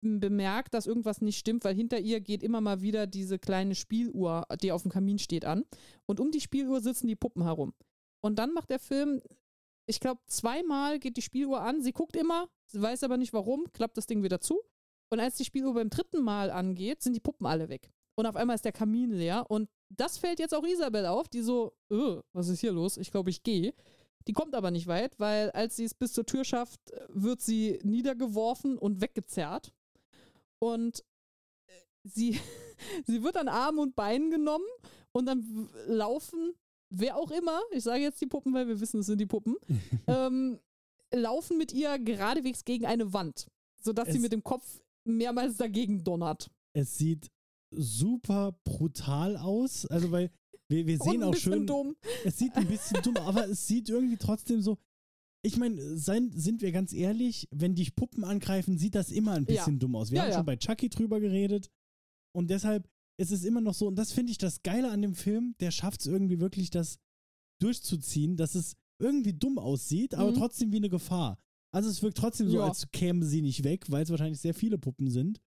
[0.00, 4.46] bemerkt, dass irgendwas nicht stimmt, weil hinter ihr geht immer mal wieder diese kleine Spieluhr,
[4.62, 5.64] die auf dem Kamin steht, an.
[6.06, 7.74] Und um die Spieluhr sitzen die Puppen herum.
[8.22, 9.20] Und dann macht der Film,
[9.86, 11.82] ich glaube, zweimal geht die Spieluhr an.
[11.82, 14.60] Sie guckt immer, sie weiß aber nicht warum, klappt das Ding wieder zu.
[15.10, 17.90] Und als die Spieluhr beim dritten Mal angeht, sind die Puppen alle weg.
[18.16, 19.46] Und auf einmal ist der Kamin leer.
[19.48, 22.96] Und das fällt jetzt auch Isabel auf, die so, "Äh, was ist hier los?
[22.96, 23.74] Ich glaube, ich gehe.
[24.26, 27.78] Die kommt aber nicht weit, weil als sie es bis zur Tür schafft, wird sie
[27.82, 29.72] niedergeworfen und weggezerrt.
[30.58, 31.04] Und
[31.66, 31.72] äh,
[32.04, 32.40] sie,
[33.06, 34.64] sie wird an Armen und Beinen genommen
[35.12, 36.54] und dann laufen,
[36.98, 39.56] wer auch immer, ich sage jetzt die Puppen, weil wir wissen, es sind die Puppen,
[40.06, 40.58] ähm,
[41.12, 43.46] laufen mit ihr geradewegs gegen eine Wand,
[43.82, 46.50] sodass sie Es- mit dem Kopf mehrmals dagegen donnert.
[46.76, 47.30] Es sieht
[47.70, 49.86] super brutal aus.
[49.86, 50.30] Also, weil
[50.68, 51.94] wir, wir sehen auch schön, dumm.
[52.24, 54.78] es sieht ein bisschen dumm, aber es sieht irgendwie trotzdem so.
[55.42, 59.56] Ich meine, sind wir ganz ehrlich, wenn dich Puppen angreifen, sieht das immer ein Ja.
[59.58, 60.10] bisschen dumm aus.
[60.10, 60.36] Wir Ja, haben ja.
[60.38, 61.70] schon bei Chucky drüber geredet.
[62.34, 65.14] Und deshalb ist es immer noch so, und das finde ich das Geile an dem
[65.14, 66.98] Film, der schafft es irgendwie wirklich, das
[67.62, 70.36] durchzuziehen, dass es irgendwie dumm aussieht, aber Mhm.
[70.36, 71.38] trotzdem wie eine Gefahr.
[71.72, 72.64] Also es wirkt trotzdem so, Ja.
[72.66, 75.40] als kämen sie nicht weg, weil es wahrscheinlich sehr viele Puppen sind,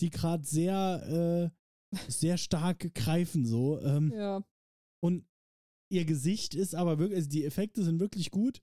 [0.00, 1.50] die gerade sehr,
[1.92, 3.80] äh, sehr stark greifen so.
[3.80, 4.44] Ähm, Ja.
[5.02, 5.26] und
[5.90, 8.60] ihr Gesicht ist aber wirklich, also die Effekte sind wirklich gut.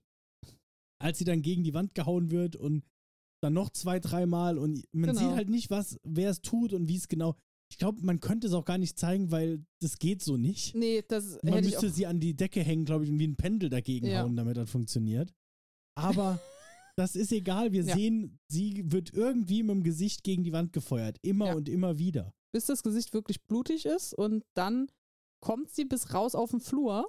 [1.00, 2.84] Als sie dann gegen die Wand gehauen wird und
[3.42, 5.20] dann noch zwei, dreimal und man Genau.
[5.20, 7.36] sieht halt nicht, was, wer es tut und wie es genau.
[7.70, 10.74] Ich glaube, man könnte es auch gar nicht zeigen, weil das geht so nicht.
[10.74, 11.92] Nee, das Man hätte ich müsste auch.
[11.92, 14.22] sie an die Decke hängen, glaube ich, und wie ein Pendel dagegen Ja.
[14.22, 15.32] hauen, damit das funktioniert.
[15.96, 16.38] Aber
[16.96, 17.72] das ist egal.
[17.72, 17.96] Wir Ja.
[17.96, 21.18] sehen, sie wird irgendwie mit dem Gesicht gegen die Wand gefeuert.
[21.22, 21.54] Immer Ja.
[21.54, 22.32] und immer wieder.
[22.52, 24.86] bis das Gesicht wirklich blutig ist und dann
[25.40, 27.08] kommt sie bis raus auf den Flur.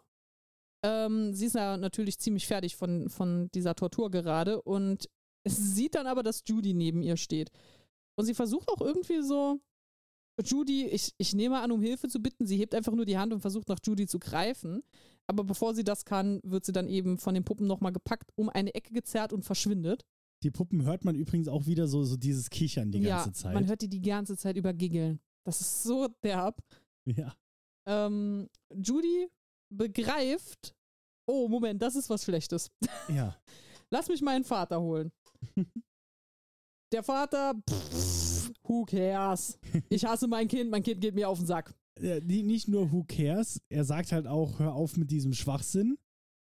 [0.83, 5.07] Ähm, sie ist ja natürlich ziemlich fertig von, von dieser Tortur gerade und
[5.47, 7.51] sieht dann aber, dass Judy neben ihr steht.
[8.17, 9.59] Und sie versucht auch irgendwie so,
[10.43, 12.45] Judy, ich, ich nehme an, um Hilfe zu bitten.
[12.45, 14.83] Sie hebt einfach nur die Hand und versucht nach Judy zu greifen.
[15.27, 18.49] Aber bevor sie das kann, wird sie dann eben von den Puppen nochmal gepackt, um
[18.49, 20.05] eine Ecke gezerrt und verschwindet.
[20.43, 23.53] Die Puppen hört man übrigens auch wieder so, so dieses Kichern die ja, ganze Zeit.
[23.53, 25.19] man hört die die ganze Zeit über giggeln.
[25.43, 26.61] Das ist so derb.
[27.05, 27.33] ja.
[27.87, 29.27] ähm, Judy
[29.69, 30.75] begreift,
[31.25, 32.71] oh, Moment, das ist was Schlechtes.
[33.07, 33.35] Ja.
[33.89, 35.11] Lass mich meinen Vater holen.
[36.91, 38.14] Der Vater, pff,
[38.67, 39.59] who cares?
[39.89, 41.73] Ich hasse mein Kind, mein Kind geht mir auf den Sack.
[41.99, 45.97] Ja, nicht nur who cares, er sagt halt auch, hör auf mit diesem Schwachsinn.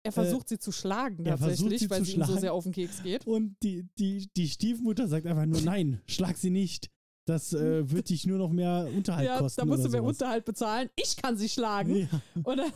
[0.05, 2.73] Er versucht sie zu schlagen er tatsächlich, sie weil sie ihm so sehr auf den
[2.73, 3.27] Keks geht.
[3.27, 6.91] Und die, die, die Stiefmutter sagt einfach nur, nein, schlag sie nicht.
[7.27, 9.61] Das äh, wird dich nur noch mehr Unterhalt Ja, kosten.
[9.61, 10.17] da musst du mehr sowas.
[10.17, 10.89] Unterhalt bezahlen.
[10.97, 11.95] Ich kann sie schlagen.
[11.95, 12.09] Ja.
[12.43, 12.71] Und dann,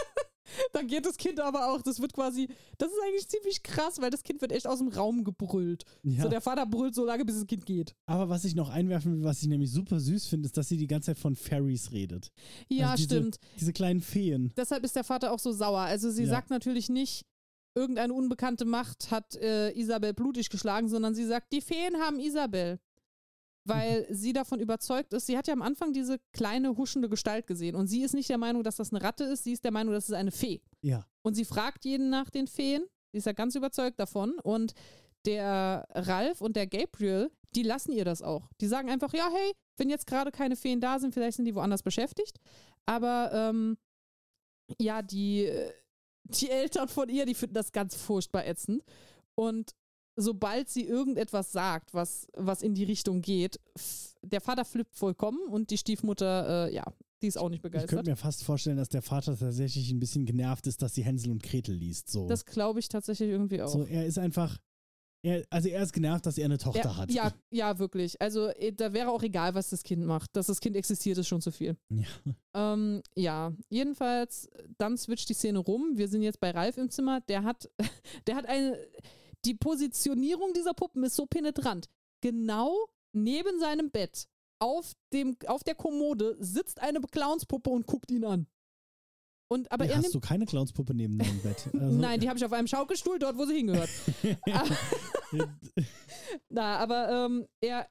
[0.72, 4.10] dann geht das Kind aber auch, das wird quasi, das ist eigentlich ziemlich krass, weil
[4.10, 5.84] das Kind wird echt aus dem Raum gebrüllt.
[6.02, 6.22] Ja.
[6.24, 7.94] So, der Vater brüllt so lange, bis das Kind geht.
[8.06, 10.76] Aber was ich noch einwerfen will, was ich nämlich super süß finde, ist, dass sie
[10.76, 12.28] die ganze Zeit von Fairies redet.
[12.68, 13.38] Ja, Also diese- stimmt.
[13.60, 14.52] Diese kleinen Feen.
[14.56, 15.80] Deshalb ist der Vater auch so sauer.
[15.80, 16.28] Also sie Ja.
[16.30, 17.24] sagt natürlich nicht,
[17.74, 22.80] irgendeine unbekannte Macht hat äh, Isabel blutig geschlagen, sondern sie sagt, die Feen haben Isabel.
[23.68, 27.74] Weil sie davon überzeugt ist, sie hat ja am Anfang diese kleine huschende Gestalt gesehen
[27.76, 29.92] und sie ist nicht der Meinung, dass das eine Ratte ist, sie ist der Meinung,
[29.92, 30.60] das ist eine Fee.
[30.82, 31.06] Ja.
[31.22, 34.74] Und sie fragt jeden nach den Feen, sie ist ja ganz überzeugt davon und
[35.26, 38.48] der Ralf und der Gabriel, die lassen ihr das auch.
[38.60, 41.54] Die sagen einfach, ja, hey, wenn jetzt gerade keine Feen da sind, vielleicht sind die
[41.54, 42.38] woanders beschäftigt.
[42.86, 43.76] Aber ähm,
[44.78, 45.50] ja, die,
[46.24, 48.82] die Eltern von ihr, die finden das ganz furchtbar ätzend.
[49.34, 49.74] Und
[50.18, 53.60] sobald sie irgendetwas sagt, was, was in die Richtung geht,
[54.22, 56.84] der Vater flippt vollkommen und die Stiefmutter, äh, ja,
[57.22, 57.90] die ist auch nicht Ich begeistert.
[57.90, 61.30] könnte mir fast vorstellen, dass der Vater tatsächlich ein bisschen genervt ist, dass sie Hänsel
[61.30, 62.10] und Gretel liest.
[62.10, 63.68] So, Das glaube ich tatsächlich irgendwie auch.
[63.68, 64.58] so er ist einfach,
[65.22, 67.10] er, also er ist genervt, dass er eine Tochter ja, hat.
[67.10, 68.20] ja, ja, wirklich.
[68.20, 70.34] Also äh, da wäre auch egal, was das Kind macht.
[70.36, 71.76] Dass das Kind existiert, ist schon zu viel.
[71.88, 72.04] Ja.
[72.54, 74.48] Ähm, ja, jedenfalls,
[74.78, 75.92] dann switcht die Szene rum.
[75.96, 77.20] Wir sind jetzt bei Ralf im Zimmer.
[77.22, 77.68] Der hat,
[78.28, 78.78] der hat eine,
[79.44, 81.88] die Positionierung dieser Puppen ist so penetrant.
[82.20, 84.28] Genau neben seinem Bett,
[84.60, 88.46] auf, dem, auf der Kommode, sitzt eine Clownspuppe und guckt ihn an.
[89.50, 90.14] Und, aber Ja, er hast nimmt.
[90.16, 91.68] du keine Clownspuppe neben deinem Bett?
[91.72, 93.88] Also, Nein, die habe ich auf einem Schaukelstuhl, dort, wo sie hingehört.
[96.50, 97.88] Na, aber ähm, er,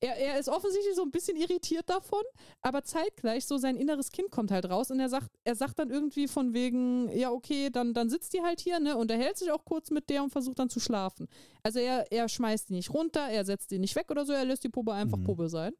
[0.00, 2.22] er, er ist offensichtlich so ein bisschen irritiert davon,
[2.62, 5.90] aber zeitgleich so sein inneres Kind kommt halt raus und er sagt, er sagt dann
[5.90, 9.38] irgendwie von wegen, ja, okay, dann, dann sitzt die halt hier, ne, und er hält
[9.38, 11.28] sich auch kurz mit der und versucht dann zu schlafen.
[11.62, 14.44] Also er, er schmeißt die nicht runter, er setzt die nicht weg oder so, er
[14.44, 15.24] lässt die Puppe einfach Mhm.
[15.24, 15.72] Puppe sein.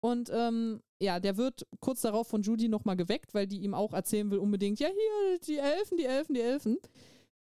[0.00, 3.94] Und ähm, ja, der wird kurz darauf von Judy nochmal geweckt, weil die ihm auch
[3.94, 6.78] erzählen will unbedingt, ja, hier, die Elfen, die Elfen, die Elfen.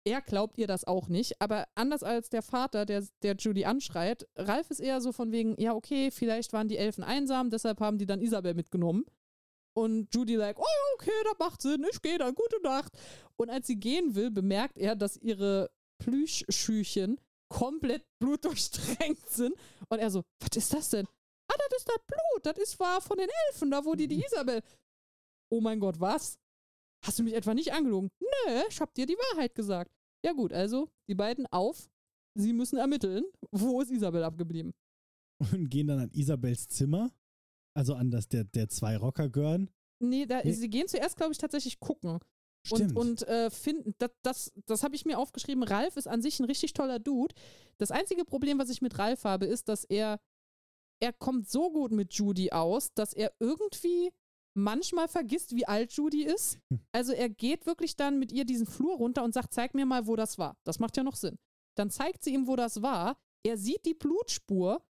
[0.04, 4.28] Er glaubt ihr das auch nicht, aber anders als der Vater, der, der Judy anschreit,
[4.36, 8.00] Ralf ist eher so von wegen, ja, okay, vielleicht waren die Elfen einsam, deshalb haben
[8.00, 9.06] die dann Isabel mitgenommen.
[9.74, 12.92] Und Judy like, oh, okay, das macht Sinn, ich gehe dann, gute Nacht.
[13.38, 19.54] Und als sie gehen will, bemerkt er, dass ihre Plüschschüchen komplett blutdurchtränkt sind.
[19.90, 21.06] Und er so, was ist das denn?
[21.48, 24.24] Ah, das ist das Blut, das ist war von den Elfen, da wo die die
[24.26, 24.62] Isabel.
[25.50, 26.40] Oh mein Gott, was?
[27.04, 28.10] Hast du mich etwa nicht angelogen?
[28.20, 29.92] Nö, ich hab dir die Wahrheit gesagt.
[30.26, 31.90] Ja gut, also die beiden auf.
[32.36, 34.74] Sie müssen ermitteln, wo ist Isabel abgeblieben.
[35.52, 37.12] und gehen dann an Isabels Zimmer,
[37.76, 39.70] also an das der, der zwei Rocker gehören.
[40.00, 40.52] Nee, da, Nee.
[40.54, 42.20] sie gehen zuerst, glaube ich, tatsächlich gucken.
[42.66, 42.96] Stimmt.
[42.96, 45.64] Und, und äh, finden, das, das, das habe ich mir aufgeschrieben.
[45.64, 47.34] Ralf ist an sich ein richtig toller Dude.
[47.80, 50.20] Das einzige Problem, was ich mit Ralf habe, ist, dass er,
[51.02, 54.12] er kommt so gut mit Judy aus, dass er irgendwie
[54.54, 56.60] manchmal vergisst, wie alt Judy ist.
[56.70, 56.80] Hm.
[56.92, 60.08] Also er geht wirklich dann mit ihr diesen Flur runter und sagt, zeig mir mal,
[60.08, 60.58] wo das war.
[60.64, 61.38] Das macht ja noch Sinn.
[61.78, 63.18] Dann zeigt sie ihm, wo das war.
[63.44, 64.84] Er sieht die Blutspur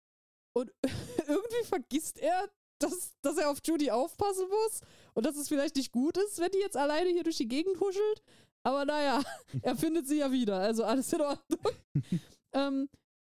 [0.56, 0.72] und
[1.28, 2.48] irgendwie vergisst er,
[2.80, 4.80] dass, dass er auf Judy aufpassen muss
[5.14, 7.78] und dass es vielleicht nicht gut ist, wenn die jetzt alleine hier durch die Gegend
[7.78, 8.22] huschelt.
[8.62, 9.22] Aber naja,
[9.62, 11.60] er findet sie ja wieder, also alles in Ordnung.
[12.54, 12.88] ähm,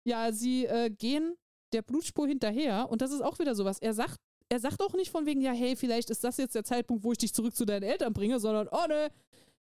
[0.07, 1.35] ja, sie äh, gehen
[1.73, 3.79] der Blutspur hinterher und das ist auch wieder sowas.
[3.79, 4.19] Er sagt,
[4.49, 7.11] er sagt auch nicht von wegen, ja, hey, vielleicht ist das jetzt der Zeitpunkt, wo
[7.11, 9.09] ich dich zurück zu deinen Eltern bringe, sondern, oh ne,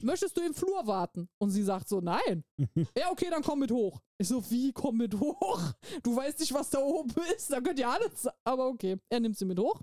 [0.01, 1.29] möchtest du im Flur warten?
[1.37, 2.43] Und sie sagt so, nein.
[2.97, 4.01] ja, okay, dann komm mit hoch.
[4.17, 5.61] Ich so, wie, komm mit hoch?
[6.03, 8.27] Du weißt nicht, was da oben ist, da könnt ihr alles.
[8.43, 9.79] Aber okay, er nimmt sie mit hoch.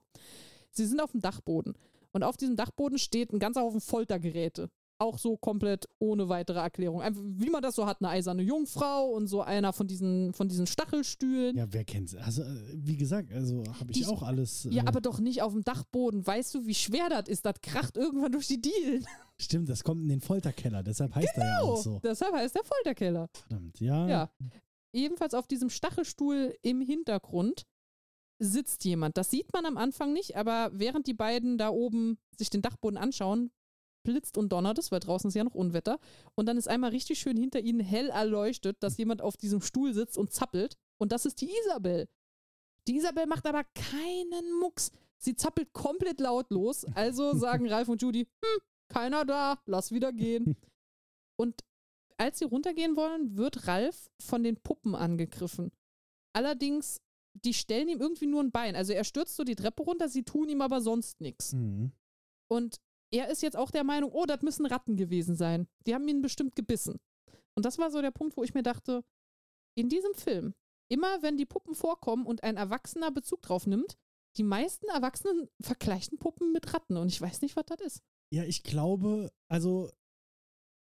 [0.71, 1.75] Sie sind auf dem Dachboden.
[2.13, 4.69] Und auf diesem Dachboden steht ein ganzer Haufen Foltergeräte.
[5.03, 7.01] Auch so komplett ohne weitere Erklärung.
[7.01, 10.47] Einfach, wie man das so hat, eine eiserne Jungfrau und so einer von diesen, von
[10.49, 11.57] diesen Stachelstühlen.
[11.57, 12.15] ja, wer kennt's?
[12.15, 12.43] Also,
[12.75, 14.67] wie gesagt, also habe ich Die- auch alles.
[14.67, 16.27] Äh, Ja, aber doch nicht auf dem Dachboden.
[16.27, 17.47] Weißt du, wie schwer das ist?
[17.47, 19.07] Das kracht irgendwann durch die Dielen.
[19.39, 21.99] Stimmt, das kommt in den Folterkeller, deshalb heißt er ja auch so.
[22.05, 23.29] Deshalb heißt der Folterkeller.
[23.33, 24.07] Verdammt, ja.
[24.07, 24.31] Ja.
[24.93, 27.65] Ebenfalls auf diesem Stachelstuhl im Hintergrund
[28.39, 29.17] sitzt jemand.
[29.17, 32.99] Das sieht man am Anfang nicht, aber während die beiden da oben sich den Dachboden
[32.99, 33.51] anschauen,
[34.11, 35.99] blitzt und donnert es, weil draußen ist ja noch Unwetter.
[36.35, 39.95] Und dann ist einmal richtig schön hinter ihnen hell erleuchtet, dass jemand auf diesem Stuhl
[39.95, 40.77] sitzt und zappelt.
[40.99, 42.09] Und das ist die Isabel.
[42.89, 44.91] Die Isabel macht aber keinen Mucks.
[45.19, 46.85] Sie zappelt komplett lautlos.
[46.95, 50.57] Also sagen Ralf und Judy, hm, keiner da, lass wieder gehen.
[51.37, 51.65] Und
[52.19, 55.73] als sie runtergehen wollen, wird Ralf von den Puppen angegriffen.
[56.35, 57.01] Allerdings,
[57.33, 58.77] die stellen ihm irgendwie nur ein Bein.
[58.77, 61.55] Also er stürzt so die Treppe runter, sie tun ihm aber sonst nichts.
[61.55, 61.93] Mhm.
[62.49, 62.81] Und
[63.13, 65.67] er ist jetzt auch der Meinung, oh, das müssen Ratten gewesen sein.
[65.87, 67.01] Die haben ihn bestimmt gebissen.
[67.55, 69.05] Und das war so der Punkt, wo ich mir dachte,
[69.77, 70.55] in diesem Film,
[70.89, 73.97] immer wenn die Puppen vorkommen und ein Erwachsener Bezug drauf nimmt,
[74.37, 78.03] die meisten Erwachsenen vergleichen Puppen mit Ratten und ich weiß nicht, was das ist.
[78.33, 79.91] Ja, ich glaube, also,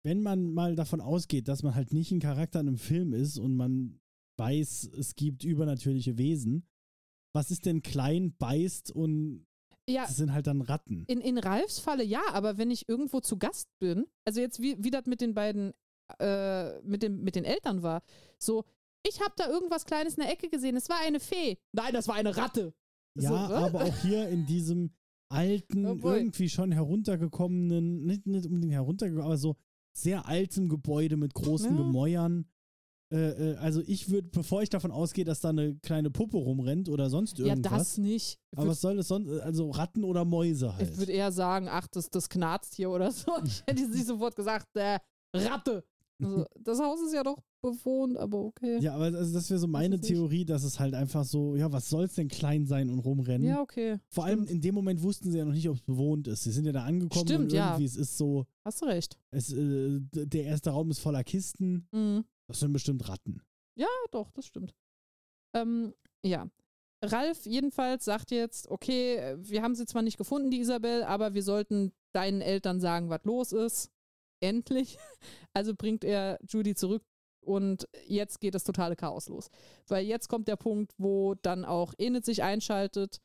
[0.03, 3.37] wenn man mal davon ausgeht, dass man halt nicht ein Charakter in einem Film ist
[3.37, 3.99] und man
[4.37, 6.67] weiß, es gibt übernatürliche Wesen,
[7.33, 9.45] was ist denn klein, beißt und
[9.87, 11.03] Ja, das sind halt dann Ratten?
[11.07, 14.75] In, in Ralfs Falle ja, aber wenn ich irgendwo zu Gast bin, also jetzt wie,
[14.83, 15.73] wie das mit den beiden,
[16.19, 18.01] äh, mit, dem, mit den Eltern war,
[18.39, 18.65] so,
[19.07, 20.75] ich habe da irgendwas Kleines in der Ecke gesehen.
[20.75, 21.57] Es war eine Fee.
[21.73, 22.73] Nein, das war eine Ratte.
[23.19, 23.57] Ja, So, äh?
[23.57, 24.91] aber auch hier in diesem
[25.29, 29.55] alten, Obwohl- irgendwie schon heruntergekommenen, nicht, nicht unbedingt heruntergekommen, aber so
[29.95, 31.77] sehr altem Gebäude mit großen Ja.
[31.77, 32.45] Gemäuern.
[33.15, 36.89] Äh, äh, also ich würde, bevor ich davon ausgehe, dass da eine kleine Puppe rumrennt
[36.89, 37.71] oder sonst Ja, irgendwas.
[37.71, 38.39] das nicht.
[38.51, 39.29] Ich aber was soll das sonst?
[39.41, 40.89] Also Ratten oder Mäuse halt.
[40.91, 43.31] Ich würde eher sagen, ach, das, das knarzt hier oder so.
[43.45, 44.99] Ich hätte nicht sofort gesagt, äh,
[45.33, 45.83] Ratte.
[46.23, 48.79] Also, das Haus ist ja doch bewohnt, aber okay.
[48.79, 51.69] ja, aber also das wäre so meine nicht- Theorie, dass es halt einfach so, ja,
[51.73, 53.45] was soll es denn klein sein und rumrennen?
[53.45, 53.97] Ja, okay.
[54.09, 54.51] Vor allem stimmt.
[54.51, 56.43] in dem Moment wussten sie ja noch nicht, ob es bewohnt ist.
[56.43, 57.71] Sie sind ja da angekommen Stimmt, und ja.
[57.71, 59.17] irgendwie es ist so, Hast du recht.
[59.31, 61.85] es, äh, der erste Raum ist voller Kisten.
[61.91, 62.23] Mhm.
[62.47, 63.41] Das sind bestimmt Ratten.
[63.75, 64.73] Ja, doch, das stimmt.
[65.53, 65.93] Ähm,
[66.23, 66.49] ja.
[67.03, 71.43] Ralf jedenfalls sagt jetzt, okay, wir haben sie zwar nicht gefunden, die Isabel, aber wir
[71.43, 73.91] sollten deinen Eltern sagen, was los ist.
[74.39, 74.97] Endlich.
[75.53, 77.01] Also bringt er Judy zurück
[77.39, 79.49] und jetzt geht das totale Chaos los.
[79.87, 83.21] Weil jetzt kommt der Punkt, wo dann auch Enid sich einschaltet.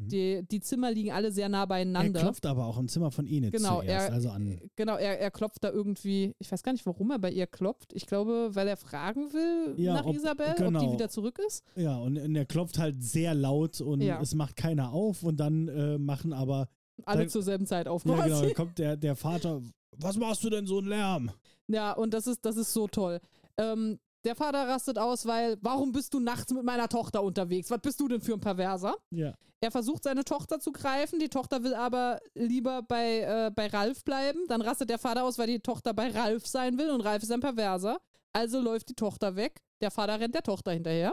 [0.00, 0.08] Mhm.
[0.08, 2.20] Die, die Zimmer liegen alle sehr nah Er beieinander.
[2.20, 4.60] klopft aber auch im Zimmer von Enid Genau, zuerst, er- also an.
[4.76, 7.92] Genau, er, er klopft da irgendwie, ich weiß gar nicht, warum er bei ihr klopft.
[7.92, 10.80] Ich glaube, weil er fragen will Ja, nach ob- Isabel, ob genau.
[10.80, 11.64] die wieder zurück ist.
[11.76, 14.20] Ja, und, und er klopft halt sehr laut und Ja.
[14.20, 16.68] es macht keiner auf und dann äh, machen aber,
[17.04, 18.04] Alle Dann- zur selben Zeit auf.
[18.04, 19.62] ja genau, dann kommt der, der Vater,
[19.96, 21.30] was machst du denn so einen Lärm?
[21.68, 23.20] Ja, und das ist, das ist so toll.
[23.56, 27.70] Ähm, der Vater rastet aus, weil, warum bist du nachts mit meiner Tochter unterwegs?
[27.70, 28.96] Was bist du denn für ein Perverser?
[29.10, 29.34] Ja.
[29.62, 34.04] Er versucht, seine Tochter zu greifen, die Tochter will aber lieber bei, äh, bei Ralf
[34.04, 34.40] bleiben.
[34.48, 37.32] Dann rastet der Vater aus, weil die Tochter bei Ralf sein will und Ralf ist
[37.32, 37.98] ein Perverser.
[38.32, 39.60] Also läuft die Tochter weg.
[39.82, 41.12] Der Vater rennt der Tochter hinterher.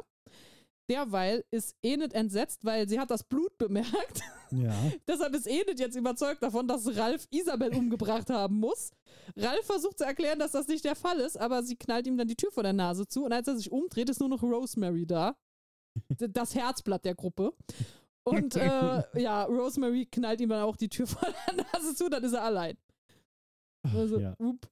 [0.90, 4.22] Derweil ist Enid entsetzt, weil sie hat das Blut bemerkt.
[4.52, 4.74] Ja.
[5.08, 8.92] Deshalb ist Enid jetzt überzeugt davon, dass Ralf Isabel umgebracht haben muss.
[9.36, 12.28] Ralf versucht zu erklären, dass das nicht der Fall ist, aber sie knallt ihm dann
[12.28, 15.06] die Tür vor der Nase zu und als er sich umdreht, ist nur noch Rosemary
[15.06, 15.36] da.
[16.20, 17.54] Das Herzblatt der Gruppe.
[18.24, 22.24] Und äh, ja, Rosemary knallt ihm dann auch die Tür vor der Nase zu, dann
[22.24, 22.78] ist er allein.
[23.96, 24.34] Also, ja.
[24.34, 24.70] up.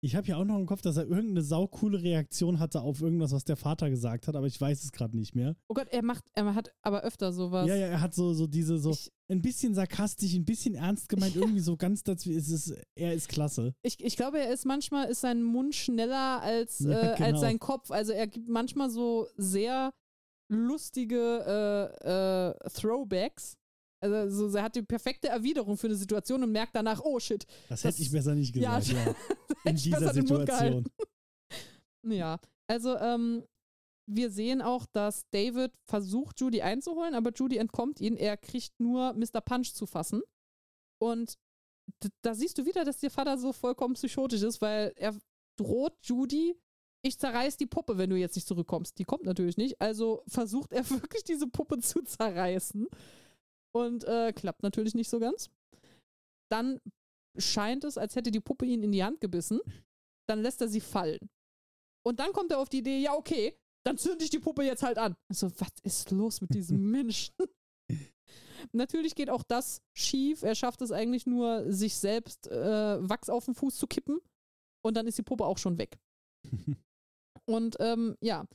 [0.00, 3.32] Ich habe ja auch noch im Kopf, dass er irgendeine saukoole Reaktion hatte auf irgendwas,
[3.32, 5.56] was der Vater gesagt hat, aber ich weiß es gerade nicht mehr.
[5.68, 7.66] Oh Gott, er macht, er hat aber öfter sowas.
[7.68, 11.08] Ja, ja, er hat so, so diese, so Ich, ein bisschen sarkastisch, ein bisschen ernst
[11.08, 12.30] gemeint, irgendwie so ganz dazu.
[12.30, 13.74] Es ist, er ist klasse.
[13.82, 17.38] ich, ich glaube, er ist manchmal ist sein Mund schneller als, Ja, äh, als genau.
[17.38, 17.90] sein Kopf.
[17.90, 19.90] Also er gibt manchmal so sehr
[20.50, 23.56] lustige äh, äh, Throwbacks.
[24.00, 27.44] Also so, er hat die perfekte Erwiderung für eine Situation und merkt danach, oh shit,
[27.68, 29.14] Das, Das- hätte ich besser nicht ja, gesagt, ja.
[29.70, 30.84] In ich dieser Situation.
[32.06, 32.38] Ja,
[32.70, 33.44] also ähm,
[34.08, 38.16] wir sehen auch, dass David versucht, Judy einzuholen, aber Judy entkommt ihn.
[38.16, 39.40] Er kriegt nur Mr.
[39.44, 40.22] Punch zu fassen.
[41.02, 41.34] Und
[42.22, 45.14] da siehst du wieder, dass der Vater so vollkommen psychotisch ist, weil er
[45.58, 46.56] droht Judy,
[47.04, 48.98] ich zerreiß die Puppe, wenn du jetzt nicht zurückkommst.
[48.98, 49.80] Die kommt natürlich nicht.
[49.80, 52.86] Also versucht er wirklich, diese Puppe zu zerreißen.
[53.74, 55.50] Und äh, klappt natürlich nicht so ganz.
[56.50, 56.80] Dann
[57.36, 59.60] scheint es, als hätte die Puppe ihn in die Hand gebissen.
[60.28, 61.18] Dann lässt er sie fallen.
[62.06, 63.56] Und dann kommt er auf die Idee, ja, okay,
[63.86, 65.16] dann zünde ich die Puppe jetzt halt an.
[65.30, 67.34] Also, was ist los mit diesem Menschen?
[68.72, 70.42] Natürlich geht auch das schief.
[70.42, 74.20] Er schafft es eigentlich nur, sich selbst äh, Wachs auf den Fuß zu kippen.
[74.84, 75.98] Und dann ist die Puppe auch schon weg.
[77.46, 78.46] Und ähm, ja,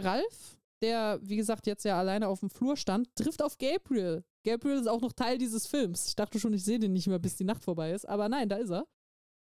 [0.00, 4.24] Ralf, der, wie gesagt, jetzt ja alleine auf dem Flur stand, trifft auf Gabriel.
[4.44, 6.08] Gabriel ist auch noch Teil dieses Films.
[6.08, 8.08] Ich dachte schon, ich sehe den nicht mehr, bis die Nacht vorbei ist.
[8.08, 8.86] Aber nein, da ist er.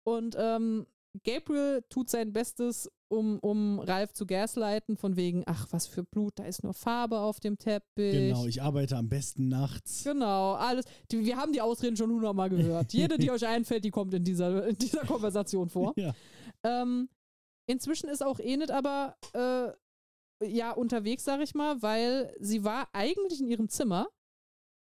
[0.04, 0.86] Und ähm,
[1.24, 6.38] Gabriel tut sein Bestes, um, um Ralf zu gaslighten, von wegen, ach, was für Blut,
[6.38, 8.12] da ist nur Farbe auf dem Teppich.
[8.12, 10.04] Genau, ich arbeite am besten nachts.
[10.04, 10.84] Genau, alles.
[11.10, 12.92] Die, wir haben die Ausreden schon hundertmal gehört.
[12.92, 15.94] Jede, die euch einfällt, die kommt in dieser, in dieser Konversation vor.
[15.96, 16.14] Ja.
[16.62, 17.08] Ähm,
[17.66, 19.72] inzwischen ist auch Enid aber äh,
[20.42, 24.08] ja unterwegs, sag ich mal, weil sie war eigentlich in ihrem Zimmer.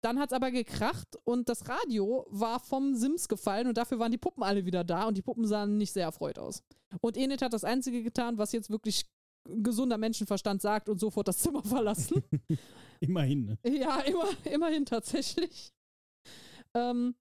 [0.03, 4.11] Dann hat es aber gekracht und das Radio war vom Sims gefallen und dafür waren
[4.11, 6.62] die Puppen alle wieder da und die Puppen sahen nicht sehr erfreut aus.
[7.03, 9.05] Und Enid hat das Einzige getan, was jetzt wirklich
[9.45, 12.22] gesunder Menschenverstand sagt und sofort das Zimmer verlassen.
[13.01, 13.59] Immerhin.
[13.62, 13.78] Ne?
[13.78, 15.72] Ja, immer, immerhin tatsächlich.
[16.74, 17.14] Ähm,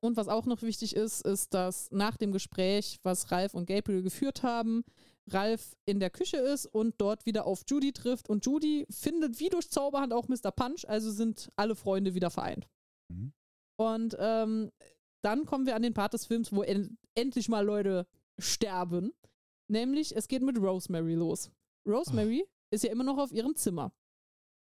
[0.00, 4.02] und was auch noch wichtig ist, ist, dass nach dem Gespräch, was Ralf und Gabriel
[4.02, 4.84] geführt haben,
[5.28, 8.28] Ralf in der Küche ist und dort wieder auf Judy trifft.
[8.28, 10.50] Und Judy findet wie durch Zauberhand auch Mr.
[10.50, 12.68] Punch, also sind alle Freunde wieder vereint.
[13.08, 13.32] Mhm.
[13.76, 14.70] Und ähm,
[15.22, 18.06] dann kommen wir an den Part des Films, wo en endlich mal Leute
[18.38, 19.12] sterben.
[19.68, 21.50] Nämlich, es geht mit Rosemary los.
[21.86, 23.92] Rosemary ist ja immer noch auf ihrem Zimmer.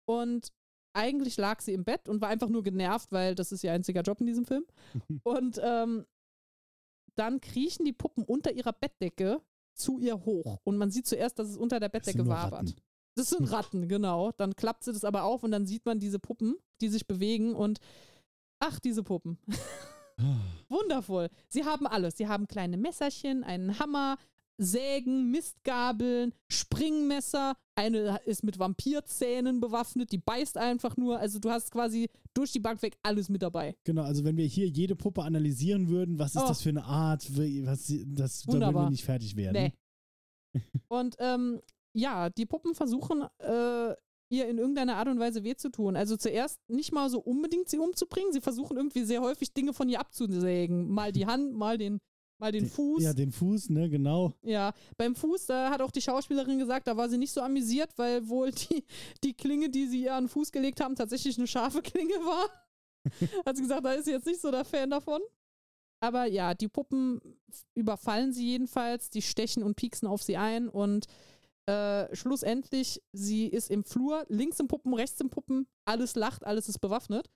[0.08, 0.52] Und
[0.94, 4.00] eigentlich lag sie im Bett und war einfach nur genervt, weil das ist ihr einziger
[4.00, 4.64] Job in diesem Film.
[5.24, 6.06] Und ähm,
[7.16, 9.42] dann kriechen die Puppen unter ihrer Bettdecke
[9.76, 10.58] zu ihr hoch.
[10.64, 12.52] Und man sieht zuerst, dass es unter der Bettdecke wabert.
[12.52, 12.74] Ratten.
[13.14, 14.32] Das sind Ratten, genau.
[14.32, 17.54] Dann klappt sie das aber auf und dann sieht man diese Puppen, die sich bewegen
[17.54, 17.78] und
[18.58, 19.38] ach, diese Puppen.
[20.68, 21.28] Wundervoll.
[21.48, 22.16] Sie haben alles.
[22.16, 24.18] Sie haben kleine Messerchen, einen Hammer,
[24.58, 27.56] Sägen, Mistgabeln, Springmesser.
[27.78, 31.18] Eine ist mit Vampirzähnen bewaffnet, die beißt einfach nur.
[31.18, 33.76] Also du hast quasi durch die Bank weg alles mit dabei.
[33.84, 36.48] Genau, also wenn wir hier jede Puppe analysieren würden, was ist Oh.
[36.48, 38.90] das für eine Art, was, das, da würden wir Wunderbar.
[38.90, 39.72] nicht fertig werden.
[40.54, 40.62] Nee.
[40.88, 41.60] Und ähm,
[41.94, 43.94] ja, die Puppen versuchen, äh,
[44.28, 45.96] ihr in irgendeiner Art und Weise weh zu tun.
[45.96, 48.32] Also zuerst nicht mal so unbedingt sie umzubringen.
[48.32, 50.88] Sie versuchen irgendwie sehr häufig Dinge von ihr abzusägen.
[50.88, 52.00] Mal die Hand, mal den,
[52.38, 53.02] mal den Den- Fuß.
[53.02, 54.32] Ja, den Fuß, ne, genau.
[54.42, 57.90] Ja, beim Fuß, da hat auch die Schauspielerin gesagt, da war sie nicht so amüsiert,
[57.96, 58.84] weil wohl die,
[59.24, 62.48] die Klinge, die sie ihr an den Fuß gelegt haben, tatsächlich eine scharfe Klinge war.
[63.46, 65.20] hat sie gesagt, da ist sie jetzt nicht so der Fan davon.
[66.00, 67.20] Aber ja, die Puppen
[67.74, 71.06] überfallen sie jedenfalls, die stechen und pieksen auf sie ein und
[71.66, 76.68] äh, schlussendlich, sie ist im Flur, links im Puppen, rechts im Puppen, alles lacht, alles
[76.68, 77.30] ist bewaffnet.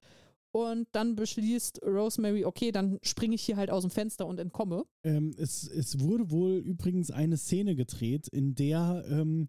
[0.52, 4.84] Und dann beschließt Rosemary, okay, dann springe ich hier halt aus dem Fenster und entkomme.
[5.04, 9.48] Ähm, es, es wurde wohl übrigens eine Szene gedreht, in der ähm,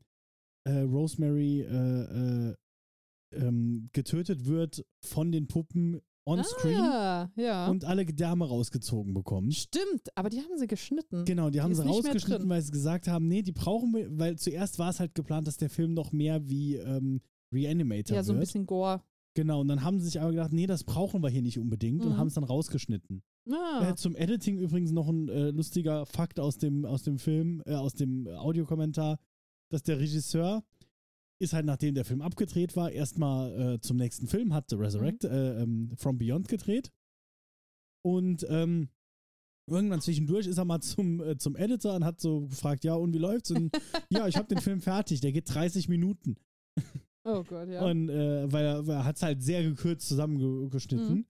[0.63, 2.55] äh, Rosemary äh, äh,
[3.33, 7.67] ähm, getötet wird von den Puppen on-screen Ah, ja.
[7.67, 9.55] und alle Gedärme rausgezogen bekommt.
[9.55, 11.25] Stimmt, aber die haben sie geschnitten.
[11.25, 14.77] Genau, die haben sie rausgeschnitten, weil sie gesagt haben, nee, die brauchen wir, weil zuerst
[14.77, 17.21] war es halt geplant, dass der Film noch mehr wie ähm,
[17.51, 18.45] Reanimator ja, so ein wird.
[18.45, 19.01] bisschen Gore.
[19.33, 22.03] Genau, und dann haben sie sich aber gedacht, nee, das brauchen wir hier nicht unbedingt
[22.03, 22.17] und Mhm.
[22.17, 23.23] haben es dann rausgeschnitten.
[23.49, 27.63] Ah, Äh, zum Editing übrigens noch ein äh, lustiger Fakt aus dem, aus dem Film,
[27.65, 29.19] äh, aus dem Audiokommentar,
[29.71, 30.63] dass der Regisseur
[31.39, 35.23] ist halt, nachdem der Film abgedreht war, erstmal äh, zum nächsten Film, hat The Resurrect
[35.23, 36.91] äh, ähm, From Beyond gedreht.
[38.05, 38.89] Und ähm,
[39.67, 43.13] irgendwann zwischendurch ist er mal zum, äh, zum Editor und hat so gefragt, ja, und
[43.13, 43.49] wie läuft's?
[43.51, 43.71] Und
[44.11, 46.35] ja, ich habe den Film fertig, der geht 30 Minuten.
[47.25, 47.83] Oh Gott, ja.
[47.85, 51.15] Und äh, weil er, er hat es halt sehr gekürzt zusammengeschnitten.
[51.15, 51.25] Mhm.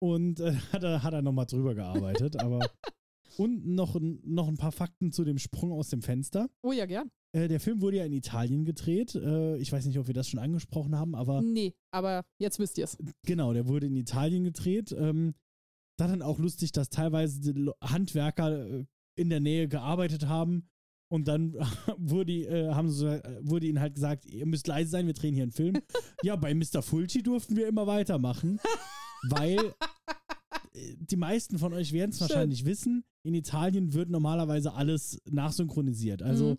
[0.00, 2.36] Und äh, hat er, hat er nochmal drüber gearbeitet.
[2.40, 2.60] aber
[3.36, 6.48] und noch, ein- noch ein paar Fakten zu dem Sprung aus dem Fenster.
[6.62, 7.10] oh ja, gern.
[7.32, 9.14] Äh, der Film wurde ja in Italien gedreht.
[9.14, 12.78] Äh, ich weiß nicht, ob wir das schon angesprochen haben, aber Nee, aber jetzt wisst
[12.78, 12.96] ihr es.
[13.26, 14.92] genau, der wurde in Italien gedreht.
[14.98, 15.34] Ähm,
[15.98, 17.52] da dann auch lustig, dass teilweise
[17.82, 18.84] Handwerker äh,
[19.16, 20.68] in der Nähe gearbeitet haben.
[21.10, 21.54] Und dann
[21.96, 25.34] wurde, äh, haben sie, äh, wurde ihnen halt gesagt, ihr müsst leise sein, wir drehen
[25.34, 25.74] hier einen Film.
[26.22, 26.82] ja, bei Mr.
[26.82, 28.60] Fulci durften wir immer weitermachen,
[29.30, 29.58] weil
[30.74, 36.22] äh, die meisten von euch werden es wahrscheinlich wissen, in Italien wird normalerweise alles nachsynchronisiert.
[36.22, 36.58] Also Mhm.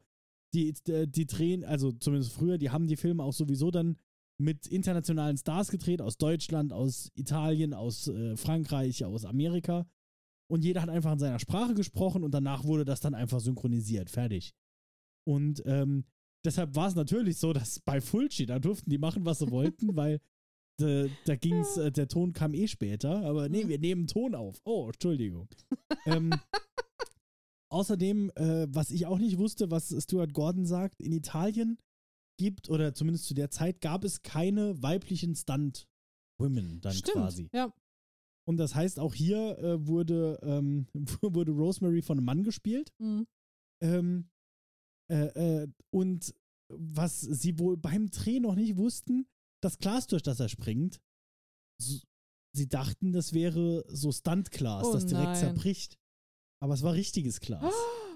[0.53, 3.97] die, die, die drehen, also zumindest früher, die haben die Filme auch sowieso dann
[4.41, 9.85] mit internationalen Stars gedreht, aus Deutschland, aus Italien, aus äh, Frankreich, aus Amerika.
[10.49, 14.09] Und jeder hat einfach in seiner Sprache gesprochen und danach wurde das dann einfach synchronisiert.
[14.09, 14.53] Fertig.
[15.27, 16.05] Und ähm,
[16.43, 19.95] deshalb war es natürlich so, dass bei Fulci, da durften die machen, was sie wollten,
[19.95, 20.19] weil
[20.79, 24.59] da, da ging's, äh, der Ton kam eh später, aber nee, wir nehmen Ton auf.
[24.63, 25.49] Oh, Entschuldigung.
[26.05, 26.31] ähm,
[27.69, 31.77] außerdem, äh, was ich auch nicht wusste, was Stuart Gordon sagt, in Italien
[32.37, 37.13] gibt, oder zumindest zu der Zeit, gab es keine weiblichen Stunt-Women dann Stimmt.
[37.13, 37.49] quasi.
[37.53, 37.73] Ja.
[38.49, 40.87] Und das heißt, auch hier äh, wurde, ähm,
[41.21, 42.91] wurde Rosemary von einem Mann gespielt.
[42.97, 43.27] Mhm.
[43.83, 44.29] Ähm,
[45.11, 46.33] äh, äh, und
[46.67, 49.27] was sie wohl beim Dreh noch nicht wussten,
[49.63, 50.99] das Glas, durch das er springt,
[51.79, 52.07] s-
[52.55, 55.35] sie dachten, das wäre so Stuntglas, Oh das direkt nein.
[55.35, 55.99] zerbricht.
[56.61, 57.73] Aber es war richtiges Glas.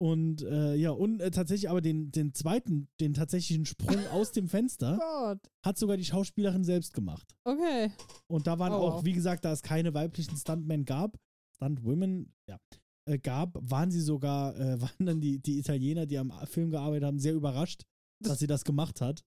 [0.00, 4.48] Und äh, ja, und äh, tatsächlich aber den, den zweiten, den tatsächlichen Sprung aus dem
[4.48, 4.98] Fenster
[5.64, 7.34] hat sogar die Schauspielerin selbst gemacht.
[7.44, 7.90] Okay.
[8.28, 11.18] Und da waren Oh, auch, wie gesagt, da es keine weiblichen Stuntmen gab,
[11.56, 12.60] Stuntwomen, ja,
[13.06, 17.04] äh, gab, waren sie sogar, äh, waren dann die, die Italiener, die am Film gearbeitet
[17.04, 17.82] haben, sehr überrascht,
[18.20, 19.24] dass sie das gemacht hat.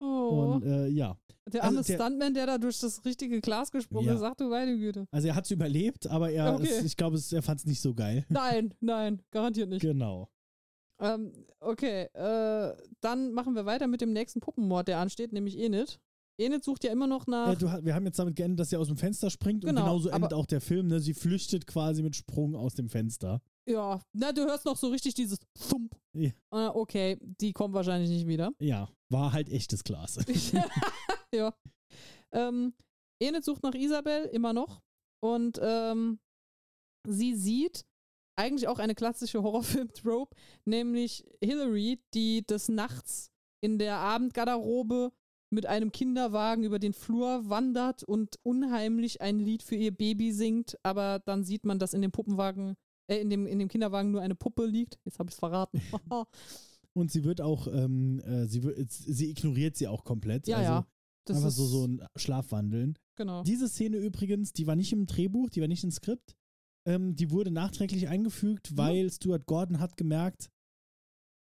[0.00, 0.52] Oh.
[0.54, 4.06] Und äh, ja, der arme also der- Stuntman, der da durch das richtige Glas gesprungen
[4.06, 4.14] Ja.
[4.14, 5.06] ist, sagt du meine Güte.
[5.10, 6.68] also er hat es überlebt, aber er, Okay.
[6.70, 8.24] es, ich glaube, er fand es nicht so geil.
[8.30, 9.80] Nein, nein, garantiert nicht.
[9.82, 10.28] genau.
[11.00, 16.00] Ähm, okay, äh, dann machen wir weiter mit dem nächsten Puppenmord, der ansteht, nämlich Enid.
[16.40, 17.52] Enid sucht ja immer noch nach.
[17.52, 19.84] Äh, du, wir haben jetzt damit geendet, dass sie aus dem Fenster springt Genau, und
[19.86, 20.86] genauso endet auch der Film.
[20.88, 21.00] Ne?
[21.00, 23.40] Sie flüchtet quasi mit Sprung aus dem Fenster.
[23.68, 25.38] Ja, na, du hörst noch so richtig dieses
[25.68, 25.94] Thump.
[26.14, 26.30] Ja.
[26.52, 28.52] Äh, okay, die kommt wahrscheinlich nicht wieder.
[28.60, 30.18] Ja, war halt echtes Glas.
[31.34, 31.54] ja.
[32.32, 32.74] Ähm,
[33.20, 34.80] Enid sucht nach Isabel immer noch
[35.20, 36.18] und ähm,
[37.06, 37.84] sie sieht
[38.38, 45.12] eigentlich auch eine klassische Horrorfilm-Trope, nämlich Hillary, die des Nachts in der Abendgarderobe
[45.50, 50.78] mit einem Kinderwagen über den Flur wandert und unheimlich ein Lied für ihr Baby singt,
[50.82, 52.76] aber dann sieht man, dass in dem Puppenwagen
[53.08, 54.98] äh, in, dem, in dem Kinderwagen nur eine Puppe liegt.
[55.04, 55.80] Jetzt habe ich es verraten.
[56.94, 60.46] Und sie wird auch, ähm, äh, sie, wird, sie ignoriert sie auch komplett.
[60.48, 60.86] ja, also ja.
[61.26, 62.98] Das einfach so, so ein Schlafwandeln.
[63.14, 63.42] genau.
[63.42, 66.34] Diese Szene übrigens, die war nicht im Drehbuch, die war nicht im Skript.
[66.86, 68.76] Ähm, die wurde nachträglich eingefügt, Mhm.
[68.78, 70.48] weil Stuart Gordon hat gemerkt,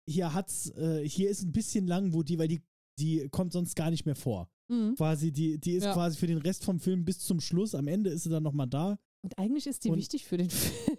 [0.08, 2.62] hier hat's, äh, hier ist ein bisschen lang, wo die, weil die,
[3.00, 4.48] die kommt sonst gar nicht mehr vor.
[4.70, 4.94] Mhm.
[4.94, 5.92] Quasi, die, die ist Ja.
[5.92, 7.74] quasi für den Rest vom Film bis zum Schluss.
[7.74, 8.96] Am Ende ist sie dann nochmal da.
[9.22, 10.98] Und eigentlich ist die Und- wichtig für den Film.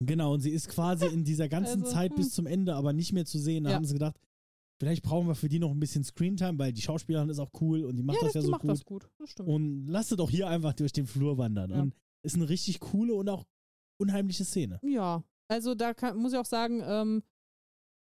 [0.00, 2.16] Genau, und sie ist quasi in dieser ganzen Also, Zeit hm.
[2.16, 3.64] bis zum Ende aber nicht mehr zu sehen.
[3.64, 3.76] Da Ja.
[3.76, 4.16] haben sie gedacht,
[4.80, 7.84] vielleicht brauchen wir für die noch ein bisschen Screentime, weil die Schauspielerin ist auch cool
[7.84, 8.70] und die macht ja, das das, ja so macht gut.
[8.70, 9.08] das gut.
[9.18, 9.48] Das stimmt.
[9.48, 11.70] Und lasst sie doch hier einfach durch den Flur wandern.
[11.70, 11.80] Ja.
[11.82, 13.44] Und ist eine richtig coole und auch
[13.98, 14.80] unheimliche Szene.
[14.82, 17.22] Ja, also da kann, muss ich auch sagen, ähm,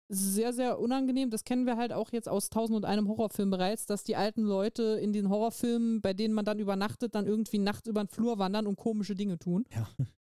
[0.08, 1.30] sehr, sehr unangenehm.
[1.30, 4.42] Das kennen wir halt auch jetzt aus Tausend und einem Horrorfilm bereits, dass die alten
[4.42, 8.38] Leute in den Horrorfilmen, bei denen man dann übernachtet, dann irgendwie nachts über den Flur
[8.38, 9.64] wandern und komische Dinge tun.
[9.74, 9.88] Ja.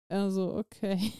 [0.08, 1.12] Also, okay.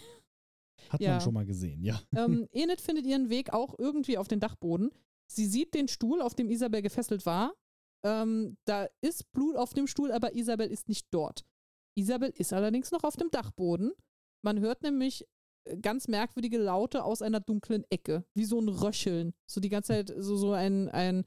[0.93, 1.13] Hat Ja.
[1.13, 2.01] man schon mal gesehen, ja.
[2.17, 4.91] ähm, Enid findet ihren Weg auch irgendwie auf den Dachboden.
[5.31, 7.55] Sie sieht den Stuhl, auf dem Isabel gefesselt war.
[8.05, 11.45] Ähm, da ist Blut auf dem Stuhl, aber Isabel ist nicht dort.
[11.97, 13.93] Isabel ist allerdings noch auf dem Dachboden.
[14.45, 15.27] Man hört nämlich
[15.69, 19.33] äh, ganz merkwürdige Laute aus einer dunklen Ecke, wie so ein Röcheln.
[19.51, 21.25] So die ganze Zeit so, so ein, ein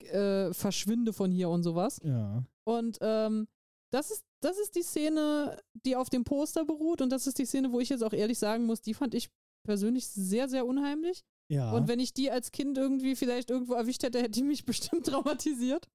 [0.00, 2.00] äh, Verschwinde von hier und sowas.
[2.02, 2.42] Ja.
[2.66, 3.46] Und ähm,
[3.94, 7.00] das, ist, das ist die Szene, die auf dem Poster beruht.
[7.00, 9.30] Und das ist die Szene, wo ich jetzt auch ehrlich sagen muss, die fand ich
[9.64, 11.22] persönlich sehr, sehr unheimlich.
[11.48, 11.72] Ja.
[11.72, 15.06] Und wenn ich die als Kind irgendwie vielleicht irgendwo erwischt hätte, hätte die mich bestimmt
[15.06, 15.88] traumatisiert.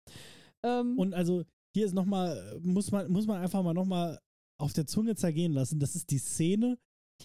[0.64, 1.44] Ähm, Und also
[1.76, 4.20] hier ist nochmal, muss man, muss man einfach mal nochmal
[4.58, 5.80] auf der Zunge zergehen lassen.
[5.80, 6.78] Das ist die Szene,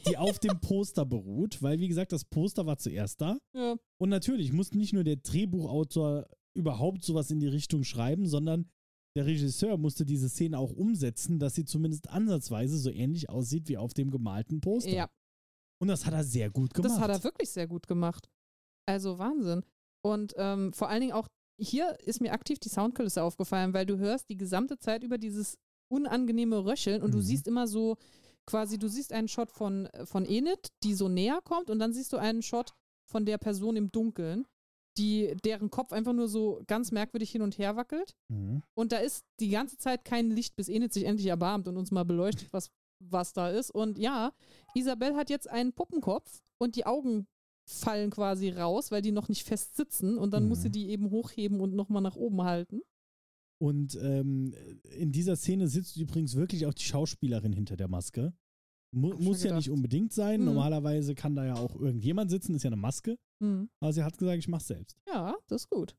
[0.09, 3.39] die auf dem Poster beruht, weil wie gesagt, das Poster war zuerst da.
[3.55, 8.71] ja, Und natürlich muss nicht nur der Drehbuchautor überhaupt sowas in die Richtung schreiben, sondern
[9.17, 13.77] der Regisseur musste diese Szene auch umsetzen, dass sie zumindest ansatzweise so ähnlich aussieht wie
[13.79, 14.91] auf dem gemalten Poster.
[14.91, 15.09] ja,
[15.81, 16.91] Und das hat er sehr gut gemacht.
[16.93, 18.29] das hat er wirklich sehr gut gemacht.
[18.87, 19.63] Also Wahnsinn.
[20.05, 21.29] Und ähm, vor allen Dingen auch
[21.61, 25.57] hier ist mir aktiv die Soundkulisse aufgefallen, weil du hörst die gesamte Zeit über dieses
[25.89, 27.23] unangenehme Röcheln und du Mhm.
[27.23, 27.97] siehst immer so
[28.47, 32.13] quasi, du siehst einen Shot von, von Enid, die so näher kommt und dann siehst
[32.13, 32.75] du einen Shot
[33.09, 34.47] von der Person im Dunkeln,
[34.97, 38.15] die, deren Kopf einfach nur so ganz merkwürdig hin und her wackelt.
[38.29, 38.63] Mhm.
[38.75, 41.91] Und da ist die ganze Zeit kein Licht, bis Enid sich endlich erbarmt und uns
[41.91, 42.71] mal beleuchtet, was,
[43.01, 43.71] was da ist.
[43.71, 44.33] Und ja,
[44.75, 47.27] Isabel hat jetzt einen Puppenkopf und die Augen
[47.67, 50.19] fallen quasi raus, weil die noch nicht fest sitzen.
[50.19, 50.73] Und dann muss sie Mhm.
[50.73, 52.83] die eben hochheben und nochmal nach oben halten.
[53.59, 54.55] Und ähm,
[54.99, 58.35] in dieser Szene sitzt übrigens wirklich auch die Schauspielerin hinter der Maske.
[58.95, 60.41] Mu muss ja nicht unbedingt sein.
[60.41, 60.47] Mhm.
[60.47, 63.19] Normalerweise kann da ja auch irgendjemand sitzen, ist ja eine Maske.
[63.43, 63.69] Hm.
[63.81, 64.97] Aber sie hat gesagt, ich mach's selbst.
[65.09, 65.95] Ja, das ist gut.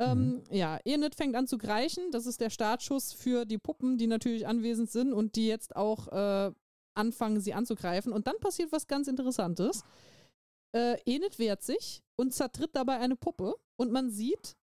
[0.00, 2.10] Ähm, ja, Enid fängt an zu greichen.
[2.10, 6.08] Das ist der Startschuss für die Puppen, die natürlich anwesend sind und die jetzt auch
[6.08, 6.52] äh,
[6.94, 8.12] anfangen, sie anzugreifen.
[8.12, 9.84] Und dann passiert was ganz Interessantes.
[10.74, 13.54] Äh, Enid wehrt sich und zertritt dabei eine Puppe.
[13.76, 14.56] Und man sieht,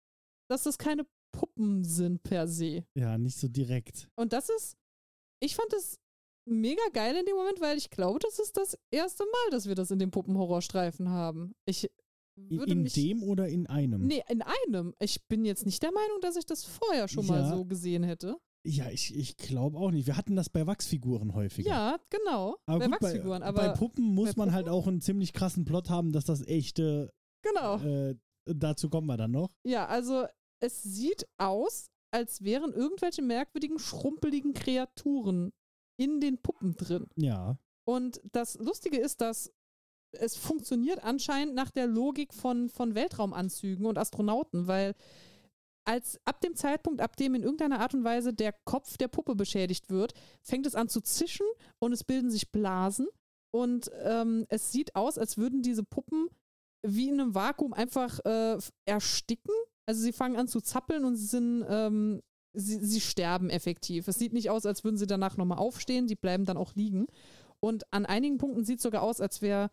[0.49, 2.85] dass das keine Puppen sind per se.
[2.95, 4.09] Ja, nicht so direkt.
[4.17, 4.77] Und das ist,
[5.41, 5.99] ich fand das
[6.51, 9.75] mega geil in dem Moment, weil ich glaube, das ist das erste Mal, dass wir
[9.75, 11.55] das in dem Puppenhorrorstreifen haben.
[11.65, 11.91] Ich
[12.37, 14.07] In, würde in mich dem oder in einem?
[14.07, 14.95] Nee, in einem.
[14.99, 17.57] Ich bin jetzt nicht der Meinung, dass ich das vorher schon mal Ja.
[17.57, 18.37] so gesehen hätte.
[18.67, 20.07] Ja, ich, ich glaube auch nicht.
[20.07, 21.71] Wir hatten das bei Wachsfiguren häufiger.
[21.71, 22.57] Ja, genau.
[22.67, 23.41] aber bei gut, Wachsfiguren.
[23.41, 26.27] bei, aber bei Puppen muss bei man halt auch einen ziemlich krassen Plot haben, dass
[26.27, 27.11] das echte,
[27.43, 27.79] genau.
[27.79, 29.51] äh, dazu kommen wir dann noch.
[29.67, 30.27] Ja, also
[30.63, 35.53] es sieht aus, als wären irgendwelche merkwürdigen, schrumpeligen Kreaturen
[36.01, 37.07] in den Puppen drin.
[37.17, 37.59] Ja.
[37.85, 39.53] Und das Lustige ist, dass
[40.13, 44.95] es funktioniert anscheinend nach der Logik von, von Weltraumanzügen und Astronauten, weil
[45.85, 49.35] als ab dem Zeitpunkt, ab dem in irgendeiner Art und Weise der Kopf der Puppe
[49.35, 51.47] beschädigt wird, fängt es an zu zischen
[51.79, 53.09] und es bilden sich Blasen
[53.53, 56.29] und ähm, es sieht aus, als würden diese Puppen
[56.83, 59.55] wie in einem Vakuum einfach äh, ersticken.
[59.87, 62.23] Also sie fangen an zu zappeln und sie sind, ähm,
[62.53, 64.09] sie, sie sterben effektiv.
[64.09, 67.07] Es sieht nicht aus, als würden sie danach nochmal aufstehen, die bleiben dann auch liegen.
[67.61, 69.71] Und an einigen Punkten sieht es sogar aus, als wäre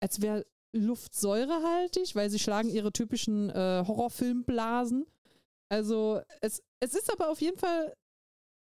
[0.00, 0.44] als wär
[0.76, 5.06] Luft säurehaltig, weil sie schlagen ihre typischen äh, Horrorfilmblasen.
[5.70, 7.94] Also es, es ist aber auf jeden Fall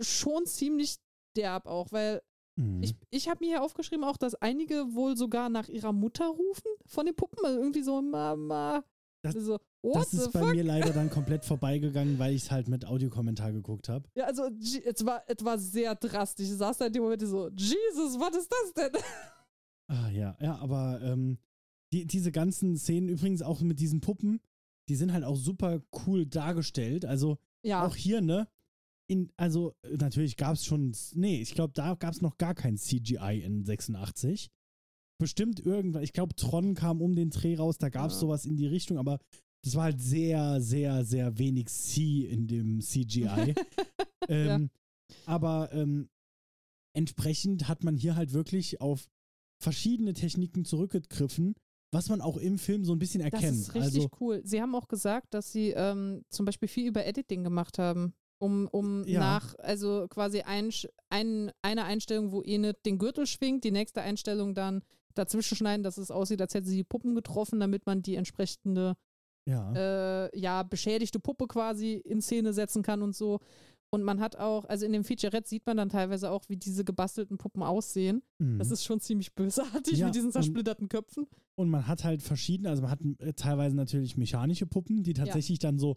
[0.00, 0.96] schon ziemlich
[1.36, 2.22] derb auch, weil
[2.58, 2.82] Mhm.
[2.82, 6.70] ich, ich habe mir hier aufgeschrieben auch, dass einige wohl sogar nach ihrer Mutter rufen
[6.86, 7.44] von den Puppen.
[7.44, 8.82] Also irgendwie so, Mama.
[9.22, 10.54] Das- so, what das ist bei fuck?
[10.54, 14.08] mir leider dann komplett vorbeigegangen, weil ich es halt mit Audiokommentar geguckt habe.
[14.14, 14.48] Ja, also
[14.84, 16.48] es war, es war sehr drastisch.
[16.48, 19.00] Ich saß da in dem Moment so, Jesus, was ist das denn?
[19.88, 21.38] Ah, ja, ja, aber ähm,
[21.92, 24.40] die, diese ganzen Szenen übrigens auch mit diesen Puppen,
[24.88, 27.04] die sind halt auch super cool dargestellt.
[27.04, 28.48] Also Ja, auch hier, ne?
[29.08, 32.76] In, also natürlich gab es schon, nee, ich glaube, da gab es noch gar kein
[32.76, 34.50] CGI in 86.
[35.18, 38.20] bestimmt irgendwann, ich glaube, Tron kam um den Dreh raus, da gab es Ja.
[38.22, 39.20] sowas in die Richtung, aber
[39.66, 43.54] das war halt sehr, sehr, sehr wenig C in dem CGI.
[44.28, 44.70] ähm,
[45.24, 46.08] Aber ähm,
[46.94, 49.08] entsprechend hat man hier halt wirklich auf
[49.60, 51.54] verschiedene Techniken zurückgegriffen,
[51.92, 53.58] was man auch im Film so ein bisschen Das erkennt.
[53.58, 54.40] ist richtig also, cool.
[54.44, 58.14] Sie haben auch gesagt, dass sie ähm, zum Beispiel viel über Editing gemacht haben.
[58.38, 59.18] Um, um Ja.
[59.20, 60.70] nach, also quasi ein,
[61.08, 64.82] ein, eine Einstellung, wo Enid den Gürtel schwingt, die nächste Einstellung dann
[65.14, 68.94] dazwischen schneiden, dass es aussieht, als hätte sie die Puppen getroffen, damit man die entsprechende,
[69.46, 69.72] ja.
[70.26, 73.40] äh, ja, beschädigte Puppe quasi in Szene setzen kann und so.
[73.90, 76.84] Und man hat auch, also in dem Featurette sieht man dann teilweise auch, wie diese
[76.84, 78.22] gebastelten Puppen aussehen.
[78.38, 78.58] Mhm.
[78.58, 81.26] Das ist schon ziemlich bösartig Ja, mit diesen zersplitterten Köpfen.
[81.54, 85.60] Und man hat halt verschiedene, also man hat äh, teilweise natürlich mechanische Puppen, die tatsächlich
[85.60, 85.96] dann so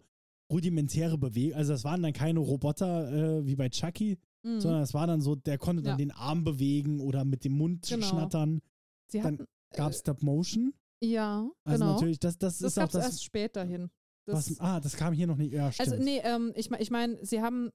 [0.50, 4.58] rudimentäre Bewegungen, also das waren dann keine Roboter äh, wie bei Chucky, Mhm.
[4.60, 5.96] sondern es war dann so, der konnte dann Ja.
[5.98, 8.06] den Arm bewegen oder mit dem Mund Genau.
[8.06, 8.62] schnattern.
[9.08, 9.44] Sie dann hatten,
[9.74, 10.72] Gab es Stop Motion.
[11.00, 11.92] Ja, Also genau.
[11.94, 13.90] natürlich, das, das, Das ist auch das, erst später hin.
[14.26, 15.92] Das, was, ah, das kam hier noch nicht, ja, stimmt.
[15.92, 17.70] also, nee, ähm, ich, ich meine, sie haben,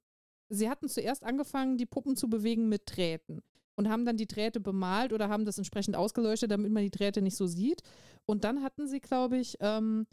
[0.50, 3.42] sie hatten zuerst angefangen, die Puppen zu bewegen mit Drähten
[3.76, 7.22] und haben dann die Drähte bemalt oder haben das entsprechend ausgeleuchtet, damit man die Drähte
[7.22, 7.82] nicht so sieht.
[8.26, 10.08] Und dann hatten sie, glaube ich, ähm,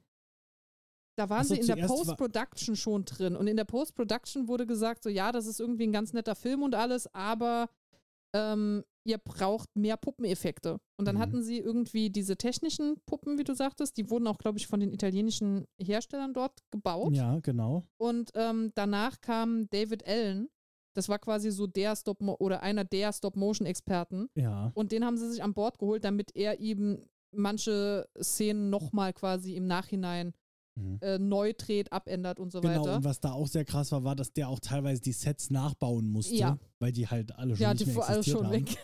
[1.16, 3.36] da waren so, sie in der Post-Production schon drin.
[3.36, 6.62] Und in der Post-Production wurde gesagt, so ja, das ist irgendwie ein ganz netter Film
[6.62, 7.68] und alles, aber
[8.34, 10.78] ähm, ihr braucht mehr Puppeneffekte.
[10.98, 11.20] Und dann Mhm.
[11.20, 14.80] hatten sie irgendwie diese technischen Puppen, wie du sagtest, die wurden auch, glaube ich, von
[14.80, 17.14] den italienischen Herstellern dort gebaut.
[17.14, 17.84] ja, genau.
[17.98, 20.48] Und ähm, danach kam David Allen.
[20.94, 24.28] Das war quasi so der Stop oder einer der Stop-Motion-Experten.
[24.34, 24.70] Ja.
[24.74, 26.98] Und den haben sie sich an Bord geholt, damit er eben
[27.34, 30.32] manche Szenen nochmal quasi im Nachhinein
[30.74, 30.98] Mhm.
[31.02, 32.96] äh, neu dreht, abändert und so Genau, weiter.
[32.96, 36.08] und was da auch sehr krass war, war, dass der auch teilweise die Sets nachbauen
[36.10, 36.58] musste, Ja.
[36.78, 38.66] weil die halt alle schon ja, die vor allem existiert schon haben.
[38.66, 38.78] weg.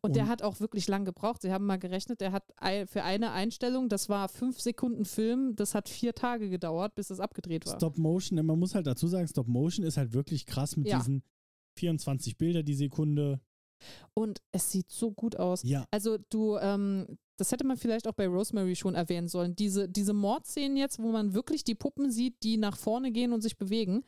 [0.00, 1.42] Und, der Und- hat auch wirklich lang gebraucht.
[1.42, 2.44] Sie haben mal gerechnet, der hat
[2.86, 7.20] für eine Einstellung, das war fünf Sekunden Film, das hat vier Tage gedauert, bis das
[7.20, 7.76] abgedreht war.
[7.76, 10.98] Stop Motion, man muss halt dazu sagen, Stop Motion ist halt wirklich krass mit Ja.
[10.98, 11.22] diesen
[11.78, 13.40] 24 Bilder die Sekunde.
[14.14, 15.62] Und es sieht so gut aus.
[15.64, 19.56] Ja, Also du, ähm, das hätte man vielleicht auch bei Rosemary schon erwähnen sollen.
[19.56, 23.40] Diese, diese Mordszenen jetzt, wo man wirklich die Puppen sieht, die nach vorne gehen und
[23.40, 24.04] sich bewegen.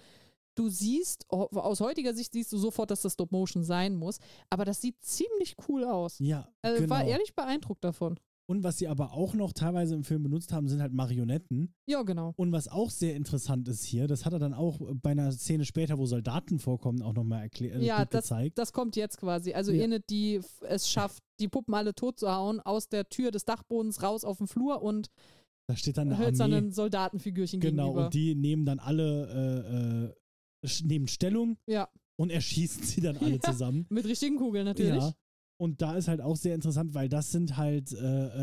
[0.57, 4.19] Du siehst, oh, aus heutiger Sicht siehst du sofort, dass das Stop Motion sein muss,
[4.51, 6.19] aber das sieht ziemlich cool aus.
[6.21, 6.95] ja, Also genau.
[6.95, 8.19] war ehrlich beeindruckt davon.
[8.47, 11.73] Und was sie aber auch noch teilweise im Film benutzt haben, sind halt Marionetten.
[11.87, 12.35] Ja, genau.
[12.37, 15.65] Und was auch sehr interessant ist hier, das hat er dann auch bei einer Szene
[15.65, 18.59] später, wo Soldaten vorkommen, auch nochmal erklärt Ja, gut gezeigt.
[18.59, 19.55] Das kommt jetzt quasi.
[19.55, 19.85] Also Ja.
[19.85, 24.03] Enid, die es schafft, die Puppen alle tot zu hauen, aus der Tür des Dachbodens
[24.03, 25.09] raus auf den Flur und
[25.67, 26.71] Da steht dann eine hölzernen.
[26.71, 28.05] Soldatenfigürchen Genau, gegenüber.
[28.05, 30.15] und die nehmen dann alle, äh, äh,
[30.85, 33.41] nehmen Stellung ja, und erschießen sie dann alle Ja.
[33.53, 33.87] zusammen.
[33.91, 35.03] mit richtigen Kugeln natürlich.
[35.03, 35.13] Ja.
[35.61, 37.97] Und da ist halt auch sehr interessant, weil das sind halt äh,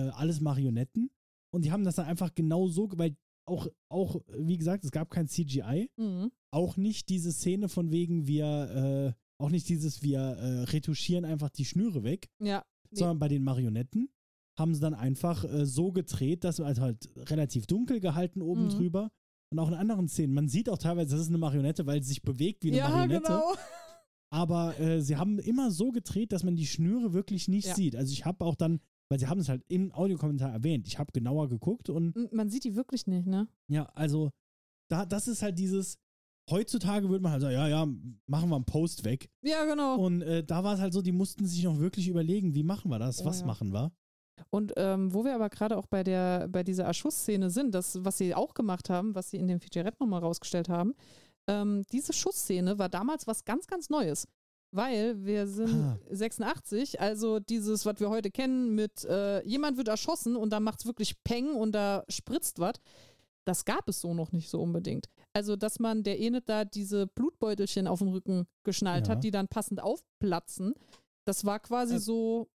[0.08, 1.10] äh, alles Marionetten.
[1.54, 3.16] Und die haben das dann einfach genau so, weil
[3.46, 5.90] auch, auch, wie gesagt, es gab kein CGI.
[5.98, 6.32] Mhm.
[6.54, 11.50] Auch nicht diese Szene von wegen, wir, äh, auch nicht dieses, wir äh, retuschieren einfach
[11.50, 12.64] die Schnüre weg, Ja.
[12.92, 12.98] Nee.
[13.00, 14.10] sondern bei den Marionetten
[14.58, 18.70] haben sie dann einfach äh, so gedreht, dass also halt relativ dunkel gehalten oben Mhm.
[18.70, 19.12] drüber.
[19.52, 20.34] Und auch in anderen Szenen.
[20.34, 22.90] Man sieht auch teilweise, das ist eine Marionette, weil sie sich bewegt wie eine ja,
[22.90, 23.24] Marionette.
[23.28, 23.54] genau.
[24.34, 27.76] Aber äh, sie haben immer so gedreht, dass man die Schnüre wirklich nicht Ja.
[27.76, 27.96] sieht.
[27.98, 28.80] Also ich habe auch dann,
[29.10, 32.64] weil sie haben es halt im Audiokommentar erwähnt, ich habe genauer geguckt und Man sieht
[32.64, 33.50] die wirklich nicht, ne?
[33.68, 34.32] ja, also
[34.90, 35.98] da, das ist halt dieses,
[36.50, 37.86] heutzutage würde man halt sagen, ja, ja,
[38.28, 39.30] machen wir einen Post weg.
[39.42, 39.98] Ja, genau.
[39.98, 42.90] Und äh, da war es halt so, die mussten sich noch wirklich überlegen, wie machen
[42.90, 43.46] wir das, Oh, was ja.
[43.48, 43.92] machen wir.
[44.50, 48.18] Und ähm, wo wir aber gerade auch bei der, bei dieser Erschussszene sind, das, was
[48.18, 50.94] sie auch gemacht haben, was sie in dem Featurette nochmal rausgestellt haben,
[51.48, 54.28] ähm, diese Schussszene war damals was ganz, ganz Neues.
[54.74, 55.98] Weil wir sind Ah.
[56.12, 60.80] 86, also dieses, was wir heute kennen, mit äh, jemand wird erschossen und dann macht
[60.80, 62.76] es wirklich Peng und da spritzt was.
[63.44, 65.08] Das gab es so noch nicht so unbedingt.
[65.34, 69.16] Also, dass man der Enid da diese Blutbeutelchen auf den Rücken geschnallt Ja.
[69.16, 70.74] hat, die dann passend aufplatzen,
[71.26, 72.48] das war quasi Äh, so.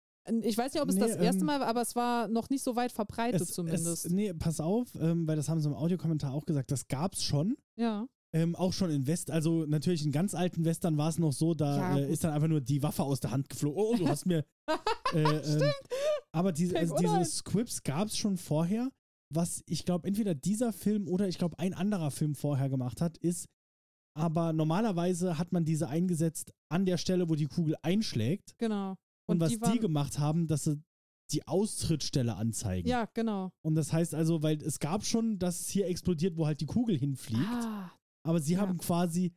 [0.42, 2.50] Ich weiß nicht, ob es nee, das erste ähm, Mal war, aber es war noch
[2.50, 4.06] nicht so weit verbreitet Es, zumindest.
[4.06, 7.22] Es, nee, pass auf, ähm, weil das haben sie im Audiokommentar auch gesagt, das gab's
[7.22, 7.56] schon.
[7.76, 8.06] ja.
[8.32, 11.54] Ähm, auch schon in West, also natürlich in ganz alten Western war es noch so,
[11.54, 13.78] da Ja, äh, ist dann einfach nur die Waffe aus der Hand geflogen.
[13.80, 14.44] Oh, du hast mir.
[15.14, 15.72] äh, ähm,
[16.32, 18.90] aber diese, also diese Scripts gab es schon vorher.
[19.32, 23.16] Was ich glaube, entweder dieser Film oder ich glaube, ein anderer Film vorher gemacht hat,
[23.18, 23.46] ist,
[24.14, 28.54] aber normalerweise hat man diese eingesetzt an der Stelle, wo die Kugel einschlägt.
[28.58, 28.96] Genau.
[29.28, 30.82] Und, was die die, waren- gemacht haben, dass sie
[31.32, 32.88] die Austrittsstelle anzeigen.
[32.88, 33.50] Ja, genau.
[33.62, 36.66] Und das heißt also, weil es gab schon, dass es hier explodiert, wo halt die
[36.66, 37.42] Kugel hinfliegt.
[37.44, 37.92] Ah,
[38.24, 38.60] Aber sie Ja.
[38.60, 39.32] haben quasi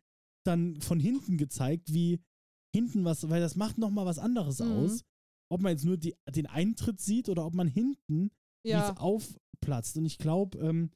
[0.45, 2.21] dann von hinten gezeigt, wie
[2.75, 4.71] hinten was, weil das macht nochmal was anderes Mhm.
[4.71, 5.03] aus.
[5.51, 8.29] ob man jetzt nur die, den Eintritt sieht oder ob man hinten
[8.63, 9.97] Ja, es aufplatzt.
[9.97, 10.91] Und ich glaube, ähm,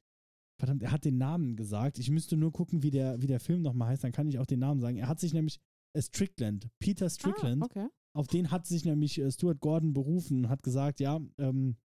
[0.60, 1.98] verdammt, er hat den Namen gesagt.
[1.98, 4.46] Ich müsste nur gucken, wie der, wie der Film nochmal heißt, dann kann ich auch
[4.46, 4.98] den Namen sagen.
[4.98, 5.60] Er hat sich nämlich
[5.94, 7.88] äh, Strickland, Peter Strickland, Ah, okay.
[8.16, 11.78] Auf den hat sich nämlich äh, Stuart Gordon berufen und hat gesagt, ja, ähm,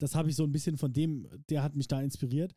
[0.00, 2.54] das habe ich so ein bisschen von dem, der hat mich da inspiriert.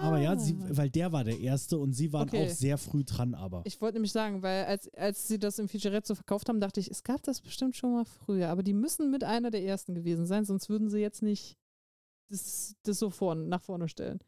[0.00, 0.66] Aber ja, sie, Ah.
[0.70, 2.46] weil der war der Erste und sie waren Okay.
[2.46, 3.62] auch sehr früh dran, aber.
[3.66, 6.78] Ich wollte nämlich sagen, weil als, als sie das im Featurette so verkauft haben, dachte
[6.78, 8.48] ich, es gab das bestimmt schon mal früher.
[8.48, 11.56] Aber die müssen mit einer der ersten gewesen sein, sonst würden sie jetzt nicht
[12.30, 14.20] das, das so vorn, nach vorne stellen.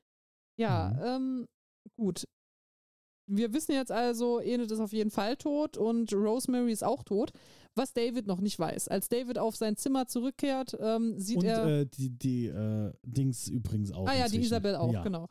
[0.59, 1.47] Ja, ähm,
[1.97, 2.27] gut.
[3.29, 7.31] Wir wissen jetzt also, Enid ist auf jeden Fall tot und Rosemary ist auch tot,
[7.77, 8.89] was David noch nicht weiß.
[8.89, 11.67] Als David auf sein Zimmer zurückkehrt, ähm, sieht und er.
[11.81, 14.07] äh, die, die äh, Dings übrigens auch.
[14.07, 14.43] Ah ja, die inzwischen.
[14.43, 15.03] Isabel auch, ja.
[15.03, 15.29] genau.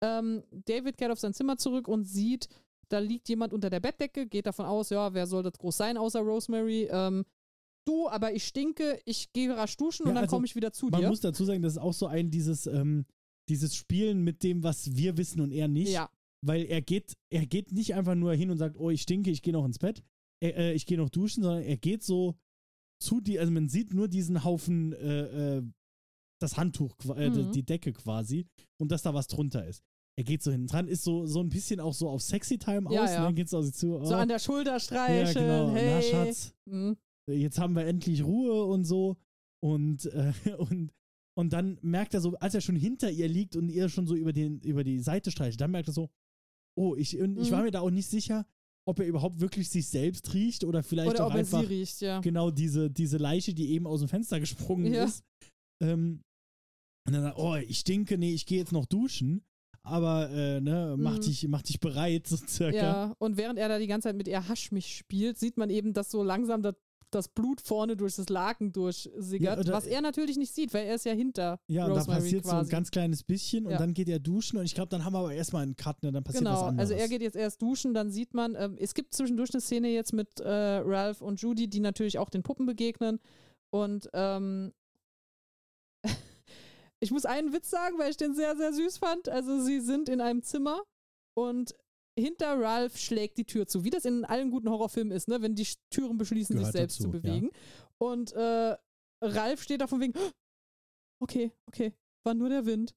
[0.00, 2.48] Ähm, David kehrt auf sein Zimmer zurück und sieht,
[2.88, 5.96] da liegt jemand unter der Bettdecke, geht davon aus, ja, wer soll das groß sein
[5.96, 6.88] außer Rosemary?
[6.90, 7.24] Ähm,
[7.86, 10.72] du, aber ich stinke, ich gehe rasch duschen Ja, und dann also, komme ich wieder
[10.72, 11.08] zu Man dir.
[11.08, 13.06] muss dazu sagen, das ist auch so ein dieses, ähm,
[13.48, 15.92] dieses Spielen mit dem, was wir wissen und er nicht.
[15.92, 16.10] ja,
[16.44, 19.42] Weil er geht, er geht nicht einfach nur hin und sagt, oh, ich stinke, ich
[19.42, 20.02] gehe noch ins Bett,
[20.42, 22.34] er, äh, ich gehe noch duschen, sondern er geht so
[23.00, 25.62] zu die, also man sieht nur diesen Haufen, äh, äh,
[26.40, 27.52] das Handtuch, äh, Mhm.
[27.52, 28.46] die Decke quasi
[28.80, 29.82] und dass da was drunter ist.
[30.18, 32.92] Er geht so hinten dran, ist so, so ein bisschen auch so auf Sexy Time
[32.92, 33.26] Ja, aus, ja.
[33.28, 33.34] ne?
[33.34, 33.94] geht so auf sie zu.
[33.98, 35.70] Oh, so an der Schulter ja, streicheln, genau.
[35.72, 35.90] hey.
[35.94, 36.96] Na, Schatz, Mhm.
[37.28, 39.16] jetzt haben wir endlich Ruhe und so.
[39.62, 40.92] Und, äh, und,
[41.34, 44.14] und dann merkt er so, als er schon hinter ihr liegt und ihr schon so
[44.16, 46.10] über, den, über die Seite streicht, dann merkt er so,
[46.76, 47.52] oh, ich, und ich Mhm.
[47.54, 48.44] war mir da auch nicht sicher,
[48.88, 52.20] ob er überhaupt wirklich sich selbst riecht oder vielleicht Oder auch einfach sie riecht, ja.
[52.20, 55.04] genau diese, diese Leiche, die eben aus dem Fenster gesprungen Ja.
[55.04, 55.22] ist.
[55.82, 56.20] Ähm,
[57.06, 59.42] und dann, oh, ich stinke, nee, ich gehe jetzt noch duschen.
[59.84, 61.22] Aber äh, ne, mach, Mhm.
[61.22, 62.76] dich, mach dich bereit, so circa.
[62.76, 65.70] Ja, und während er da die ganze Zeit mit ihr Hasch mich spielt, sieht man
[65.70, 66.76] eben, dass so langsam das,
[67.14, 70.86] das Blut vorne durch das Laken durchsickert, Ja, oder- was er natürlich nicht sieht, weil
[70.86, 72.70] er ist ja hinter Ja, und da Rosemary passiert so ein quasi.
[72.70, 73.78] ganz kleines bisschen und Ja.
[73.78, 76.10] dann geht er duschen und ich glaube, dann haben wir aber erstmal einen Cut, ne,
[76.12, 76.90] dann passiert was Genau, anderes.
[76.90, 79.88] also er geht jetzt erst duschen, dann sieht man, ähm, es gibt zwischendurch eine Szene
[79.88, 83.20] jetzt mit äh, Ralph und Judy, die natürlich auch den Puppen begegnen.
[83.70, 84.72] Und ähm,
[87.00, 89.28] ich muss einen Witz sagen, weil ich den sehr, sehr süß fand.
[89.28, 90.82] Also sie sind in einem Zimmer
[91.34, 91.74] und
[92.18, 95.40] hinter Ralph schlägt die Tür zu, wie das in allen guten Horrorfilmen ist, ne?
[95.42, 97.20] wenn die Türen beschließen, Gehört sich selbst dazu, zu ja.
[97.20, 97.50] bewegen.
[97.98, 98.76] Und äh,
[99.22, 100.14] Ralph steht da von wegen,
[101.22, 101.94] okay, okay,
[102.24, 102.94] war nur der Wind.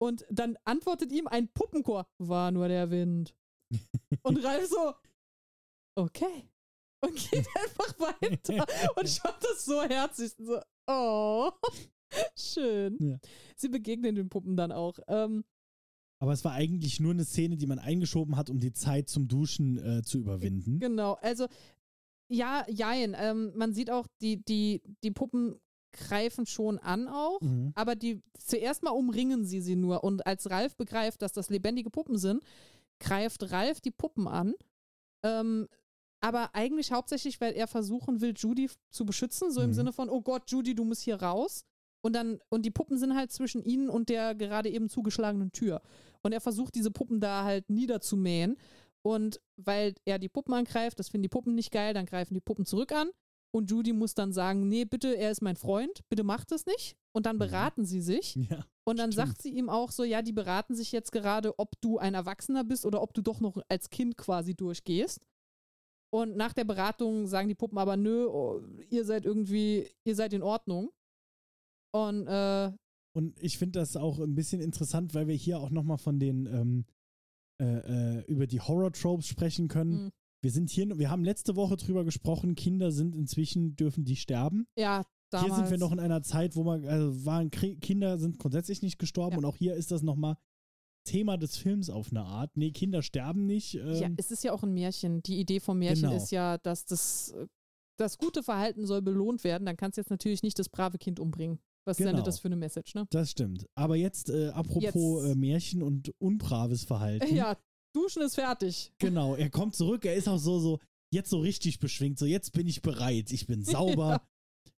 [0.00, 3.34] Und dann antwortet ihm ein Puppenchor, war nur der Wind.
[4.22, 4.94] Und Ralf so,
[5.96, 6.48] okay.
[7.04, 8.66] Und geht einfach weiter.
[8.96, 10.32] Und fand das so herzlich.
[10.38, 11.50] So, oh,
[12.36, 12.96] schön.
[13.00, 13.18] Ja.
[13.56, 14.98] Sie begegnen den Puppen dann auch.
[15.08, 15.44] Ähm,
[16.20, 19.28] Aber es war eigentlich nur eine Szene, die man eingeschoben hat, um die Zeit zum
[19.28, 20.80] Duschen äh, zu überwinden.
[20.80, 21.46] genau, also
[22.28, 23.16] ja, jein.
[23.18, 25.58] Ähm, man sieht auch, die, die, die Puppen
[25.92, 27.40] greifen schon an auch.
[27.40, 27.72] Mhm.
[27.74, 30.04] Aber die zuerst mal umringen sie sie nur.
[30.04, 32.42] Und als Ralf begreift, dass das lebendige Puppen sind,
[33.00, 34.54] greift Ralf die Puppen an.
[35.22, 35.68] Ähm,
[36.20, 39.74] aber eigentlich hauptsächlich, weil er versuchen will, Judy zu beschützen, so im Mhm.
[39.74, 41.64] Sinne von, oh Gott, Judy, du musst hier raus.
[42.00, 45.82] Und dann, und die Puppen sind halt zwischen ihnen und der gerade eben zugeschlagenen Tür.
[46.22, 48.56] Und er versucht, diese Puppen da halt niederzumähen.
[49.02, 52.40] Und weil er die Puppen angreift, das finden die Puppen nicht geil, dann greifen die
[52.40, 53.10] Puppen zurück an.
[53.50, 56.96] Und Judy muss dann sagen, nee, bitte, er ist mein Freund, bitte macht das nicht.
[57.12, 57.40] Und dann Mhm.
[57.40, 58.36] beraten sie sich.
[58.50, 58.64] Ja.
[58.84, 59.28] Und dann Stimmt.
[59.28, 62.64] sagt sie ihm auch so, ja, die beraten sich jetzt gerade, ob du ein Erwachsener
[62.64, 65.20] bist oder ob du doch noch als Kind quasi durchgehst.
[66.10, 70.32] Und nach der Beratung sagen die Puppen aber, nö, oh, ihr seid irgendwie, ihr seid
[70.32, 70.90] in Ordnung.
[71.92, 72.72] Und äh,
[73.14, 76.46] Und ich finde das auch ein bisschen interessant, weil wir hier auch nochmal von den
[76.46, 76.84] ähm,
[77.60, 80.04] äh, äh, über die Horror-Tropes sprechen können.
[80.04, 80.10] mh,
[80.42, 84.66] Wir sind hier, wir haben letzte Woche drüber gesprochen, Kinder sind inzwischen, dürfen die sterben.
[84.78, 85.46] ja, damals.
[85.46, 88.98] Hier sind wir noch in einer Zeit, wo man, also waren Kinder sind grundsätzlich nicht
[88.98, 89.38] gestorben Ja.
[89.38, 90.36] und auch hier ist das nochmal
[91.04, 92.56] Thema des Films auf eine Art.
[92.56, 93.72] Nee, Kinder sterben nicht.
[93.74, 95.22] Ja, Ähm, es ist ja auch ein Märchen.
[95.22, 96.16] Die Idee vom Märchen Genau.
[96.16, 97.46] ist ja, dass das, äh,
[97.98, 99.64] das gute Verhalten soll belohnt werden.
[99.66, 101.58] Dann kannst du jetzt natürlich nicht das brave Kind umbringen.
[101.88, 102.10] Was Genau.
[102.10, 103.06] sendet das für eine Message, ne?
[103.10, 103.66] das stimmt.
[103.74, 104.82] Aber jetzt, äh, apropos
[105.22, 107.34] Jetzt- Äh, Märchen und unbraves Verhalten.
[107.34, 107.56] Ja,
[107.94, 108.92] duschen ist fertig.
[108.98, 110.78] Genau, er kommt zurück, er ist auch so, so,
[111.12, 114.22] jetzt so richtig beschwingt, so jetzt bin ich bereit, ich bin sauber,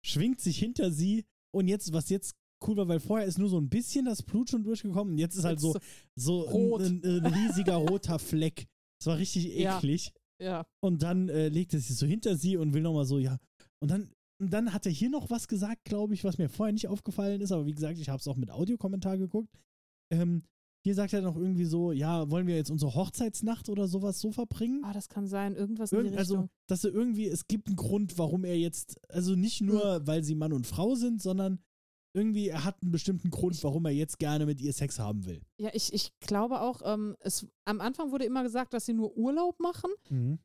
[0.05, 1.25] schwingt sich hinter sie
[1.55, 2.35] und jetzt, was jetzt
[2.67, 5.35] cool war, weil vorher ist nur so ein bisschen das Blut schon durchgekommen und jetzt
[5.35, 5.75] ist halt so,
[6.15, 6.83] so Rot.
[6.83, 8.67] ein, ein, ein riesiger roter Fleck.
[9.01, 9.79] Das war richtig Ja.
[9.79, 10.13] eklig.
[10.41, 10.65] Ja.
[10.83, 13.39] Und dann äh, legt er sich so hinter sie und will nochmal so, ja.
[13.83, 14.11] Und dann,
[14.41, 17.41] und dann hat er hier noch was gesagt, glaube ich, was mir vorher nicht aufgefallen
[17.41, 19.55] ist, aber wie gesagt, ich habe es auch mit Audiokommentar geguckt.
[20.11, 20.43] Ähm,
[20.83, 24.33] hier sagt er noch irgendwie so, ja, wollen wir jetzt unsere Hochzeitsnacht oder sowas so
[24.33, 24.83] verbringen?
[24.83, 26.51] Ah, das kann sein, irgendwas in Irgend, die also, Richtung.
[26.69, 30.35] dass er irgendwie, es gibt einen Grund, warum er jetzt, also nicht nur, weil sie
[30.35, 31.59] Mann und Frau sind, sondern
[32.15, 35.43] irgendwie, er hat einen bestimmten Grund, warum er jetzt gerne mit ihr Sex haben will.
[35.59, 39.17] ja, ich, ich glaube auch, ähm, es, am Anfang wurde immer gesagt, dass sie nur
[39.17, 39.91] Urlaub machen.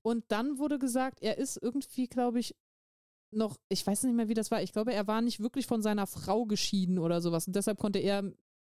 [0.04, 2.56] Und dann wurde gesagt, er ist irgendwie, glaube ich,
[3.32, 4.62] noch, ich weiß nicht mehr, wie das war.
[4.62, 7.48] Ich glaube, er war nicht wirklich von seiner Frau geschieden oder sowas.
[7.48, 8.24] Und deshalb konnte er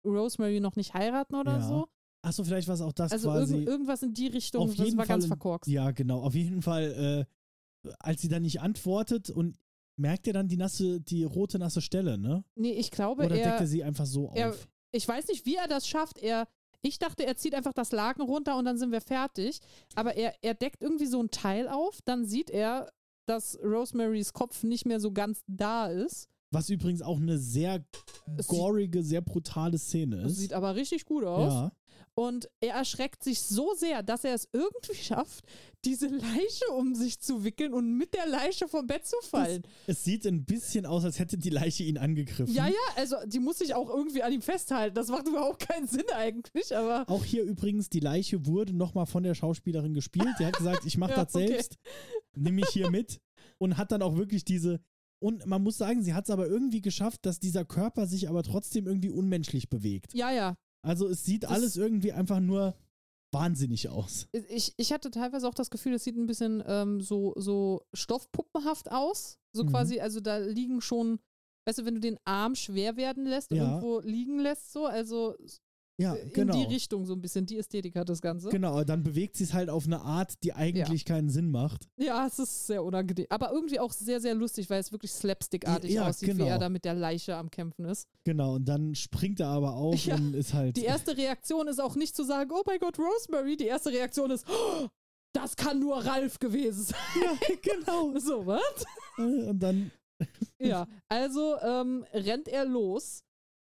[0.05, 1.69] Rosemary noch nicht heiraten oder Ja.
[1.69, 1.89] so.
[2.23, 3.55] Achso, vielleicht war es auch das Also quasi.
[3.55, 5.71] irgend, irgendwas in die Richtung, auf das jeden war Fall ganz verkorkst.
[5.71, 6.21] Ja, genau.
[6.23, 7.27] Auf jeden Fall,
[7.85, 9.57] äh, als sie dann nicht antwortet und
[9.97, 12.45] merkt er dann die nasse, die rote nasse Stelle, ne?
[12.57, 14.69] Nee, ich glaube, Oder deckt er, er sie einfach so er- auf?
[14.93, 16.19] ich weiß nicht, wie er das schafft.
[16.19, 16.49] Er,
[16.83, 19.61] ich dachte, er zieht einfach das Laken runter und dann sind wir fertig.
[19.95, 22.01] Aber er, er deckt irgendwie so ein Teil auf.
[22.05, 22.93] Dann sieht er,
[23.29, 26.29] dass Rosemarys Kopf nicht mehr so ganz da ist.
[26.51, 27.85] Was übrigens auch eine sehr
[28.47, 30.39] gorige, sehr brutale Szene Das ist.
[30.39, 31.53] sieht aber richtig gut aus.
[31.53, 31.73] ja.
[32.19, 35.45] Und er erschreckt sich so sehr, dass er es irgendwie schafft,
[35.85, 39.63] diese Leiche um sich zu wickeln und mit der Leiche vom Bett zu fallen.
[39.87, 42.53] Es sieht ein bisschen aus, als hätte die Leiche ihn angegriffen.
[42.53, 44.97] Ja, ja, also die muss sich auch irgendwie an ihm festhalten.
[44.97, 49.23] Das macht überhaupt keinen Sinn eigentlich, aber Auch hier übrigens, die Leiche wurde nochmal von
[49.23, 50.35] der Schauspielerin gespielt.
[50.41, 51.47] Die hat gesagt, ich mache Ja, das okay.
[51.47, 51.77] selbst,
[52.35, 53.21] nimm mich hier mit
[53.59, 54.81] und hat dann auch wirklich diese.
[55.21, 58.43] Und man muss sagen, sie hat es aber irgendwie geschafft, dass dieser Körper sich aber
[58.43, 60.15] trotzdem irgendwie unmenschlich bewegt.
[60.15, 60.57] ja, ja.
[60.89, 62.75] Also es sieht Das- alles irgendwie einfach nur
[63.31, 64.27] wahnsinnig aus.
[64.49, 68.91] Ich, ich hatte teilweise auch das Gefühl, es sieht ein bisschen ähm, so, so stoffpuppenhaft
[68.91, 69.39] aus.
[69.53, 69.69] So Mhm.
[69.69, 71.19] quasi, also da liegen schon,
[71.67, 73.65] weißt du, wenn du den Arm schwer werden lässt und Ja.
[73.69, 75.35] irgendwo liegen lässt, so, also
[76.01, 76.57] Ja, in genau.
[76.57, 78.51] die Richtung so ein bisschen, die Ästhetik hat das Ganze.
[78.51, 81.89] Genau, dann bewegt sie es halt auf eine Art, die eigentlich keinen Sinn macht.
[81.97, 83.27] Ja, es ist sehr unangenehm.
[83.31, 86.45] Aber irgendwie auch sehr, sehr lustig, weil es wirklich slapstickartig Ja, aussieht, genau.
[86.45, 88.07] wie er da mit der Leiche am Kämpfen ist.
[88.23, 90.77] Genau, und dann springt er aber auf Ja, und ist halt.
[90.77, 93.57] Die erste Reaktion ist auch nicht zu sagen, oh mein Gott, Rosemary.
[93.57, 94.87] Die erste Reaktion ist, oh,
[95.33, 96.99] das kann nur Ralf gewesen sein.
[97.23, 98.17] ja, genau.
[98.21, 98.85] So, was?
[99.17, 99.91] Und dann.
[100.61, 103.23] Ja, also ähm, rennt er los,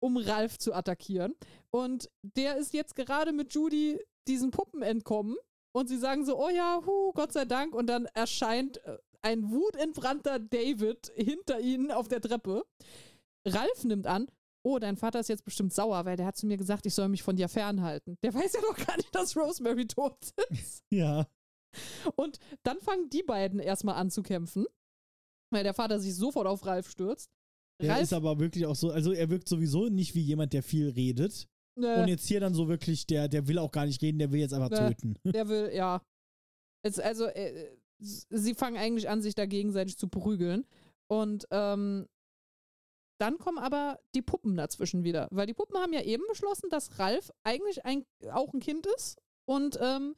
[0.05, 1.33] um Ralf zu attackieren.
[1.71, 5.35] Und der ist jetzt gerade mit Judy diesen Puppen entkommen.
[5.73, 7.73] Und sie sagen so, oh ja, hu, Gott sei Dank.
[7.73, 12.63] Und dann erscheint äh, ein wutentbrannter David hinter ihnen auf der Treppe.
[13.47, 14.27] Ralf nimmt an,
[14.63, 17.09] oh, dein Vater ist jetzt bestimmt sauer, weil der hat zu mir gesagt, ich soll
[17.09, 18.17] mich von dir fernhalten.
[18.23, 20.17] Der weiß ja doch gar nicht, dass Rosemary tot
[20.49, 20.83] ist.
[20.91, 21.27] Ja.
[22.15, 24.65] Und dann fangen die beiden erstmal an zu kämpfen,
[25.51, 27.29] weil der Vater sich sofort auf Ralf stürzt.
[27.81, 30.63] Der Ralf ist aber wirklich auch so, also er wirkt sowieso nicht wie jemand, der
[30.63, 31.47] viel redet.
[31.77, 34.31] äh, Und jetzt hier dann so wirklich, der, der will auch gar nicht reden, der
[34.31, 34.87] will jetzt einfach Ja.
[34.89, 35.15] töten.
[35.35, 36.01] Der will, ja.
[36.83, 40.65] Es, also, äh, sie fangen eigentlich an, sich da gegenseitig zu prügeln.
[41.11, 42.07] Und ähm,
[43.19, 45.27] dann kommen aber die Puppen dazwischen wieder.
[45.31, 49.17] Weil die Puppen haben ja eben beschlossen, dass Ralf eigentlich ein, auch ein Kind ist.
[49.47, 50.15] Und ähm,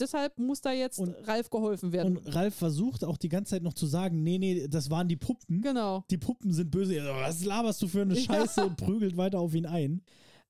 [0.00, 2.16] deshalb muss da jetzt Und- Ralf geholfen werden.
[2.18, 5.16] Und Ralf versucht auch die ganze Zeit noch zu sagen, nee, nee, das waren die
[5.16, 5.60] Puppen.
[5.62, 6.04] genau.
[6.10, 6.96] Die Puppen sind böse.
[7.20, 8.20] Was laberst du für eine Ja.
[8.22, 10.02] Scheiße und prügelt weiter auf ihn ein.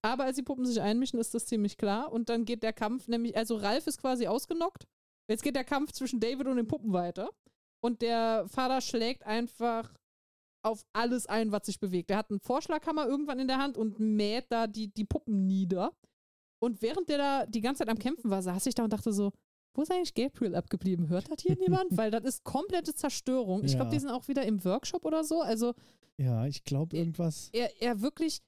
[0.03, 2.13] Aber als die Puppen sich einmischen, ist das ziemlich klar.
[2.13, 4.87] Und dann geht der Kampf, nämlich, also Ralf ist quasi ausgenockt.
[5.29, 7.31] Jetzt geht der Kampf zwischen David und den Puppen weiter.
[7.83, 9.93] Und der Vater schlägt einfach
[10.65, 12.11] auf alles ein, was sich bewegt.
[12.11, 15.93] Er hat einen Vorschlaghammer irgendwann in der Hand und mäht da die, die Puppen nieder.
[16.59, 19.13] Und während der da die ganze Zeit am Kämpfen war, saß ich da und dachte
[19.13, 19.33] so,
[19.75, 21.09] wo ist eigentlich Gabriel abgeblieben?
[21.09, 21.97] Hört das hier niemand?
[21.97, 23.63] Weil das ist komplette Zerstörung.
[23.65, 23.91] Ich glaube, Ja.
[23.93, 25.43] die sind auch wieder im Workshop oder so.
[25.43, 25.75] Also
[26.19, 27.51] Ja, ich glaube Äh, irgendwas.
[27.53, 28.41] er, er wirklich,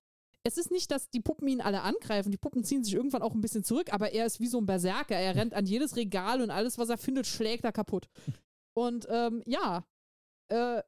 [0.43, 2.31] es ist nicht, dass die Puppen ihn alle angreifen.
[2.31, 4.65] Die Puppen ziehen sich irgendwann auch ein bisschen zurück, aber er ist wie so ein
[4.67, 5.17] Berserker.
[5.17, 8.09] Er rennt an jedes Regal und alles, was er findet, schlägt er kaputt.
[8.75, 9.85] Und ähm, ja,
[10.51, 10.81] äh,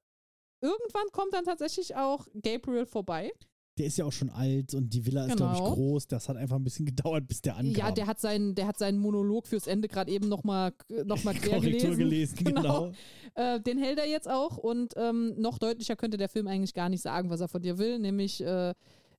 [0.60, 3.32] irgendwann kommt dann tatsächlich auch Gabriel vorbei.
[3.78, 5.74] Der ist ja auch schon alt und die Villa ist, glaube ich, Genau.
[5.74, 6.06] groß.
[6.08, 7.74] Das hat einfach ein bisschen gedauert, bis der ankam.
[7.74, 10.72] Ja, der hat seinen, der hat seinen Monolog fürs Ende gerade eben nochmal
[11.04, 12.36] noch mal quer Korrektur gelesen.
[12.36, 12.92] gelesen, genau.
[13.34, 16.88] Äh, den hält er jetzt auch und ähm, noch deutlicher könnte der Film eigentlich gar
[16.88, 18.74] nicht sagen, was er von dir will, nämlich äh,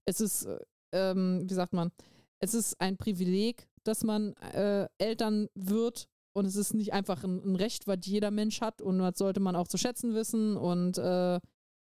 [0.06, 0.60] es ist, äh,
[0.92, 1.92] ähm, wie sagt man,
[2.40, 7.42] es ist ein Privileg, dass man äh, Eltern wird und es ist nicht einfach ein,
[7.44, 10.98] ein Recht, was jeder Mensch hat und das sollte man auch zu schätzen wissen und
[10.98, 11.40] äh,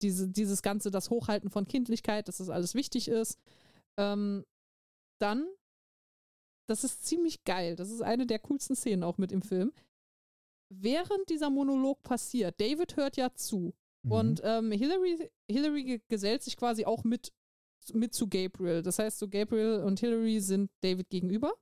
[0.01, 3.37] diese, dieses Ganze, das Hochhalten von Kindlichkeit, dass das alles wichtig ist.
[3.97, 4.45] Ähm,
[5.19, 5.47] dann,
[6.67, 9.71] das ist ziemlich geil, das ist eine der coolsten Szenen auch mit im Film.
[10.73, 13.73] Während dieser Monolog passiert, David hört ja zu
[14.03, 14.11] Mhm.
[14.11, 17.31] und ähm, Hillary, Hillary ge- gesellt sich quasi auch mit,
[17.93, 18.81] mit zu Gabriel.
[18.81, 21.53] Das heißt, so Gabriel und Hillary sind David gegenüber.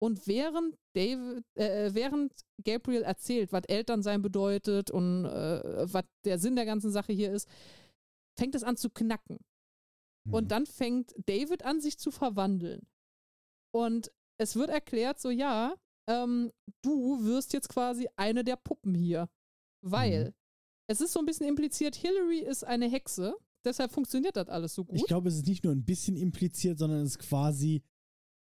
[0.00, 2.32] Und während David, äh, während
[2.64, 7.48] Gabriel erzählt, was Elternsein bedeutet und äh, was der Sinn der ganzen Sache hier ist,
[8.38, 9.38] fängt es an zu knacken.
[10.24, 10.34] Mhm.
[10.34, 12.86] Und dann fängt David an, sich zu verwandeln.
[13.74, 15.74] Und es wird erklärt, so ja,
[16.08, 16.52] ähm,
[16.82, 19.28] du wirst jetzt quasi eine der Puppen hier.
[19.82, 20.34] Weil Mhm.
[20.86, 24.84] es ist so ein bisschen impliziert, Hillary ist eine Hexe, deshalb funktioniert das alles so
[24.84, 24.96] gut.
[24.96, 27.82] Ich glaube, es ist nicht nur ein bisschen impliziert, sondern es ist quasi.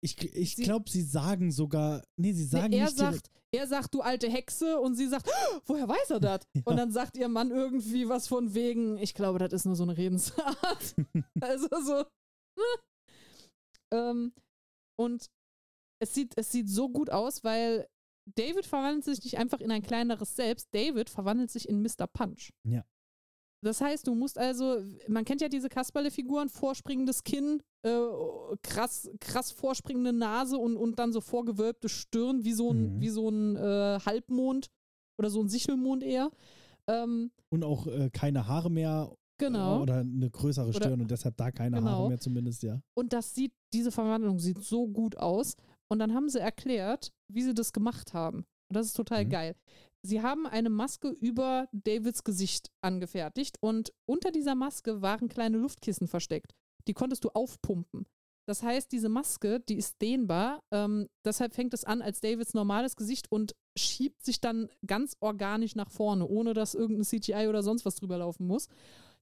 [0.01, 2.05] Ich, ich glaube, sie sagen sogar.
[2.17, 5.29] Nee, sie Nee, sagen er nicht sagt, er sagt, du alte Hexe, und sie sagt,
[5.29, 6.41] "Oh, woher weiß er das?
[6.55, 6.63] Ja.
[6.65, 9.85] Und dann sagt ihr Mann irgendwie was von wegen, ich glaube, das ist nur so
[9.85, 10.95] eine Redensart.
[11.41, 12.05] also so.
[13.93, 14.33] ähm,
[14.99, 15.27] und
[16.01, 17.89] es sieht, es sieht so gut aus, weil
[18.37, 22.07] David verwandelt sich nicht einfach in ein kleineres Selbst, David verwandelt sich in Mr.
[22.07, 22.53] Punch.
[22.65, 22.85] Ja.
[23.61, 24.79] Das heißt, du musst also,
[25.09, 27.91] man kennt ja diese Kasperle-Figuren, vorspringendes Kinn, äh,
[28.63, 33.01] krass, krass vorspringende Nase und, und dann so vorgewölbte Stirn, wie so ein, Mhm.
[33.01, 34.69] wie so ein äh, Halbmond
[35.19, 36.31] oder so ein Sichelmond eher.
[36.87, 39.13] Ähm, Und auch äh, keine Haare mehr.
[39.39, 39.79] genau.
[39.79, 41.91] Äh, oder eine größere Oder- Stirn und deshalb da keine Genau.
[41.91, 42.81] Haare mehr, zumindest, ja.
[42.97, 45.55] Und das sieht, diese Verwandlung sieht so gut aus.
[45.91, 48.39] Und dann haben sie erklärt, wie sie das gemacht haben.
[48.69, 49.31] Und das ist total Mhm.
[49.31, 49.55] geil.
[50.03, 56.07] Sie haben eine Maske über Davids Gesicht angefertigt und unter dieser Maske waren kleine Luftkissen
[56.09, 56.55] versteckt.
[56.87, 58.07] Die konntest du aufpumpen.
[58.47, 60.63] Das heißt, diese Maske, die ist dehnbar.
[60.71, 65.75] Ähm, deshalb fängt es an als Davids normales Gesicht und schiebt sich dann ganz organisch
[65.75, 68.69] nach vorne, ohne dass irgendein CGI oder sonst was drüber laufen muss.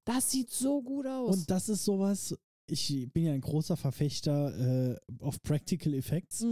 [0.04, 1.36] Das sieht so gut aus.
[1.38, 2.36] Und das ist sowas.
[2.68, 6.44] Ich bin ja ein großer Verfechter äh, auf Practical Effects.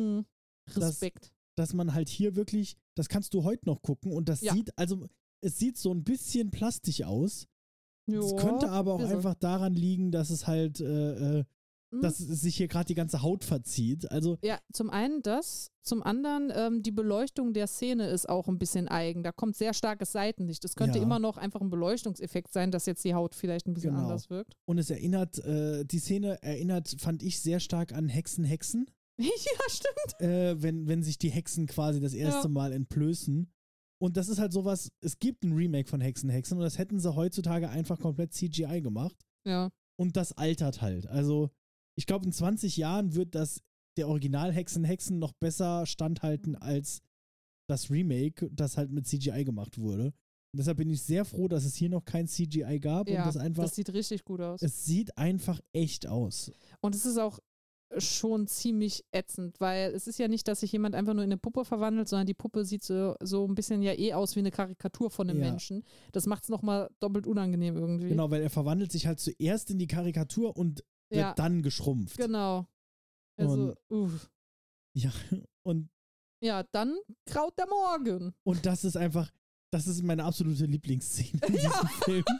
[0.75, 1.31] Das- Respekt.
[1.57, 4.53] dass man halt hier wirklich, das kannst du heute noch gucken und das Ja.
[4.55, 5.07] sieht, also
[5.41, 7.47] es sieht so ein bisschen plastisch aus.
[8.07, 9.17] Es könnte aber auch bisschen.
[9.17, 11.45] einfach daran liegen, dass es halt, äh, äh,
[11.91, 12.01] Mhm.
[12.03, 14.11] dass es sich hier gerade die ganze Haut verzieht.
[14.11, 18.59] Also Ja, zum einen das, zum anderen ähm, die Beleuchtung der Szene ist auch ein
[18.59, 19.23] bisschen eigen.
[19.23, 20.65] Da kommt sehr starkes Seitenlicht.
[20.65, 21.05] Es könnte Ja.
[21.05, 24.03] immer noch einfach ein Beleuchtungseffekt sein, dass jetzt die Haut vielleicht ein bisschen Genau.
[24.05, 24.55] anders wirkt.
[24.67, 28.87] und es erinnert, äh, die Szene erinnert, fand ich sehr stark an Hexen, Hexen,
[29.19, 29.31] ja,
[29.69, 30.21] stimmt.
[30.21, 32.49] äh, wenn, wenn sich die Hexen quasi das erste Ja.
[32.49, 33.51] Mal entblößen.
[33.99, 36.99] Und das ist halt sowas, es gibt ein Remake von Hexen, Hexen und das hätten
[36.99, 39.17] sie heutzutage einfach komplett CGI gemacht.
[39.47, 39.71] Ja.
[39.97, 41.07] und das altert halt.
[41.07, 41.51] Also,
[41.97, 43.61] ich glaube, in 20 Jahren wird das
[43.97, 47.01] der Original Hexen Hexen noch besser standhalten als
[47.69, 50.07] das Remake, das halt mit CGI gemacht wurde.
[50.07, 53.27] Und deshalb bin ich sehr froh, dass es hier noch kein CGI gab ja und
[53.27, 54.63] das einfach, das sieht richtig gut aus.
[54.63, 56.51] es sieht einfach echt aus.
[56.81, 57.39] Und es ist auch
[57.99, 61.39] schon ziemlich ätzend, weil es ist ja nicht, dass sich jemand einfach nur in eine
[61.39, 64.51] Puppe verwandelt, sondern die Puppe sieht so, so ein bisschen ja eh aus wie eine
[64.51, 65.51] Karikatur von einem Ja.
[65.51, 65.85] Menschen.
[66.13, 68.09] Das macht es nochmal doppelt unangenehm irgendwie.
[68.09, 71.35] Genau, weil er verwandelt sich halt zuerst in die Karikatur und wird Ja.
[71.35, 72.17] dann geschrumpft.
[72.17, 72.67] Genau.
[73.37, 74.31] Also, uff.
[74.95, 75.11] Ja,
[75.63, 75.89] und,
[76.41, 76.97] Ja, dann
[77.27, 78.35] graut der Morgen.
[78.45, 79.31] und das ist einfach,
[79.75, 81.91] das ist meine absolute Lieblingsszene in diesem Ja.
[82.05, 82.25] Film.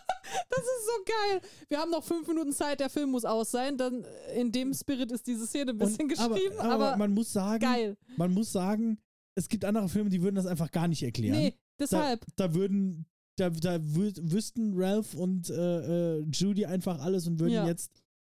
[0.49, 1.41] Das ist so geil.
[1.69, 3.77] Wir haben noch fünf Minuten Zeit, der Film muss aus sein.
[3.77, 6.97] Dann äh, in dem Spirit ist diese Szene ein bisschen Und, aber, geschrieben, aber, aber,
[6.97, 7.97] man muss sagen, geil.
[8.17, 8.99] man muss sagen,
[9.35, 11.37] es gibt andere Filme, die würden das einfach gar nicht erklären.
[11.37, 12.25] Nee, deshalb.
[12.37, 13.07] Da würden,
[13.37, 17.67] da, da wü wüssten Ralph und äh, äh, Judy einfach alles und würden Ja.
[17.67, 17.91] jetzt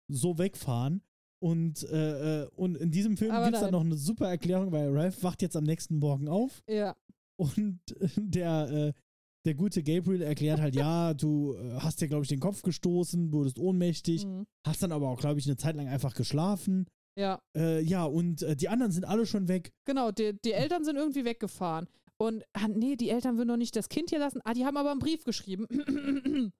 [0.08, 1.02] so wegfahren.
[1.40, 4.70] Und, äh, äh, und in diesem Film Aber gibt es dann noch eine super Erklärung,
[4.70, 6.94] weil Ralph wacht jetzt am nächsten Morgen auf ja.
[7.56, 7.80] Und
[8.16, 8.92] der, äh,
[9.44, 13.32] der gute Gabriel erklärt halt, ja, du äh, hast dir, glaube ich, den Kopf gestoßen,
[13.32, 14.46] wurdest ohnmächtig, Mhm.
[14.66, 16.86] hast dann aber auch, glaube ich, eine Zeit lang einfach geschlafen.
[17.18, 19.70] Ja, Äh, ja, und äh, die anderen sind alle schon weg.
[19.84, 20.10] genau.
[20.12, 21.86] Die, die Eltern sind irgendwie weggefahren.
[22.18, 24.40] Und, ah, nee, die Eltern würden doch nicht das Kind hier lassen.
[24.44, 25.66] Ah, die haben aber einen Brief geschrieben.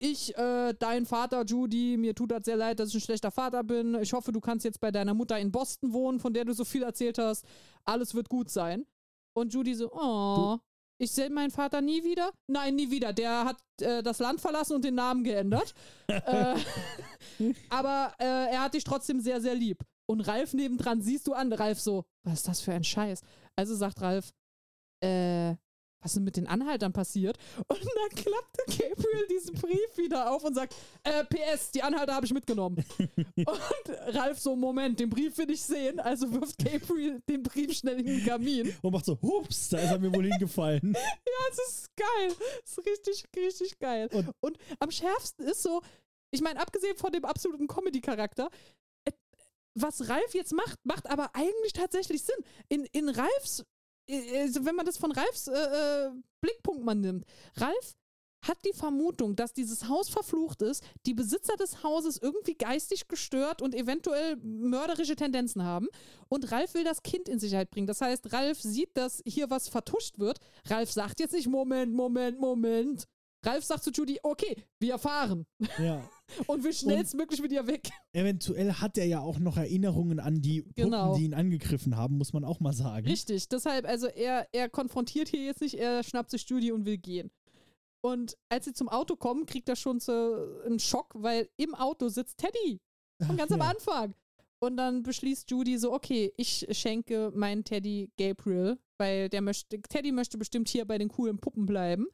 [0.00, 3.64] Ich, äh, dein Vater, Judy, mir tut das sehr leid, dass ich ein schlechter Vater
[3.64, 3.96] bin.
[4.00, 6.64] Ich hoffe, du kannst jetzt bei deiner Mutter in Boston wohnen, von der du so
[6.64, 7.44] viel erzählt hast.
[7.84, 8.86] Alles wird gut sein.
[9.36, 10.58] Und Judy so, oh,
[11.00, 12.32] ich sehe meinen Vater nie wieder?
[12.48, 13.12] Nein, nie wieder.
[13.12, 15.74] Der hat äh, das Land verlassen und den Namen geändert.
[16.08, 16.56] äh,
[17.70, 19.84] aber äh, er hat dich trotzdem sehr, sehr lieb.
[20.10, 23.20] Und Ralf nebendran siehst du an, Ralf so, was ist das für ein Scheiß?
[23.56, 24.32] Also sagt Ralf,
[25.04, 25.54] äh,
[26.00, 27.38] was ist mit den Anhaltern passiert?
[27.66, 32.24] Und dann klappte Gabriel diesen Brief wieder auf und sagt, äh, PS, die Anhalter habe
[32.26, 32.84] ich mitgenommen.
[33.36, 35.98] und Ralf so, Moment, den Brief will ich sehen.
[36.00, 38.74] Also wirft Gabriel den Brief schnell in den Kamin.
[38.82, 40.96] Und macht so, hups, da ist er mir wohl hingefallen.
[41.28, 42.32] Ja, es ist geil.
[42.64, 44.08] Es ist richtig, richtig geil.
[44.12, 45.82] Und- Und, am schärfsten ist so,
[46.30, 48.50] ich meine, abgesehen von dem absoluten Comedy-Charakter,
[49.04, 49.12] äh,
[49.74, 52.36] was Ralf jetzt macht, macht aber eigentlich tatsächlich Sinn.
[52.68, 53.64] In, in Ralfs,
[54.10, 56.10] also wenn man das von Ralfs äh, äh,
[56.40, 57.24] Blickpunkt mal nimmt,
[57.56, 57.96] Ralf
[58.42, 63.62] hat die Vermutung, dass dieses Haus verflucht ist, die Besitzer des Hauses irgendwie geistig gestört
[63.62, 65.88] und eventuell mörderische Tendenzen haben.
[66.28, 67.86] Und Ralf will das Kind in Sicherheit bringen.
[67.86, 70.38] Das heißt, Ralf sieht, dass hier was vertuscht wird.
[70.66, 73.08] Ralf sagt jetzt nicht, Moment, Moment, Moment.
[73.44, 75.46] Ralf sagt zu Judy, okay, wir fahren.
[75.78, 76.02] Ja.
[76.46, 77.88] Und will schnellstmöglich mit ihr weg.
[78.12, 81.16] Eventuell hat er ja auch noch Erinnerungen an die Puppen, Genau.
[81.16, 83.06] die ihn angegriffen haben, muss man auch mal sagen.
[83.06, 86.98] Richtig, deshalb, also er, er konfrontiert hier jetzt nicht, er schnappt sich Judy und will
[86.98, 87.30] gehen.
[88.04, 90.12] Und als sie zum Auto kommen, kriegt er schon so
[90.66, 92.80] einen Schock, weil im Auto sitzt Teddy.
[93.26, 93.70] Von ganz am Ja.
[93.70, 94.14] Anfang.
[94.60, 100.12] Und dann beschließt Judy so, okay, ich schenke meinen Teddy Gabriel, weil der möchte, Teddy
[100.12, 102.06] möchte bestimmt hier bei den coolen Puppen bleiben.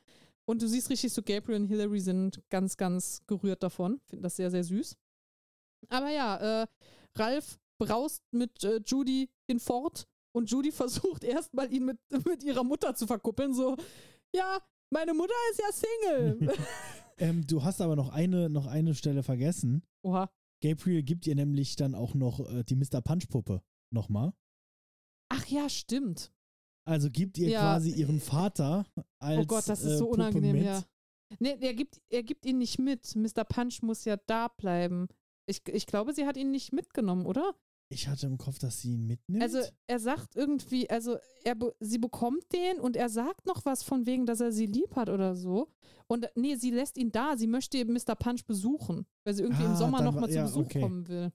[0.46, 4.00] Und du siehst richtig so, Gabriel und Hillary sind ganz, ganz gerührt davon.
[4.06, 4.96] Finden das sehr, sehr süß.
[5.88, 6.66] Aber ja, äh,
[7.16, 12.94] Ralf braust mit äh, Judy hinfort und Judy versucht erstmal ihn mit, mit ihrer Mutter
[12.94, 13.54] zu verkuppeln.
[13.54, 13.76] So,
[14.34, 14.58] ja,
[14.90, 16.52] meine Mutter ist ja Single.
[17.16, 19.84] Ähm, du hast aber noch eine, noch eine Stelle vergessen.
[20.02, 20.28] Oha.
[20.60, 23.00] Gabriel gibt ihr nämlich dann auch noch äh, die Mr.
[23.02, 23.62] Punch-Puppe
[23.92, 24.32] nochmal.
[25.28, 26.32] Ach ja, stimmt.
[26.86, 27.60] Also gibt ihr Ja.
[27.60, 28.84] quasi ihren Vater
[29.18, 30.64] als Oh Gott, das ist äh, so Puppe unangenehm, mit.
[30.64, 30.82] ja.
[31.40, 33.16] Nee, er gibt, er gibt ihn nicht mit.
[33.16, 33.44] Mr.
[33.44, 35.08] Punch muss ja da bleiben.
[35.46, 37.54] Ich, ich glaube, sie hat ihn nicht mitgenommen, oder?
[37.90, 39.42] Ich hatte im Kopf, dass sie ihn mitnimmt.
[39.42, 44.06] Also er sagt irgendwie, also er, sie bekommt den und er sagt noch was von
[44.06, 45.68] wegen, dass er sie lieb hat oder so.
[46.06, 47.36] Und nee, sie lässt ihn da.
[47.36, 48.14] Sie möchte eben Mr.
[48.14, 50.64] Punch besuchen, weil sie irgendwie im Ah, Sommer dann noch war- mal zu ja, Besuch
[50.64, 50.80] okay.
[50.80, 51.30] kommen will.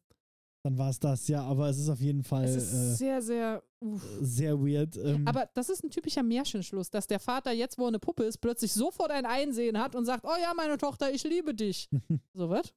[0.70, 3.22] Dann war es das, ja, aber es ist auf jeden Fall Es ist äh, sehr,
[3.22, 3.64] sehr.
[3.82, 4.04] Uff.
[4.22, 4.98] sehr weird.
[4.98, 8.24] Ähm, Aber das ist ein typischer Märchenschluss, dass der Vater jetzt, wo er eine Puppe
[8.24, 11.90] ist, plötzlich sofort ein Einsehen hat und sagt, oh ja, meine Tochter, ich liebe dich.
[12.34, 12.74] so was?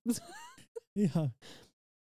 [0.95, 1.33] ja.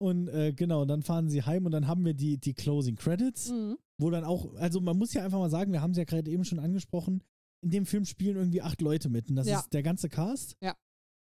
[0.00, 3.50] Und äh, genau, dann fahren sie heim und dann haben wir die, die Closing Credits,
[3.50, 3.78] Mhm.
[3.98, 6.30] wo dann auch, also man muss ja einfach mal sagen, wir haben es ja gerade
[6.30, 7.22] eben schon angesprochen,
[7.62, 9.58] in dem Film spielen irgendwie acht Leute mit und das Ja.
[9.58, 10.56] ist der ganze Cast.
[10.62, 10.76] Ja.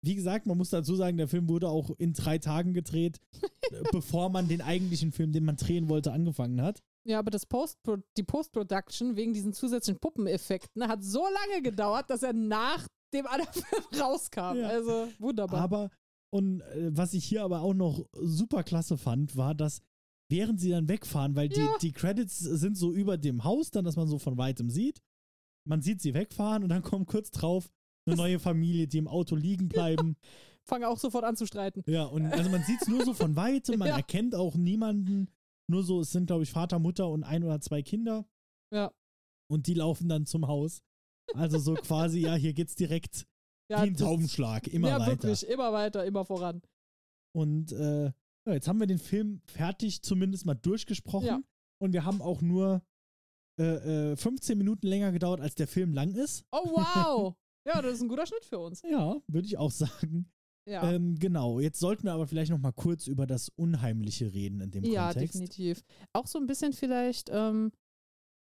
[0.08, 3.20] Wie gesagt, man muss dazu sagen, der Film wurde auch in drei Tagen gedreht,
[3.92, 6.82] bevor man den eigentlichen Film, den man drehen wollte, angefangen hat.
[7.06, 7.78] Ja, aber das Post
[8.18, 13.54] die Post-Production wegen diesen zusätzlichen Puppeneffekten hat so lange gedauert, dass er nach dem anderen
[13.64, 14.56] Film rauskam.
[14.58, 14.70] Ja.
[14.70, 15.60] Also wunderbar.
[15.62, 15.90] Aber,
[16.34, 19.82] und äh, was ich hier aber auch noch super klasse fand, war, dass
[20.30, 21.78] während sie dann wegfahren, weil die, Ja.
[21.82, 25.02] die Credits sind so über dem Haus, dann, dass man so von weitem sieht.
[25.66, 27.70] Man sieht sie wegfahren und dann kommt kurz drauf
[28.08, 30.16] eine neue Familie, die im Auto liegen bleiben.
[30.64, 31.84] Fange auch sofort an zu streiten.
[31.88, 33.96] Ja, und also man sieht es nur so von weitem, man Ja.
[33.98, 35.30] erkennt auch niemanden.
[35.70, 38.26] Nur so, es sind, glaube ich, Vater, Mutter und ein oder zwei Kinder.
[38.74, 38.92] Ja.
[39.50, 40.82] Und die laufen dann zum Haus.
[41.34, 43.26] Also so quasi, ja, hier geht's direkt
[43.70, 45.12] Ja, wie ein Taubenschlag, immer ja, weiter.
[45.24, 45.48] wirklich.
[45.48, 46.62] Immer weiter, immer voran.
[47.36, 51.28] Und äh, ja, jetzt haben wir den Film fertig zumindest mal durchgesprochen.
[51.28, 51.42] Ja.
[51.82, 52.82] Und wir haben auch nur
[53.60, 56.46] äh, äh, 15 Minuten länger gedauert, als der Film lang ist.
[56.52, 57.36] Oh, wow.
[57.68, 58.82] ja, das ist ein guter Schnitt für uns.
[58.82, 60.32] Ja, würde ich auch sagen.
[60.68, 64.60] Ja, Ähm, genau, jetzt sollten wir aber vielleicht noch mal kurz über das Unheimliche reden
[64.62, 65.36] in dem ja Kontext.
[65.36, 65.84] definitiv.
[66.14, 67.72] Auch so ein bisschen vielleicht, ähm,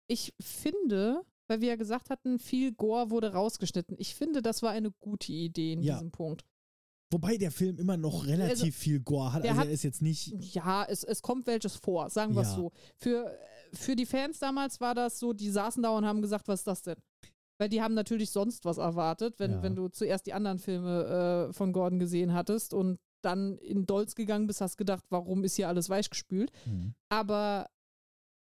[0.07, 3.95] ich finde, weil wir ja gesagt hatten, viel Gore wurde rausgeschnitten.
[3.99, 5.95] Ich finde, das war eine gute Idee in Ja.
[5.95, 6.45] diesem Punkt.
[7.11, 9.43] Wobei der Film immer noch relativ Also, viel Gore hat.
[9.43, 10.33] Also hat- er ist jetzt nicht.
[10.55, 12.55] Ja, es, es kommt welches vor, sagen wir es Ja.
[12.55, 12.71] so.
[12.97, 13.35] Für,
[13.73, 16.67] für die Fans damals war das so, die saßen da und haben gesagt, was ist
[16.67, 16.97] das denn?
[17.59, 19.61] Weil die haben natürlich sonst was erwartet, wenn, Ja.
[19.63, 24.15] wenn du zuerst die anderen Filme äh, von Gordon gesehen hattest und dann in Dolz
[24.15, 26.51] gegangen bist, hast gedacht, warum ist hier alles weichgespült?
[26.63, 26.93] Hm.
[27.09, 27.69] Aber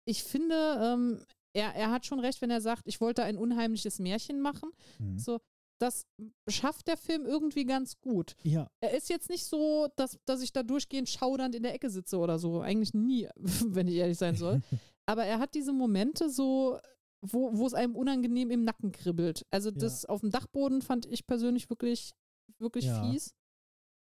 [0.05, 1.19] ich finde, ähm,
[1.55, 4.71] er, er hat schon recht, wenn er sagt, ich wollte ein unheimliches Märchen machen.
[4.97, 5.19] Hm.
[5.19, 5.39] So,
[5.79, 6.07] das
[6.49, 8.35] schafft der Film irgendwie ganz gut.
[8.41, 11.89] Ja, Er ist jetzt nicht so, dass, dass ich da durchgehend schaudernd in der Ecke
[11.91, 12.61] sitze oder so.
[12.61, 13.27] Eigentlich nie,
[13.67, 14.61] wenn ich ehrlich sein soll.
[15.05, 16.79] Aber er hat diese Momente so,
[17.25, 19.45] wo, wo es einem unangenehm im Nacken kribbelt.
[19.51, 19.75] Also Ja.
[19.77, 22.13] das auf dem Dachboden fand ich persönlich wirklich,
[22.59, 23.09] wirklich Ja.
[23.09, 23.33] fies.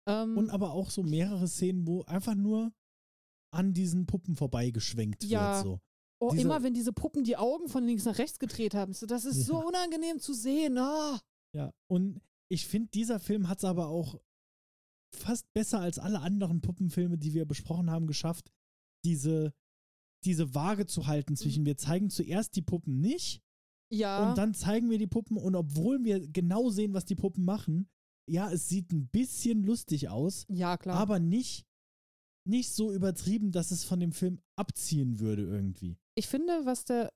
[0.08, 2.72] Ähm, Und aber auch so mehrere Szenen, wo einfach nur
[3.54, 5.56] an diesen Puppen vorbeigeschwenkt Ja.
[5.56, 5.64] wird.
[5.64, 5.80] So.
[6.20, 9.06] oh, diese- immer wenn diese Puppen die Augen von links nach rechts gedreht haben, so,
[9.06, 9.66] das ist so Ja.
[9.66, 10.78] unangenehm zu sehen.
[10.78, 11.20] Ah.
[11.52, 14.20] Ja, und ich finde, dieser Film hat es aber auch
[15.14, 18.52] fast besser als alle anderen Puppenfilme, die wir besprochen haben, geschafft,
[19.04, 19.52] diese,
[20.24, 23.42] diese Waage zu halten zwischen wir zeigen zuerst die Puppen nicht
[23.90, 27.44] Ja, und dann zeigen wir die Puppen und obwohl wir genau sehen, was die Puppen
[27.44, 27.88] machen,
[28.30, 30.96] ja, es sieht ein bisschen lustig aus, ja, klar.
[30.96, 31.66] aber nicht,
[32.48, 35.96] nicht so übertrieben, dass es von dem Film abziehen würde irgendwie.
[36.14, 37.12] ich finde, was der,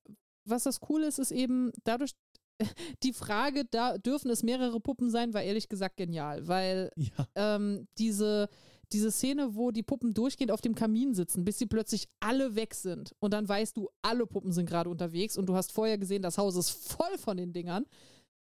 [0.49, 2.13] was das Coole ist, ist eben dadurch,
[3.03, 7.87] die Frage, da dürfen es mehrere Puppen sein, war ehrlich gesagt genial, weil Ja, ähm,
[7.99, 8.49] diese,
[8.93, 12.75] diese Szene, wo die Puppen durchgehend auf dem Kamin sitzen, bis sie plötzlich alle weg
[12.75, 16.23] sind und dann weißt du, alle Puppen sind gerade unterwegs und du hast vorher gesehen,
[16.23, 17.87] das Haus ist voll von den Dingern.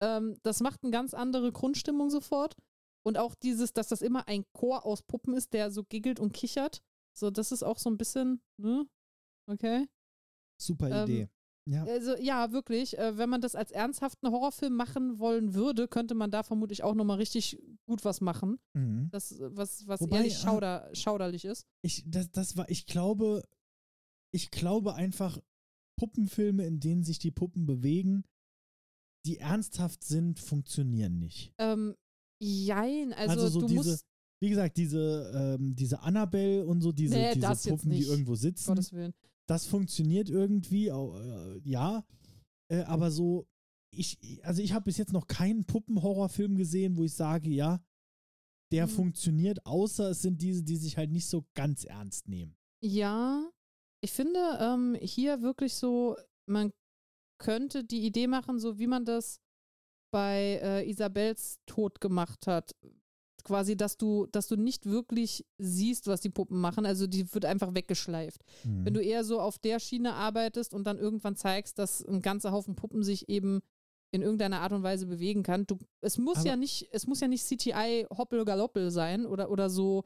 [0.03, 2.57] Ähm, das macht eine ganz andere Grundstimmung sofort.
[3.03, 6.33] Und auch dieses, dass das immer ein Chor aus Puppen ist, der so giggelt und
[6.33, 6.83] kichert.
[7.17, 8.87] So, das ist auch so ein bisschen, ne?
[9.47, 9.89] Okay.
[10.61, 11.29] super Ähm, Idee.
[11.69, 11.85] Ja.
[11.85, 12.99] Also ja, wirklich.
[12.99, 16.95] Äh, wenn man das als ernsthaften Horrorfilm machen wollen würde, könnte man da vermutlich auch
[16.95, 18.59] nochmal richtig gut was machen.
[18.75, 19.09] Mhm.
[19.13, 21.65] Das, was, was Wobei, ehrlich schauder, schauderlich ist.
[21.83, 23.43] Ich, das, das war, ich glaube,
[24.33, 25.39] ich glaube einfach,
[25.99, 28.25] Puppenfilme, in denen sich die Puppen bewegen,
[29.27, 31.53] die ernsthaft sind, funktionieren nicht.
[31.59, 31.95] Ähm,
[32.43, 34.07] jein, also, Also so du diese- musst,
[34.43, 35.31] Wie gesagt, diese,
[35.61, 39.13] ähm, diese Annabelle und so, diese, Nee, diese Puppen, die irgendwo sitzen, Gottes Willen.
[39.51, 42.05] Das funktioniert irgendwie, äh, ja.
[42.73, 43.49] Äh, aber so,
[43.93, 47.83] ich, also ich habe bis jetzt noch keinen Puppenhorrorfilm gesehen, wo ich sage, ja,
[48.73, 48.91] der Mhm.
[48.91, 52.57] funktioniert, außer es sind diese, die sich halt nicht so ganz ernst nehmen.
[52.81, 53.51] Ja,
[54.05, 56.17] ich finde ähm, hier wirklich so,
[56.49, 56.71] man
[57.43, 59.41] könnte die Idee machen, so wie man das
[60.13, 62.71] bei äh, Isabels Tod gemacht hat.
[63.45, 66.87] Quasi, dass du, dass du nicht wirklich siehst, was die Puppen machen.
[66.87, 68.43] Also die wird einfach weggeschleift.
[68.65, 68.85] Mhm.
[68.85, 72.53] Wenn du eher so auf der Schiene arbeitest und dann irgendwann zeigst, dass ein ganzer
[72.53, 73.61] Haufen Puppen sich eben
[74.13, 75.67] in irgendeiner Art und Weise bewegen kann.
[75.67, 79.51] Du, es muss Aber- ja nicht, es muss ja nicht CTI Hoppel Galoppel sein oder,
[79.51, 80.05] oder so,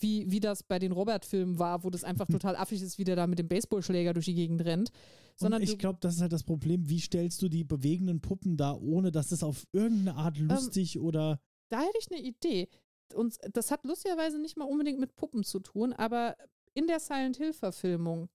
[0.00, 3.16] wie, wie das bei den Robert-Filmen war, wo das einfach total affig ist, wie der
[3.16, 4.90] da mit dem Baseballschläger durch die Gegend rennt.
[5.36, 6.88] Sondern und ich glaube, das ist halt das Problem.
[6.88, 10.98] Wie stellst du die bewegenden Puppen da, ohne dass es auf irgendeine Art Ähm, lustig
[10.98, 11.40] oder.
[11.68, 12.68] Da hätte ich eine Idee.
[13.14, 16.36] Und das hat lustigerweise nicht mal unbedingt mit Puppen zu tun, aber
[16.74, 18.28] in der Silent Hill-Verfilmung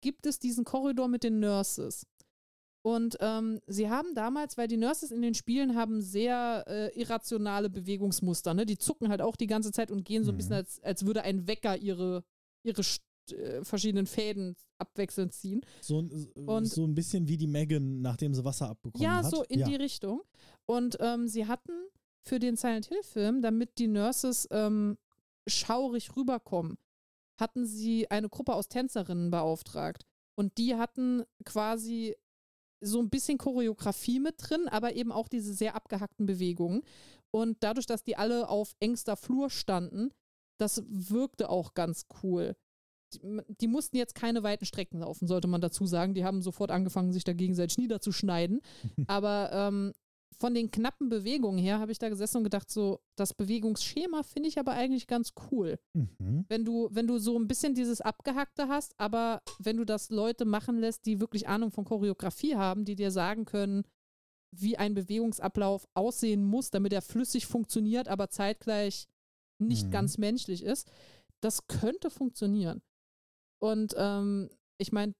[0.00, 2.04] gibt es diesen Korridor mit den Nurses.
[2.82, 7.68] Und ähm, sie haben damals, weil die Nurses in den Spielen haben sehr äh, irrationale
[7.70, 8.64] Bewegungsmuster, ne?
[8.66, 10.38] Die zucken halt auch die ganze Zeit und gehen so ein Mhm.
[10.38, 12.24] bisschen, als, als würde ein Wecker ihre,
[12.64, 12.82] ihre
[13.32, 15.60] äh, verschiedenen Fäden abwechselnd ziehen.
[15.80, 19.30] So, ein- Und- so ein bisschen wie die Megan, nachdem sie Wasser abbekommen Ja, hat.
[19.30, 19.66] so in ja.
[19.68, 20.22] die Richtung.
[20.66, 21.72] Und ähm, sie hatten
[22.28, 24.98] für den Silent Hill-Film, damit die Nurses ähm,
[25.46, 26.78] schaurig rüberkommen,
[27.40, 30.04] hatten sie eine Gruppe aus Tänzerinnen beauftragt.
[30.34, 32.14] Und die hatten quasi
[32.80, 36.82] so ein bisschen Choreografie mit drin, aber eben auch diese sehr abgehackten Bewegungen.
[37.30, 40.10] Und dadurch, dass die alle auf engster Flur standen,
[40.58, 42.56] das wirkte auch ganz cool.
[43.14, 43.20] Die,
[43.60, 46.14] die mussten jetzt keine weiten Strecken laufen, sollte man dazu sagen.
[46.14, 48.60] Die haben sofort angefangen, sich da gegenseitig niederzuschneiden.
[49.06, 49.92] Aber ähm,
[50.36, 54.48] von den knappen Bewegungen her habe ich da gesessen und gedacht, so, das Bewegungsschema finde
[54.48, 55.78] ich aber eigentlich ganz cool.
[55.94, 56.44] Mhm.
[56.48, 60.44] Wenn du, wenn du so ein bisschen dieses Abgehackte hast, aber wenn du das Leute
[60.44, 63.84] machen lässt, die wirklich Ahnung von Choreografie haben, die dir sagen können,
[64.54, 69.08] wie ein Bewegungsablauf aussehen muss, damit er flüssig funktioniert, aber zeitgleich
[69.58, 69.90] nicht Mhm.
[69.90, 70.90] ganz menschlich ist,
[71.40, 72.80] das könnte funktionieren.
[73.60, 75.14] Und ähm, ich meine,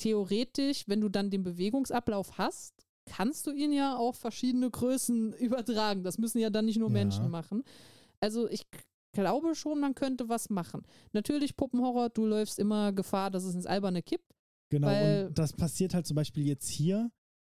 [0.00, 2.74] theoretisch, wenn du dann den Bewegungsablauf hast,
[3.08, 6.02] kannst du ihn ja auf verschiedene Größen übertragen.
[6.04, 6.92] Das müssen ja dann nicht nur Ja.
[6.94, 7.62] Menschen machen.
[8.20, 8.62] Also ich
[9.12, 10.82] glaube schon, man könnte was machen.
[11.12, 14.34] Natürlich Puppenhorror, du läufst immer Gefahr, dass es ins Alberne kippt.
[14.70, 17.10] Genau, und das passiert halt zum Beispiel jetzt hier.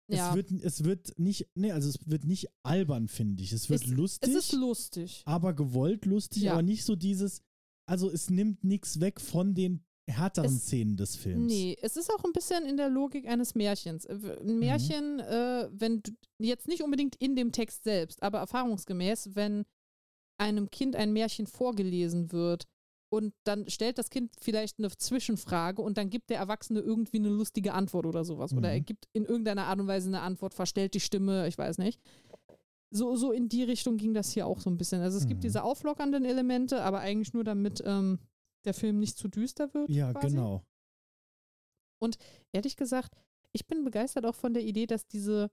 [0.08, 3.52] Ja, Es, wird, es wird nicht, nee, also es wird nicht albern, finde ich.
[3.52, 5.22] Es wird Es- lustig, es ist lustig.
[5.24, 6.52] aber gewollt lustig, Ja.
[6.52, 7.40] aber nicht so dieses,
[7.88, 11.52] also es nimmt nichts weg von den härteren Es- Szenen des Films.
[11.52, 14.04] Nee, es ist auch ein bisschen in der Logik eines Märchens.
[14.04, 18.38] Äh, w- Ein Märchen, äh, wenn du, jetzt nicht unbedingt in dem Text selbst, aber
[18.38, 19.64] erfahrungsgemäß, wenn
[20.38, 22.64] einem Kind ein Märchen vorgelesen wird
[23.12, 27.28] und dann stellt das Kind vielleicht eine Zwischenfrage und dann gibt der Erwachsene irgendwie eine
[27.30, 28.52] lustige Antwort oder sowas.
[28.52, 28.84] Oder er Mhm.
[28.84, 32.00] gibt in irgendeiner Art und Weise eine Antwort, verstellt die Stimme, ich weiß nicht.
[32.90, 35.00] So, so in die Richtung ging das hier auch so ein bisschen.
[35.02, 35.42] Also es gibt Mhm.
[35.42, 38.18] diese auflockernden Elemente, aber eigentlich nur damit ähm,
[38.66, 39.88] der Film nicht zu düster wird.
[39.88, 40.62] Ja, quasi genau.
[42.52, 43.12] ehrlich gesagt,
[43.52, 45.50] ich bin begeistert auch von der Idee, dass diese,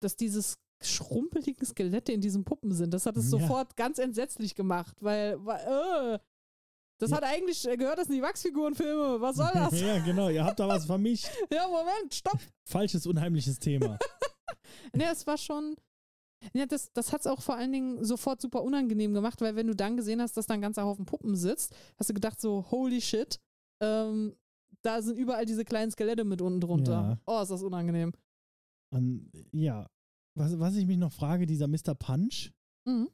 [0.00, 2.92] dass dieses schrumpeligen Skelette in diesen Puppen sind.
[2.94, 3.38] Das hat es Ja.
[3.38, 6.18] sofort ganz entsetzlich gemacht, weil, weil äh,
[7.00, 7.16] das Ja.
[7.18, 9.80] hat eigentlich, äh, gehört das in die Wachsfigurenfilme, was soll das?
[9.80, 11.28] ja, genau, ihr habt da was vermischt.
[11.52, 12.38] ja, Moment, stopp.
[12.68, 13.98] Falsches, unheimliches Thema.
[14.94, 15.76] Ne, es war schon,
[16.54, 19.66] ja, das, das hat es auch vor allen Dingen sofort super unangenehm gemacht, weil wenn
[19.66, 22.70] du dann gesehen hast, dass da ein ganzer Haufen Puppen sitzt, hast du gedacht so,
[22.70, 23.40] holy shit,
[23.82, 24.34] ähm,
[24.82, 26.92] da sind überall diese kleinen Skelette mit unten drunter.
[26.92, 27.18] Ja.
[27.26, 28.12] Oh, ist das unangenehm.
[28.94, 29.88] Und, ja,
[30.36, 31.94] was, was ich mich noch frage, dieser Mr.
[31.94, 32.52] Punch,
[32.86, 33.08] Mhm.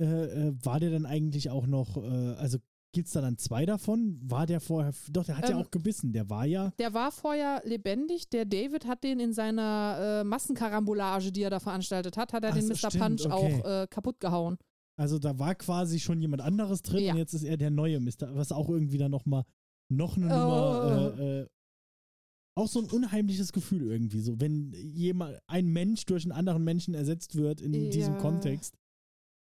[0.00, 0.04] äh,
[0.48, 2.58] äh, war der dann eigentlich auch noch, äh, also
[2.94, 4.18] gibt es da dann zwei davon?
[4.22, 7.12] War der vorher, doch, der hat ja Ähm, auch gebissen, der war ja, Der war
[7.12, 8.30] vorher lebendig.
[8.30, 12.50] Der David hat den in seiner äh, Massenkarambolage, die er da veranstaltet hat, hat er
[12.52, 12.76] Ach den Mr.
[12.76, 13.34] stimmt, Punch okay.
[13.62, 14.56] auch äh, kaputt gehauen.
[14.96, 17.12] also da war quasi schon jemand anderes drin Ja.
[17.12, 19.44] und jetzt ist er der neue Mr., was auch irgendwie dann nochmal,
[19.90, 20.38] noch eine Oh.
[20.38, 21.46] Nummer, äh, äh,
[22.56, 26.94] auch so ein unheimliches Gefühl irgendwie, so wenn jemand, ein Mensch durch einen anderen Menschen
[26.94, 28.20] ersetzt wird in diesem Ja.
[28.20, 28.76] Kontext.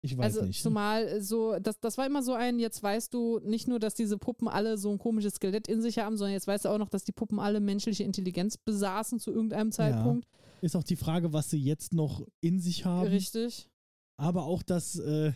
[0.02, 0.62] Ich weiß also nicht.
[0.62, 3.96] zumal äh, so, das, das war immer so ein, jetzt weißt du nicht nur, dass
[3.96, 6.78] diese Puppen alle so ein komisches Skelett in sich haben, sondern jetzt weißt du auch
[6.78, 10.28] noch, dass die Puppen alle menschliche Intelligenz besaßen zu irgendeinem Zeitpunkt.
[10.62, 13.08] Ist auch die Frage, was sie jetzt noch in sich haben.
[13.08, 13.70] Richtig.
[14.18, 15.34] Aber auch, dass, äh,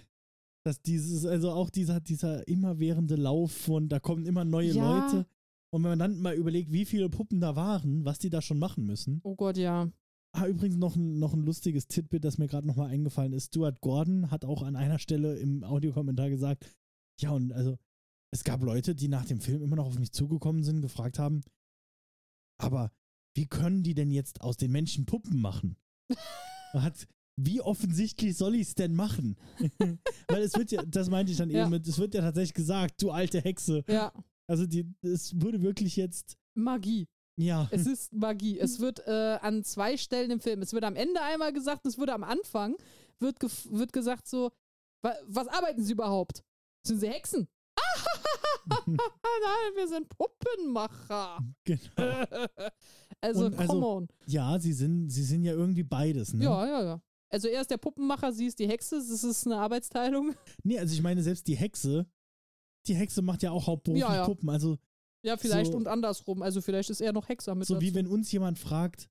[0.63, 4.99] dass dieses, also auch dieser, dieser immerwährende Lauf von, da kommen immer neue Ja.
[4.99, 5.25] Leute.
[5.71, 8.59] Und wenn man dann mal überlegt, wie viele Puppen da waren, was die da schon
[8.59, 9.21] machen müssen.
[9.23, 9.89] Oh Gott, ja.
[10.35, 13.47] Ah, übrigens noch ein, noch ein lustiges Titbit, das mir gerade nochmal eingefallen ist.
[13.47, 16.65] Stuart Gordon hat auch an einer Stelle im Audiokommentar gesagt,
[17.21, 17.77] ja, und also
[18.33, 21.41] es gab Leute, die nach dem Film immer noch auf mich zugekommen sind, gefragt haben,
[22.59, 22.91] aber
[23.35, 25.75] wie können die denn jetzt aus den Menschen Puppen machen?
[26.73, 27.07] Hat,
[27.39, 29.37] wie offensichtlich soll ich es denn machen?
[30.27, 31.61] Weil es wird ja, das meinte ich dann Ja.
[31.61, 33.83] eben mit, es wird ja tatsächlich gesagt, du alte Hexe.
[33.87, 34.11] Ja.
[34.49, 37.07] Also die, es wurde wirklich jetzt, Magie.
[37.37, 38.59] Ja, Es ist Magie.
[38.59, 41.97] Es wird äh, an zwei Stellen im Film, es wird am Ende einmal gesagt, es
[41.97, 42.75] wurde am Anfang,
[43.19, 44.51] wird, gef- wird gesagt so,
[45.01, 46.43] wa was arbeiten sie überhaupt?
[46.85, 47.47] Sind sie Hexen?
[48.85, 51.39] Nein, wir sind Puppenmacher.
[51.65, 51.79] genau.
[53.21, 54.07] also, Und also- come on.
[54.25, 56.43] Ja, sie sind, sie sind ja irgendwie beides, ne?
[56.45, 57.01] Ja, ja, ja.
[57.29, 60.35] Also er ist der Puppenmacher, sie ist die Hexe, das ist eine Arbeitsteilung.
[60.63, 62.05] Nee, also ich meine, selbst die Hexe,
[62.85, 64.25] die Hexe macht ja auch hauptberuflich Ja, ja.
[64.25, 64.49] Puppen.
[64.51, 64.77] Also
[65.23, 66.41] Ja, vielleicht So- und andersrum.
[66.41, 67.95] Also vielleicht ist er noch Hexer mit so wie dazu.
[67.95, 69.09] wenn uns jemand fragt,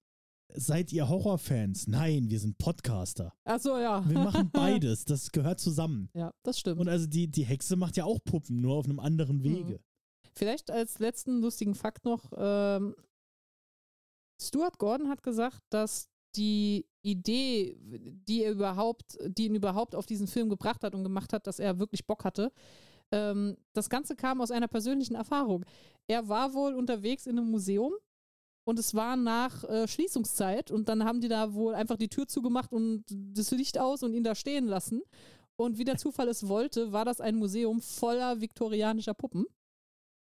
[0.55, 1.87] seid ihr Horrorfans?
[1.87, 3.33] Nein, wir sind Podcaster.
[3.45, 4.07] Ach so, ja.
[4.09, 6.11] Wir machen beides, das gehört zusammen.
[6.15, 6.81] Ja, das stimmt.
[6.81, 9.81] Und also die, die Hexe macht ja auch Puppen, nur auf einem anderen Wege.
[10.35, 12.95] Vielleicht als letzten lustigen Fakt noch, ähm,
[14.41, 20.27] Stuart Gordon hat gesagt, dass die Idee, die er überhaupt, die ihn überhaupt auf diesen
[20.27, 22.53] Film gebracht hat und gemacht hat, dass er wirklich Bock hatte,
[23.13, 25.65] ähm, das Ganze kam aus einer persönlichen Erfahrung.
[26.09, 27.93] Er war wohl unterwegs in einem Museum
[28.65, 32.27] und es war nach äh, Schließungszeit und dann haben die da wohl einfach die Tür
[32.27, 35.03] zugemacht und das Licht aus und ihn da stehen lassen.
[35.57, 39.45] Und wie der Zufall es wollte, war das ein Museum voller viktorianischer Puppen.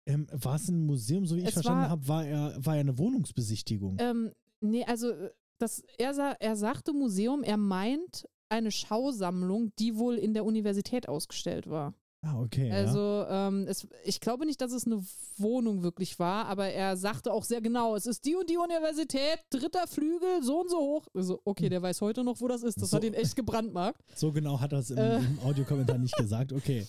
[0.06, 2.80] Ähm, war es ein Museum, so wie ich Es verstanden habe, war er, war er
[2.80, 3.96] eine Wohnungsbesichtigung.
[4.00, 10.16] Ähm, nee, also äh, das, er, er sagte Museum, er meint eine Schausammlung, die wohl
[10.16, 11.94] in der Universität ausgestellt war.
[12.22, 12.68] Ah, okay.
[12.68, 12.74] ja.
[12.74, 15.02] Also ähm, es, ich glaube nicht, dass es eine
[15.38, 19.38] Wohnung wirklich war, aber er sagte auch sehr genau, es ist die und die Universität,
[19.50, 21.06] dritter Flügel, so und so hoch.
[21.14, 22.80] Also, okay, der weiß heute noch, wo das ist.
[22.80, 22.96] Das So.
[22.96, 24.00] hat ihn echt gebranntmarkt.
[24.16, 25.18] So genau hat er es im, Äh.
[25.18, 26.52] im Audiokommentar nicht gesagt.
[26.52, 26.86] Okay.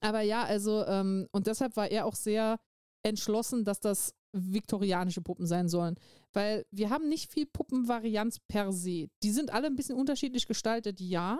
[0.00, 2.58] Aber ja, also, ähm, und deshalb war er auch sehr
[3.02, 5.94] entschlossen, dass das viktorianische Puppen sein sollen.
[6.32, 9.06] Weil wir haben nicht viel Puppenvarianz per se.
[9.22, 11.38] Die sind alle ein bisschen unterschiedlich gestaltet, ja.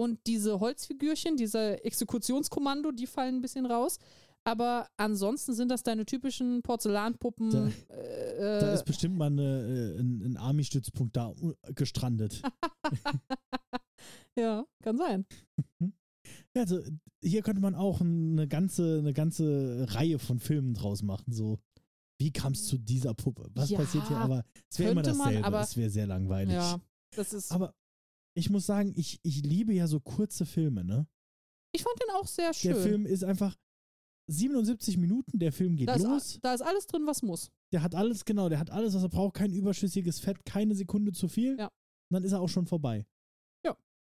[0.00, 3.98] Und diese Holzfigürchen, dieser Exekutionskommando, die fallen ein bisschen raus.
[4.44, 7.50] Aber ansonsten sind das deine typischen Porzellanpuppen.
[7.50, 12.40] Da- äh, Da ist bestimmt mal eine, äh, ein, ein Army-Stützpunkt da uh, gestrandet.
[14.38, 15.26] ja, kann sein.
[16.54, 16.80] Ja, also
[17.22, 21.32] hier könnte man auch eine ganze, eine ganze Reihe von Filmen draus machen.
[21.32, 21.58] So,
[22.20, 23.48] wie kam es zu dieser Puppe?
[23.54, 24.16] Was Ja, passiert hier?
[24.16, 25.46] Aber es wäre immer könnte man, dasselbe.
[25.46, 26.54] aber- es wäre sehr langweilig.
[26.54, 26.80] Ja,
[27.16, 27.52] das ist.
[27.52, 27.72] Aber
[28.40, 31.06] ich muss sagen, ich, ich liebe ja so kurze Filme, ne?
[31.72, 32.72] ich fand den auch sehr schön.
[32.72, 33.56] Der Film ist einfach
[34.28, 36.38] 77 Minuten, der Film geht da, ist, los.
[36.42, 37.50] da ist alles drin, was muss.
[37.72, 41.12] Der hat alles, genau, der hat alles, was er braucht, kein überschüssiges Fett, keine Sekunde
[41.12, 41.56] zu viel.
[41.58, 41.66] Ja.
[41.66, 43.06] Und dann ist er auch schon vorbei.
[43.64, 43.76] Ja.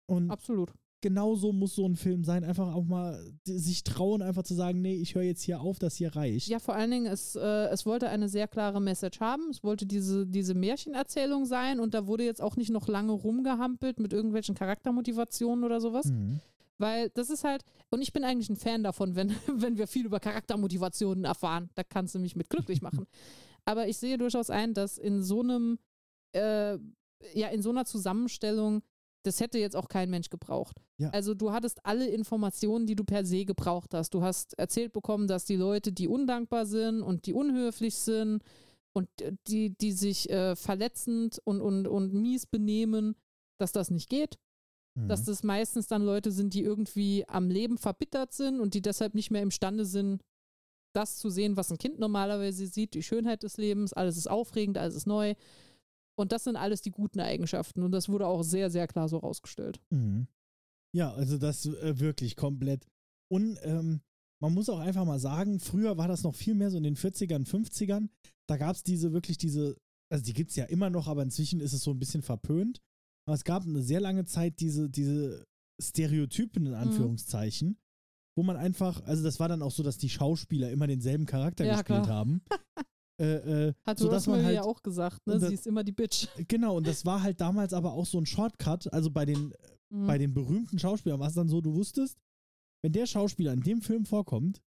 [0.07, 0.73] Und Absolut.
[1.01, 2.45] Genau so muss so ein Film sein.
[2.45, 5.97] Einfach auch mal sich trauen, einfach zu sagen, nee, ich höre jetzt hier auf, das
[5.97, 6.49] hier reicht.
[6.49, 9.51] Ja, vor allen Dingen, es, äh, es wollte eine sehr klare Message haben.
[9.51, 13.99] Es wollte diese, diese Märchenerzählung sein und da wurde jetzt auch nicht noch lange rumgehampelt
[14.01, 16.07] mit irgendwelchen Charaktermotivationen oder sowas.
[16.07, 16.41] Mhm.
[16.79, 20.07] Weil das ist halt, und ich bin eigentlich ein Fan davon, wenn, wenn wir viel
[20.07, 21.69] über Charaktermotivationen erfahren.
[21.75, 23.07] Da kannst du mich mit glücklich machen.
[23.67, 25.79] Aber ich sehe durchaus ein, dass in so einem,
[26.33, 26.79] äh,
[27.35, 28.83] ja, in so einer Zusammenstellung,
[29.23, 30.77] das hätte jetzt auch kein Mensch gebraucht.
[30.99, 31.11] Ja.
[31.11, 34.15] Also du hattest alle Informationen, die du per se gebraucht hast.
[34.15, 38.43] Du hast erzählt bekommen, dass die Leute, die undankbar sind und die unhöflich sind
[38.93, 39.09] und
[39.47, 43.15] die, die sich äh, verletzend und, und, und mies benehmen,
[43.59, 44.39] dass das nicht geht
[44.95, 45.09] Mhm.
[45.09, 49.15] dass das meistens dann Leute sind, die irgendwie am Leben verbittert sind und die deshalb
[49.15, 50.23] nicht mehr imstande sind,
[50.93, 54.79] das zu sehen, was ein Kind normalerweise sieht, die Schönheit des Lebens, alles ist aufregend,
[54.79, 55.35] alles ist neu.
[56.21, 57.83] Und das sind alles die guten Eigenschaften.
[57.83, 59.81] Und das wurde auch sehr, sehr klar so rausgestellt.
[59.91, 60.27] Mhm.
[60.95, 62.87] Ja, also das äh, wirklich komplett.
[63.31, 64.01] Und ähm,
[64.43, 66.97] man muss auch einfach mal sagen, früher war das noch viel mehr so in den
[66.97, 68.09] 40ern, 50ern.
[68.49, 69.77] Da gab es diese wirklich diese,
[70.11, 72.81] also die gibt es ja immer noch, aber inzwischen ist es so ein bisschen verpönt.
[73.27, 75.47] Aber es gab eine sehr lange Zeit diese, diese
[75.81, 77.79] Stereotypen in Anführungszeichen,
[78.37, 81.65] wo man einfach, also das war dann auch so, dass die Schauspieler immer denselben Charakter
[81.65, 82.09] Ja, gespielt klar.
[82.17, 82.43] haben.
[83.21, 85.39] äh, äh, Hat sodass man halt, ja auch gesagt, ne?
[85.39, 86.27] das- Sie ist immer die Bitch.
[86.49, 88.93] Genau, und das war halt damals aber auch so ein Shortcut.
[88.93, 89.53] Also bei den,
[89.93, 90.07] Mhm.
[90.07, 92.17] Bei den berühmten Schauspielern war es dann so, du wusstest,
[92.81, 94.63] wenn der Schauspieler in dem Film vorkommt,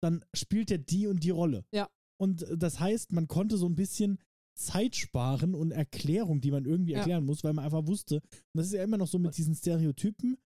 [0.00, 1.64] dann spielt er die und die Rolle.
[1.72, 1.88] Ja.
[2.20, 4.18] Und äh, das heißt, man konnte so ein bisschen
[4.56, 6.98] Zeit sparen und Erklärung, die man irgendwie Ja.
[6.98, 8.16] erklären muss, weil man einfach wusste.
[8.18, 8.22] Und
[8.54, 10.36] das ist ja immer noch so mit diesen Stereotypen.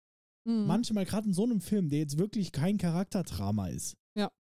[0.47, 0.65] Mhm.
[0.67, 3.95] Manchmal gerade in so einem Film, der jetzt wirklich kein Charakterdrama ist.
[4.17, 4.31] Ja.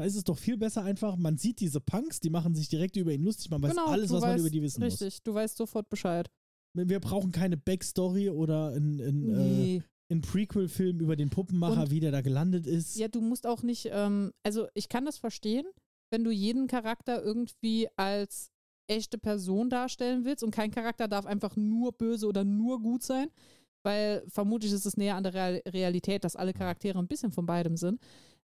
[0.00, 2.96] Da ist es doch viel besser einfach, man sieht diese Punks, die machen sich direkt
[2.96, 5.34] über ihn lustig, man weiß Genau, alles, was man weißt- über die wissen Richtig, du
[5.34, 6.30] weißt sofort Bescheid.
[6.74, 6.88] muss.
[6.88, 9.82] Wir brauchen keine Backstory oder ein, ein, äh, Nee.
[10.10, 12.96] ein Prequel-Film über den Puppenmacher, Und- wie der da gelandet ist.
[12.96, 15.66] Ja, du musst auch nicht, ähm, also ich kann das verstehen,
[16.10, 18.50] wenn du jeden Charakter irgendwie als
[18.88, 23.28] echte Person darstellen willst und kein Charakter darf einfach nur böse oder nur gut sein,
[23.84, 27.44] weil vermutlich ist es näher an der Real Realität, dass alle Charaktere ein bisschen von
[27.46, 28.00] beidem sind.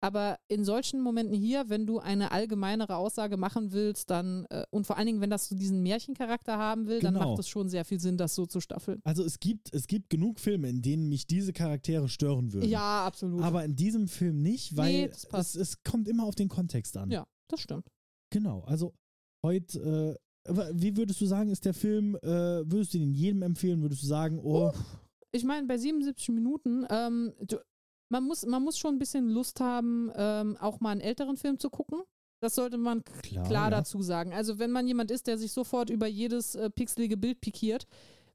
[0.03, 4.87] Aber in solchen Momenten hier, wenn du eine allgemeinere Aussage machen willst, dann, äh, und
[4.87, 7.31] vor allen Dingen, wenn das so diesen Märchencharakter haben will, dann Genau.
[7.33, 9.01] macht es schon sehr viel Sinn, das so zu staffeln.
[9.05, 12.69] Also es gibt, es gibt genug Filme, in denen mich diese Charaktere stören würden.
[12.69, 13.43] Ja, absolut.
[13.43, 15.57] Aber in diesem Film nicht, weil Nee, das es, passt.
[15.57, 17.11] es kommt immer auf den Kontext an.
[17.11, 17.87] ja, das stimmt.
[18.33, 18.61] Genau.
[18.63, 18.95] Also
[19.45, 20.19] heute,
[20.49, 22.29] äh, wie würdest du sagen, ist der Film, äh,
[22.71, 23.83] würdest du ihn jedem empfehlen?
[23.83, 24.73] Würdest du sagen, oh,
[25.33, 27.57] ich meine, bei 77 Minuten, ähm, du,
[28.11, 31.59] man, muss, man muss schon ein bisschen Lust haben, ähm, auch mal einen älteren Film
[31.59, 32.03] zu gucken.
[32.43, 33.71] Das sollte man klar, klar ja.
[33.71, 34.33] dazu sagen.
[34.33, 37.87] Also wenn man jemand ist, der sich sofort über jedes äh, pixelige Bild pikiert,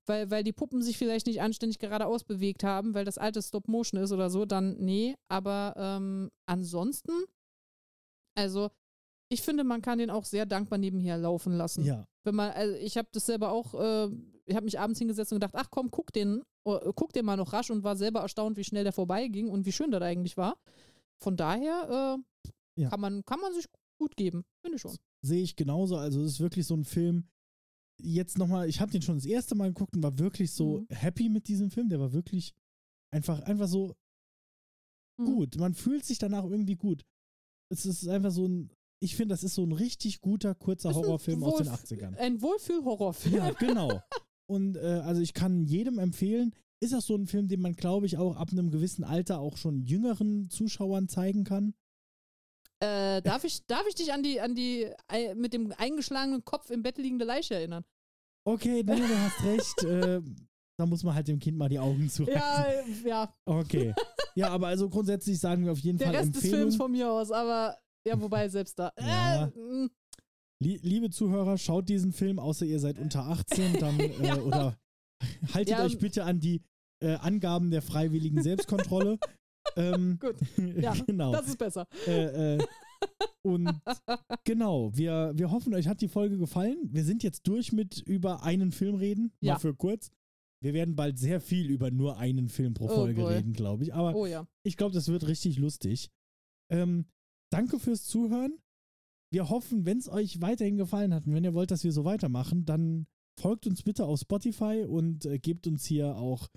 [0.05, 4.01] weil, weil die Puppen sich vielleicht nicht anständig geradeaus bewegt haben, weil das alte Stop-Motion
[4.01, 5.15] ist oder so, dann nee.
[5.27, 7.11] Aber ähm, ansonsten,
[8.35, 8.69] also
[9.29, 11.83] ich finde, man kann den auch sehr dankbar nebenher laufen lassen.
[11.83, 14.09] Ja, Wenn man, also ich habe das selber auch, äh,
[14.45, 16.43] ich habe mich abends hingesetzt und gedacht, ach komm, guck den,
[16.95, 19.71] guck den mal noch rasch und war selber erstaunt, wie schnell der vorbeiging und wie
[19.71, 20.57] schön das eigentlich war.
[21.21, 22.17] Von daher
[22.77, 22.89] äh, Ja.
[22.89, 23.65] kann, man, kann man sich
[23.99, 24.97] gut geben, finde ich schon.
[25.25, 25.95] sehe ich genauso.
[25.97, 27.27] Also es ist wirklich so ein Film.
[28.01, 30.87] Jetzt nochmal, ich habe den schon das erste Mal geguckt und war wirklich so Mhm.
[30.89, 31.87] happy mit diesem Film.
[31.89, 32.53] Der war wirklich
[33.13, 33.93] einfach, einfach so
[35.17, 35.25] Mhm.
[35.25, 35.57] gut.
[35.57, 37.05] Man fühlt sich danach irgendwie gut.
[37.71, 38.69] Es ist einfach so ein,
[39.01, 42.15] ich finde, das ist so ein richtig guter, kurzer Horrorfilm aus den Wohlf- 80ern.
[42.17, 43.35] Ein Wohlfühl-Horrorfilm.
[43.35, 43.89] Ja, genau.
[44.47, 48.05] Und äh, also ich kann jedem empfehlen, ist das so ein Film, den man, glaube
[48.05, 51.73] ich, auch ab einem gewissen Alter auch schon jüngeren Zuschauern zeigen kann.
[52.81, 54.91] Äh, darf, ich, darf ich dich an die, an die
[55.35, 57.85] mit dem eingeschlagenen Kopf im Bett liegende Leiche erinnern?
[58.47, 59.83] Okay, nee, du hast recht.
[59.83, 60.21] äh,
[60.77, 63.05] da muss man halt dem Kind mal die Augen zureißen.
[63.05, 63.33] Ja, ja.
[63.45, 63.93] Okay.
[64.35, 66.59] Ja, aber also grundsätzlich sagen wir auf jeden Der Fall Rest des Empfehlung.
[66.59, 68.91] Films von mir aus, aber ja, wobei selbst da.
[68.99, 69.45] Ja.
[69.45, 69.51] Äh.
[69.55, 69.89] Lie
[70.59, 74.37] liebe Zuhörer, schaut diesen Film, außer ihr seid unter 18, dann äh, Ja.
[74.41, 74.77] oder
[75.53, 75.83] haltet Ja.
[75.85, 76.61] euch bitte an die
[77.03, 79.19] äh, Angaben der freiwilligen Selbstkontrolle.
[79.75, 80.35] ähm, Gut.
[80.81, 81.31] Ja, genau.
[81.33, 81.87] Das ist besser.
[82.07, 82.65] Äh, äh,
[83.43, 83.69] und
[84.43, 86.77] genau, wir, wir hoffen, euch hat die Folge gefallen.
[86.91, 89.53] Wir sind jetzt durch mit über einen Film reden, Ja.
[89.53, 90.09] mal für kurz.
[90.63, 93.35] Wir werden bald sehr viel über nur einen Film pro Oh Folge boy.
[93.35, 93.93] reden, glaube ich.
[93.93, 94.25] Aber Oh
[94.63, 96.09] ich glaube, das wird richtig lustig.
[96.71, 97.05] Ähm,
[97.51, 98.57] danke fürs Zuhören.
[99.31, 102.05] Wir hoffen, wenn es euch weiterhin gefallen hat und wenn ihr wollt, dass wir so
[102.05, 103.07] weitermachen, dann
[103.39, 106.49] folgt uns bitte auf Spotify und äh, gebt uns hier auch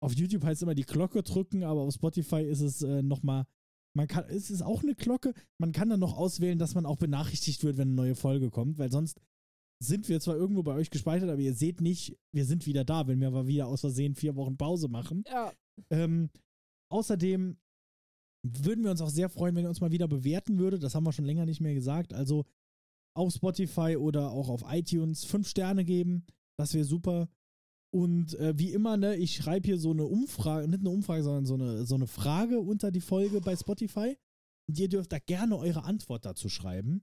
[0.00, 3.46] auf YouTube heißt es immer die Glocke drücken, aber auf Spotify ist es äh, nochmal,
[3.96, 6.96] man kann, es ist auch eine Glocke, man kann dann noch auswählen, dass man auch
[6.96, 9.20] benachrichtigt wird, wenn eine neue Folge kommt, weil sonst
[9.80, 13.06] sind wir zwar irgendwo bei euch gespeichert, aber ihr seht nicht, wir sind wieder da,
[13.06, 15.24] wenn wir mal wieder aus Versehen vier Wochen Pause machen.
[15.28, 15.52] Ja.
[15.90, 16.30] Ähm,
[16.90, 17.58] außerdem
[18.42, 20.82] würden wir uns auch sehr freuen, wenn ihr uns mal wieder bewerten würdet.
[20.82, 22.14] Das haben wir schon länger nicht mehr gesagt.
[22.14, 22.44] Also
[23.14, 26.24] auf Spotify oder auch auf iTunes fünf Sterne geben.
[26.56, 27.28] Das wäre super.
[27.90, 31.46] Und äh, wie immer, ne, ich schreibe hier so eine Umfrage, nicht eine Umfrage, sondern
[31.46, 34.16] so eine, so eine Frage unter die Folge bei Spotify.
[34.68, 37.02] Und ihr dürft da gerne eure Antwort dazu schreiben.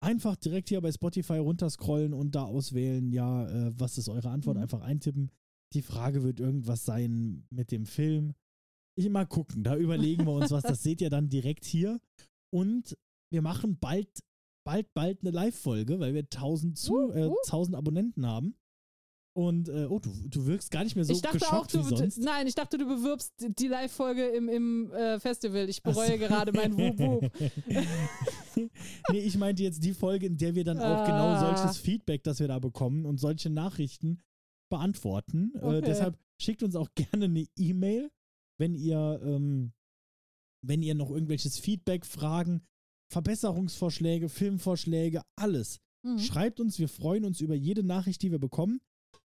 [0.00, 4.56] Einfach direkt hier bei Spotify runterscrollen und da auswählen, ja, äh, was ist eure Antwort?
[4.56, 4.62] Mhm.
[4.62, 5.30] Einfach eintippen.
[5.74, 8.34] Die Frage wird irgendwas sein mit dem Film.
[8.94, 10.62] Ich mal gucken, da überlegen wir uns was.
[10.64, 12.00] Das seht ihr dann direkt hier.
[12.52, 12.96] Und
[13.32, 14.08] wir machen bald,
[14.66, 17.36] bald, bald eine Live-Folge, weil wir 1000, zu, Uh, äh, uh.
[17.46, 18.54] 1000 Abonnenten haben.
[19.34, 21.96] Und, äh, oh, du, du wirkst gar nicht mehr so ich dachte auch, du, wie
[21.96, 22.18] sonst.
[22.18, 25.70] nein, ich dachte, du bewirbst die Live-Folge im, im äh, Festival.
[25.70, 26.18] Ich bereue so.
[26.18, 27.32] gerade mein Wup.
[29.10, 31.06] nee, ich meinte jetzt die Folge, in der wir dann auch Ah.
[31.06, 34.20] genau solches Feedback, das wir da bekommen und solche Nachrichten
[34.70, 35.52] beantworten.
[35.54, 35.80] Äh, Okay.
[35.86, 38.10] deshalb schickt uns auch gerne eine E-Mail,
[38.62, 39.72] wenn ihr, ähm,
[40.64, 42.62] wenn ihr noch irgendwelches Feedback, Fragen,
[43.12, 45.80] Verbesserungsvorschläge, Filmvorschläge, alles.
[46.06, 46.18] Mhm.
[46.20, 48.80] Schreibt uns, wir freuen uns über jede Nachricht, die wir bekommen.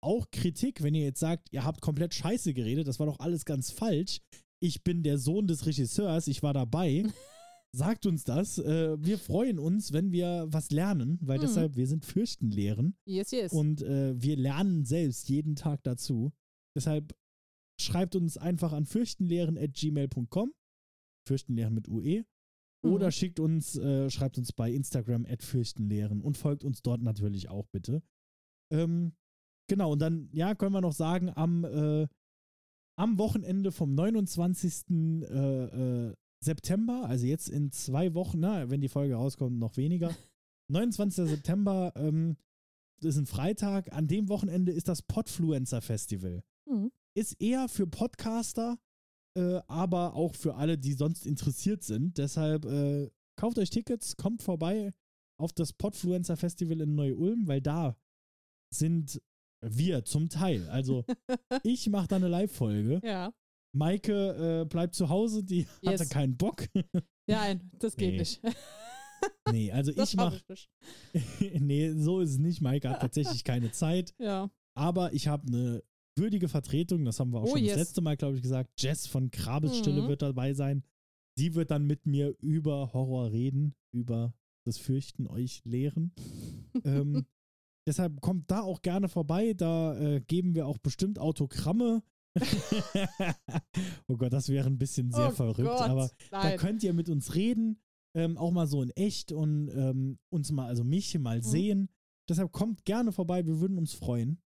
[0.01, 3.45] Auch Kritik, wenn ihr jetzt sagt, ihr habt komplett scheiße geredet, das war doch alles
[3.45, 4.19] ganz falsch.
[4.61, 7.03] Ich bin der Sohn des Regisseurs, ich war dabei.
[7.76, 8.60] Sagt uns das.
[8.60, 11.41] Äh, wir freuen uns, wenn wir was lernen, weil Mhm.
[11.41, 13.51] deshalb, wir sind Fürchtenlehren Yes, yes.
[13.51, 16.31] und äh, wir lernen selbst jeden Tag dazu.
[16.77, 17.15] Deshalb
[17.80, 20.54] schreibt uns einfach an fürchtenlehren.gmail.com.
[21.28, 22.24] Fürchtenlehren mit UE.
[22.86, 23.12] Oder Mhm.
[23.12, 27.66] schickt uns, äh, schreibt uns bei Instagram at fürchtenlehren und folgt uns dort natürlich auch
[27.68, 28.04] bitte.
[28.72, 29.14] Ähm,
[29.70, 32.08] genau, und dann, ja, können wir noch sagen, am, äh,
[32.98, 35.24] am Wochenende vom 29.
[35.24, 36.14] Äh, äh,
[36.44, 40.10] September, also jetzt in zwei Wochen, na, wenn die Folge rauskommt, noch weniger.
[40.68, 41.26] 29.
[41.30, 42.36] September ähm,
[43.02, 43.94] ist ein Freitag.
[43.94, 46.44] An dem Wochenende ist das Podfluencer Festival.
[46.70, 46.91] Mhm.
[47.15, 48.77] Ist eher für Podcaster,
[49.38, 52.18] äh, aber auch für alle, die sonst interessiert sind.
[52.18, 53.10] Deshalb äh,
[53.40, 54.94] kauft euch Tickets, kommt vorbei
[55.40, 57.95] auf das Podfluencer Festival in Neu-Ulm, weil da
[58.73, 59.22] sind
[59.61, 60.68] wir zum Teil.
[60.69, 61.06] Also
[61.64, 63.02] ich mache da eine Live-Folge.
[63.03, 63.34] Ja.
[63.76, 65.99] Maike äh, bleibt zu Hause, die Yes.
[66.02, 66.68] hatte keinen Bock.
[67.27, 68.18] Nein, das geht Nee.
[68.19, 68.41] nicht.
[69.52, 70.41] nee, also Das ich mache.
[71.60, 72.61] nee, so ist es nicht.
[72.61, 74.14] Maike hat tatsächlich keine Zeit.
[74.19, 74.52] Ja.
[74.76, 75.84] Aber ich habe eine
[76.15, 77.73] würdige Vertretung, das haben wir auch Oh, schon yes.
[77.76, 78.69] das letzte Mal, glaube ich, gesagt.
[78.81, 80.07] Jess von Grabesstille Mhm.
[80.07, 80.84] wird dabei sein.
[81.38, 84.34] Sie wird dann mit mir über Horror reden, über
[84.65, 86.14] das Fürchten euch lehren.
[86.85, 87.26] ähm,
[87.88, 89.53] deshalb kommt da auch gerne vorbei.
[89.53, 92.03] Da äh, geben wir auch bestimmt Autogramme.
[94.07, 96.57] oh Gott, das wäre ein bisschen sehr oh verrückt, Gott, aber da nein.
[96.57, 97.80] könnt ihr mit uns reden,
[98.15, 101.44] ähm, auch mal so in echt und ähm, uns mal, also mich mal Mhm.
[101.44, 101.90] sehen.
[102.30, 104.41] Deshalb kommt gerne vorbei, wir würden uns freuen.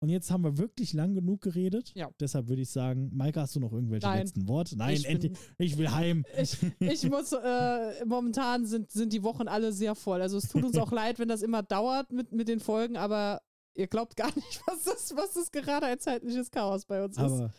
[0.00, 1.92] Und jetzt haben wir wirklich lang genug geredet.
[1.96, 2.08] Ja.
[2.20, 4.18] Deshalb würde ich sagen, Maike, hast du noch irgendwelche Nein.
[4.20, 4.76] letzten Worte?
[4.76, 5.32] Nein, Ich endlich.
[5.58, 6.24] Ich will heim.
[6.40, 10.22] Ich, ich muss, äh, momentan sind, sind die Wochen alle sehr voll.
[10.22, 13.42] Also es tut uns auch leid, wenn das immer dauert mit, mit den Folgen, aber
[13.74, 17.22] ihr glaubt gar nicht, was das, was das gerade ein zeitliches Chaos bei uns ist.
[17.24, 17.52] Aber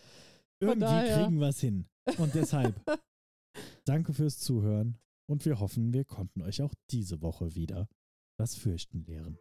[0.62, 1.88] irgendwie daher- kriegen wir es hin.
[2.18, 2.74] Und deshalb,
[3.86, 4.98] danke fürs Zuhören.
[5.30, 7.88] Und wir hoffen, wir konnten euch auch diese Woche wieder
[8.40, 9.38] das Fürchten lehren.